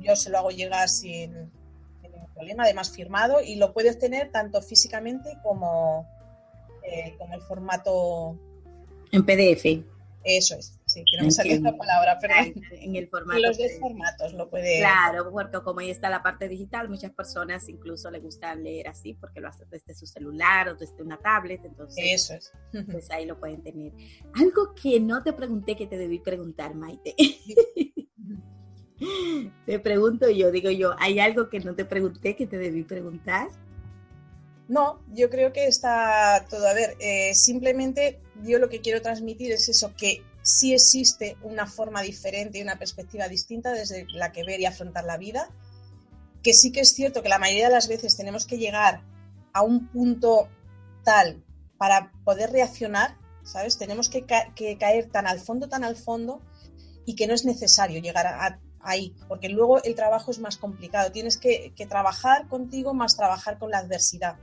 yo 0.00 0.16
se 0.16 0.30
lo 0.30 0.38
hago 0.38 0.50
llegar 0.50 0.88
sin, 0.88 1.32
ningún 2.02 2.26
problema, 2.34 2.64
además 2.64 2.90
firmado, 2.90 3.40
y 3.40 3.54
lo 3.54 3.72
puede 3.72 3.92
obtener 3.92 4.32
tanto 4.32 4.60
físicamente 4.62 5.38
como, 5.44 6.08
eh, 6.82 7.14
como 7.18 7.34
el 7.34 7.42
formato... 7.42 8.36
En 9.12 9.24
PDF. 9.24 9.84
Eso 10.24 10.56
es, 10.56 10.80
sí, 10.92 11.04
que 11.10 11.18
no 11.18 11.24
me 11.24 11.30
salió 11.30 11.54
esta 11.54 11.76
palabra, 11.76 12.18
pero 12.20 12.34
en 12.70 12.96
el 12.96 13.08
formato. 13.08 13.40
los 13.40 13.58
dos 13.58 13.72
formatos 13.80 14.32
lo 14.34 14.50
puede. 14.50 14.78
Claro, 14.78 15.30
porque 15.30 15.58
como 15.62 15.80
ahí 15.80 15.90
está 15.90 16.10
la 16.10 16.22
parte 16.22 16.48
digital, 16.48 16.88
muchas 16.88 17.12
personas 17.12 17.68
incluso 17.68 18.10
les 18.10 18.22
gusta 18.22 18.54
leer 18.54 18.88
así 18.88 19.14
porque 19.14 19.40
lo 19.40 19.48
hacen 19.48 19.68
desde 19.70 19.94
su 19.94 20.06
celular 20.06 20.68
o 20.68 20.74
desde 20.74 21.02
una 21.02 21.18
tablet, 21.18 21.64
entonces. 21.64 22.04
Eso 22.06 22.34
es. 22.34 22.52
Pues 22.92 23.10
ahí 23.10 23.26
lo 23.26 23.38
pueden 23.38 23.62
tener. 23.62 23.92
Algo 24.34 24.74
que 24.74 25.00
no 25.00 25.22
te 25.22 25.32
pregunté 25.32 25.76
que 25.76 25.86
te 25.86 25.96
debí 25.96 26.18
preguntar, 26.18 26.74
Maite. 26.74 27.14
te 29.66 29.78
pregunto 29.78 30.28
yo, 30.30 30.50
digo 30.50 30.70
yo, 30.70 30.94
¿hay 30.98 31.18
algo 31.18 31.48
que 31.48 31.60
no 31.60 31.74
te 31.74 31.84
pregunté 31.84 32.36
que 32.36 32.46
te 32.46 32.58
debí 32.58 32.82
preguntar? 32.82 33.48
No, 34.68 35.02
yo 35.12 35.28
creo 35.28 35.52
que 35.52 35.66
está 35.66 36.46
todo. 36.48 36.66
A 36.66 36.74
ver, 36.74 36.96
eh, 37.00 37.34
simplemente 37.34 38.20
yo 38.42 38.58
lo 38.58 38.68
que 38.68 38.80
quiero 38.80 39.02
transmitir 39.02 39.52
es 39.52 39.68
eso, 39.68 39.94
que 39.96 40.22
sí 40.42 40.74
existe 40.74 41.36
una 41.42 41.66
forma 41.66 42.02
diferente 42.02 42.58
y 42.58 42.62
una 42.62 42.78
perspectiva 42.78 43.28
distinta 43.28 43.72
desde 43.72 44.06
la 44.12 44.32
que 44.32 44.44
ver 44.44 44.60
y 44.60 44.66
afrontar 44.66 45.04
la 45.04 45.16
vida, 45.16 45.48
que 46.42 46.52
sí 46.52 46.72
que 46.72 46.80
es 46.80 46.92
cierto 46.92 47.22
que 47.22 47.28
la 47.28 47.38
mayoría 47.38 47.68
de 47.68 47.74
las 47.74 47.88
veces 47.88 48.16
tenemos 48.16 48.46
que 48.46 48.58
llegar 48.58 49.02
a 49.52 49.62
un 49.62 49.88
punto 49.88 50.48
tal 51.04 51.42
para 51.78 52.12
poder 52.24 52.50
reaccionar, 52.50 53.16
¿sabes? 53.44 53.78
Tenemos 53.78 54.08
que, 54.08 54.24
caer 54.24 55.10
tan 55.10 55.26
al 55.26 55.40
fondo, 55.40 55.68
tan 55.68 55.84
al 55.84 55.96
fondo, 55.96 56.40
y 57.04 57.14
que 57.14 57.26
no 57.26 57.34
es 57.34 57.44
necesario 57.44 58.00
llegar 58.00 58.60
ahí, 58.80 59.14
porque 59.28 59.48
luego 59.48 59.82
el 59.82 59.94
trabajo 59.94 60.30
es 60.30 60.38
más 60.38 60.56
complicado. 60.56 61.10
Tienes 61.10 61.36
que, 61.36 61.72
que 61.76 61.86
trabajar 61.86 62.48
contigo 62.48 62.94
más 62.94 63.16
trabajar 63.16 63.58
con 63.58 63.70
la 63.70 63.78
adversidad. 63.78 64.36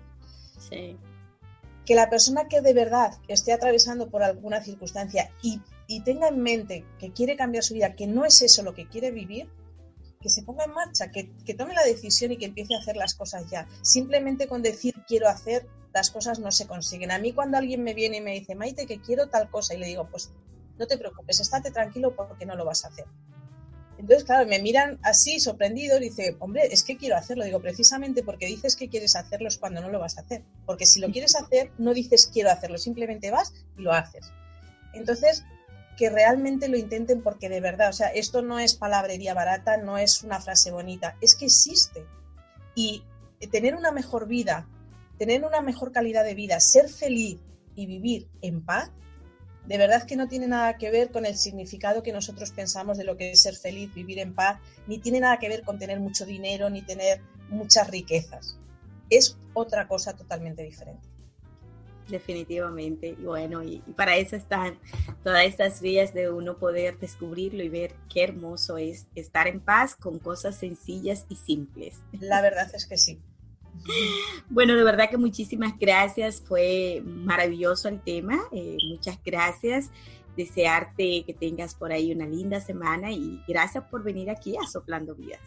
Que 0.70 1.96
la 1.96 2.10
persona 2.10 2.48
que 2.48 2.62
de 2.62 2.74
verdad 2.74 3.14
esté 3.28 3.54
atravesando 3.54 4.10
por 4.10 4.22
alguna 4.22 4.62
circunstancia 4.62 5.32
y, 5.42 5.62
tenga 6.02 6.28
en 6.28 6.40
mente 6.40 6.86
que 7.00 7.12
quiere 7.12 7.36
cambiar 7.36 7.64
su 7.64 7.74
vida, 7.74 7.96
que 7.96 8.08
no 8.08 8.26
es 8.26 8.42
eso 8.42 8.62
lo 8.64 8.76
que 8.76 8.88
quiere 8.88 9.12
vivir, 9.12 9.50
que 10.22 10.30
se 10.30 10.44
ponga 10.44 10.66
en 10.66 10.74
marcha, 10.74 11.12
que, 11.12 11.32
que, 11.46 11.54
tome 11.54 11.74
la 11.74 11.84
decisión 11.84 12.32
y 12.32 12.38
que 12.38 12.46
empiece 12.46 12.76
a 12.76 12.80
hacer 12.80 12.96
las 12.96 13.16
cosas 13.16 13.50
ya. 13.50 13.68
Simplemente 13.82 14.48
con 14.48 14.62
decir 14.62 14.94
quiero 15.08 15.28
hacer, 15.28 15.68
las 15.94 16.12
cosas 16.12 16.40
no 16.40 16.52
se 16.52 16.68
consiguen. 16.68 17.12
A 17.12 17.20
mí 17.20 17.34
cuando 17.34 17.58
alguien 17.58 17.84
me 17.84 17.94
viene 17.94 18.18
y 18.18 18.22
me 18.22 18.34
dice, 18.34 18.56
Maite, 18.56 18.86
que 18.86 19.02
quiero 19.02 19.30
tal 19.30 19.50
cosa, 19.50 19.74
y 19.74 19.78
le 19.78 19.88
digo, 19.88 20.08
pues 20.10 20.32
no 20.78 20.88
te 20.88 20.98
preocupes, 20.98 21.40
estate 21.40 21.72
tranquilo 21.72 22.16
porque 22.16 22.46
no 22.46 22.56
lo 22.56 22.66
vas 22.66 22.86
a 22.86 22.90
hacer. 22.90 23.06
Entonces, 23.98 24.24
claro, 24.24 24.48
me 24.48 24.60
miran 24.60 24.98
así, 25.04 25.42
sorprendidos, 25.42 26.00
dice, 26.00 26.38
hombre, 26.40 26.70
es 26.72 26.84
que 26.84 26.96
quiero 26.96 27.18
hacerlo. 27.18 27.44
Digo, 27.44 27.60
precisamente 27.60 28.24
porque 28.24 28.46
dices 28.46 28.78
que 28.78 28.88
quieres 28.88 29.18
hacerlo 29.18 29.50
es 29.50 29.58
cuando 29.58 29.82
no 29.82 29.90
lo 29.90 30.00
vas 30.00 30.18
a 30.18 30.22
hacer. 30.22 30.42
Porque 30.66 30.86
si 30.86 31.02
lo 31.02 31.12
quieres 31.12 31.36
hacer, 31.36 31.74
no 31.78 31.94
dices 31.94 32.30
quiero 32.32 32.50
hacerlo, 32.50 32.78
simplemente 32.78 33.30
vas 33.30 33.54
y 33.78 33.82
lo 33.82 33.92
haces. 33.92 34.32
Entonces, 34.94 35.44
que 36.00 36.10
realmente 36.10 36.70
lo 36.70 36.78
intenten 36.78 37.22
porque 37.22 37.50
de 37.50 37.60
verdad, 37.60 37.90
o 37.90 37.94
sea, 37.94 38.08
esto 38.08 38.42
no 38.42 38.58
es 38.58 38.74
palabrería 38.74 39.34
barata, 39.34 39.76
no 39.76 39.98
es 39.98 40.24
una 40.24 40.40
frase 40.40 40.72
bonita, 40.72 41.18
es 41.20 41.36
que 41.36 41.44
existe. 41.44 42.06
Y 42.74 43.04
tener 43.52 43.76
una 43.76 43.92
mejor 43.92 44.26
vida, 44.26 44.66
tener 45.18 45.44
una 45.44 45.60
mejor 45.60 45.92
calidad 45.92 46.24
de 46.24 46.36
vida, 46.36 46.62
ser 46.62 46.88
feliz 46.88 47.42
y 47.76 47.86
vivir 47.86 48.30
en 48.42 48.64
paz, 48.64 48.92
de 49.66 49.78
verdad 49.78 50.04
que 50.04 50.16
no 50.16 50.30
tiene 50.30 50.48
nada 50.48 50.78
que 50.78 50.90
ver 50.90 51.12
con 51.12 51.26
el 51.26 51.36
significado 51.36 52.02
que 52.02 52.14
nosotros 52.14 52.52
pensamos 52.52 52.98
de 52.98 53.04
lo 53.04 53.18
que 53.18 53.32
es 53.32 53.42
ser 53.42 53.58
feliz, 53.58 53.94
vivir 53.94 54.20
en 54.20 54.34
paz, 54.34 54.58
ni 54.88 55.00
tiene 55.00 55.20
nada 55.20 55.38
que 55.38 55.50
ver 55.50 55.64
con 55.64 55.80
tener 55.80 56.00
mucho 56.00 56.26
dinero, 56.26 56.70
ni 56.70 56.82
tener 56.82 57.20
muchas 57.50 57.90
riquezas. 57.90 58.58
Es 59.10 59.38
otra 59.54 59.86
cosa 59.90 60.14
totalmente 60.14 60.64
diferente. 60.64 61.09
Definitivamente. 62.10 63.16
Y 63.20 63.24
bueno, 63.24 63.64
y, 63.64 63.80
para 63.96 64.18
eso 64.18 64.36
están 64.36 64.80
todas 65.24 65.46
estas 65.46 65.82
vías 65.82 66.14
de 66.14 66.30
uno 66.32 66.58
poder 66.58 66.98
descubrirlo 67.00 67.64
y 67.64 67.70
ver 67.70 67.96
qué 68.12 68.24
hermoso 68.24 68.78
es 68.78 69.08
estar 69.16 69.48
en 69.48 69.60
paz 69.60 69.96
con 69.96 70.20
cosas 70.20 70.56
sencillas 70.56 71.26
y 71.30 71.36
simples. 71.36 72.02
La 72.20 72.42
verdad 72.42 72.70
es 72.74 72.86
que 72.86 72.98
sí. 72.98 73.20
Bueno, 74.50 74.76
de 74.76 74.84
verdad 74.84 75.10
que 75.10 75.18
muchísimas 75.18 75.78
gracias, 75.78 76.42
fue 76.42 77.02
maravilloso 77.06 77.88
el 77.88 78.02
tema, 78.02 78.40
eh, 78.52 78.78
muchas 78.90 79.20
gracias, 79.24 79.92
desearte 80.36 81.24
que 81.24 81.36
tengas 81.40 81.76
por 81.76 81.92
ahí 81.92 82.12
una 82.12 82.26
linda 82.26 82.60
semana 82.60 83.12
y 83.12 83.44
gracias 83.48 83.84
por 83.86 84.04
venir 84.04 84.32
aquí 84.32 84.56
a 84.58 84.68
Soplando 84.68 85.14
Vidas. 85.16 85.40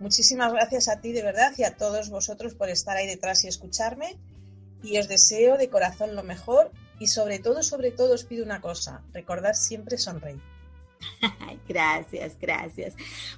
Muchísimas 0.00 0.52
gracias 0.52 0.88
a 0.88 1.00
ti 1.00 1.12
de 1.12 1.22
verdad 1.22 1.52
y 1.56 1.64
a 1.64 1.76
todos 1.76 2.08
vosotros 2.08 2.54
por 2.54 2.70
estar 2.70 2.96
ahí 2.96 3.06
detrás 3.06 3.44
y 3.44 3.48
escucharme. 3.48 4.16
Y 4.82 4.98
os 4.98 5.08
deseo 5.08 5.56
de 5.56 5.68
corazón 5.68 6.14
lo 6.14 6.22
mejor 6.22 6.70
y 6.98 7.06
sobre 7.08 7.38
todo, 7.38 7.62
sobre 7.62 7.90
todo 7.90 8.14
os 8.14 8.24
pido 8.24 8.44
una 8.44 8.60
cosa, 8.60 9.02
recordad 9.12 9.54
siempre 9.54 9.98
sonreír. 9.98 10.40
Gracias, 11.68 12.36
gracias. 12.40 12.94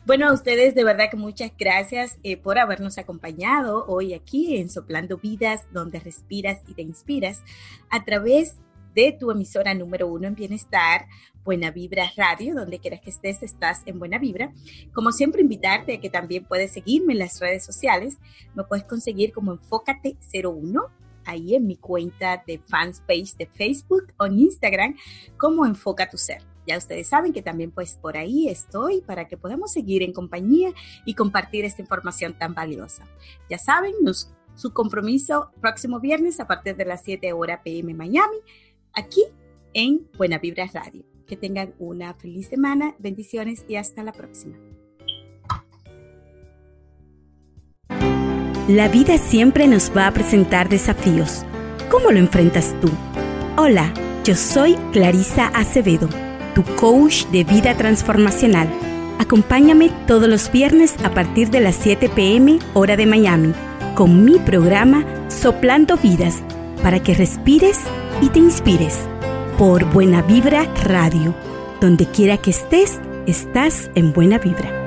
Bueno, 0.06 0.28
a 0.28 0.32
ustedes 0.32 0.74
de 0.74 0.84
verdad 0.84 1.10
que 1.10 1.16
muchas 1.16 1.52
gracias 1.58 2.18
eh, 2.22 2.36
por 2.36 2.58
habernos 2.58 2.96
acompañado 2.96 3.84
hoy 3.86 4.14
aquí 4.14 4.56
en 4.56 4.70
Soplando 4.70 5.18
Vidas, 5.18 5.66
donde 5.72 6.00
respiras 6.00 6.60
y 6.68 6.74
te 6.74 6.82
inspiras 6.82 7.42
a 7.90 8.04
través 8.04 8.56
de 8.94 9.12
tu 9.12 9.30
emisora 9.30 9.74
número 9.74 10.08
uno 10.08 10.26
en 10.26 10.34
bienestar, 10.34 11.06
Buena 11.44 11.70
Vibra 11.70 12.10
Radio, 12.16 12.54
donde 12.54 12.78
quieras 12.78 13.00
que 13.00 13.10
estés, 13.10 13.42
estás 13.42 13.82
en 13.86 13.98
Buena 13.98 14.18
Vibra. 14.18 14.52
Como 14.92 15.12
siempre, 15.12 15.42
invitarte 15.42 15.94
a 15.94 16.00
que 16.00 16.10
también 16.10 16.44
puedes 16.44 16.72
seguirme 16.72 17.12
en 17.12 17.20
las 17.20 17.40
redes 17.40 17.64
sociales. 17.64 18.18
Me 18.54 18.64
puedes 18.64 18.84
conseguir 18.84 19.32
como 19.32 19.54
Enfócate01 19.54 20.88
ahí 21.30 21.54
en 21.54 21.66
mi 21.66 21.76
cuenta 21.76 22.42
de 22.46 22.58
fanspage 22.58 23.36
de 23.36 23.46
Facebook 23.46 24.12
o 24.18 24.26
en 24.26 24.38
Instagram 24.38 24.96
como 25.36 25.66
Enfoca 25.66 26.08
tu 26.08 26.18
Ser. 26.18 26.42
Ya 26.66 26.76
ustedes 26.76 27.08
saben 27.08 27.32
que 27.32 27.42
también 27.42 27.70
pues 27.70 27.94
por 27.94 28.16
ahí 28.16 28.48
estoy 28.48 29.00
para 29.00 29.26
que 29.26 29.36
podamos 29.36 29.72
seguir 29.72 30.02
en 30.02 30.12
compañía 30.12 30.72
y 31.04 31.14
compartir 31.14 31.64
esta 31.64 31.82
información 31.82 32.38
tan 32.38 32.54
valiosa. 32.54 33.08
Ya 33.48 33.58
saben, 33.58 33.94
su 34.54 34.72
compromiso 34.72 35.50
próximo 35.60 36.00
viernes 36.00 36.38
a 36.38 36.46
partir 36.46 36.76
de 36.76 36.84
las 36.84 37.02
7 37.02 37.32
horas 37.32 37.60
PM 37.64 37.94
Miami, 37.94 38.36
aquí 38.92 39.24
en 39.72 40.08
Buena 40.16 40.38
Vibra 40.38 40.66
Radio. 40.72 41.04
Que 41.26 41.36
tengan 41.36 41.74
una 41.78 42.14
feliz 42.14 42.48
semana, 42.48 42.94
bendiciones 42.98 43.64
y 43.68 43.76
hasta 43.76 44.02
la 44.02 44.12
próxima. 44.12 44.56
La 48.70 48.86
vida 48.86 49.18
siempre 49.18 49.66
nos 49.66 49.90
va 49.96 50.06
a 50.06 50.12
presentar 50.12 50.68
desafíos. 50.68 51.44
¿Cómo 51.90 52.12
lo 52.12 52.20
enfrentas 52.20 52.72
tú? 52.80 52.88
Hola, 53.56 53.92
yo 54.22 54.36
soy 54.36 54.76
Clarisa 54.92 55.48
Acevedo 55.48 56.08
tu 56.54 56.62
coach 56.76 57.26
de 57.32 57.42
vida 57.42 57.76
transformacional. 57.76 58.68
Acompáñame 59.18 59.90
todos 60.06 60.28
los 60.28 60.52
viernes 60.52 60.94
a 61.02 61.10
partir 61.10 61.50
de 61.50 61.58
las 61.58 61.74
7 61.74 62.10
pm 62.10 62.60
hora 62.74 62.96
de 62.96 63.06
Miami 63.06 63.54
con 63.96 64.24
mi 64.24 64.38
programa 64.38 65.04
Soplando 65.26 65.96
Vidas 65.96 66.38
para 66.80 67.02
que 67.02 67.14
respires 67.14 67.80
y 68.22 68.28
te 68.28 68.38
inspires 68.38 69.00
por 69.58 69.84
Buena 69.86 70.22
Vibra 70.22 70.64
Radio. 70.84 71.34
Donde 71.80 72.06
quiera 72.06 72.36
que 72.36 72.50
estés, 72.50 73.00
estás 73.26 73.90
en 73.96 74.12
Buena 74.12 74.38
Vibra. 74.38 74.79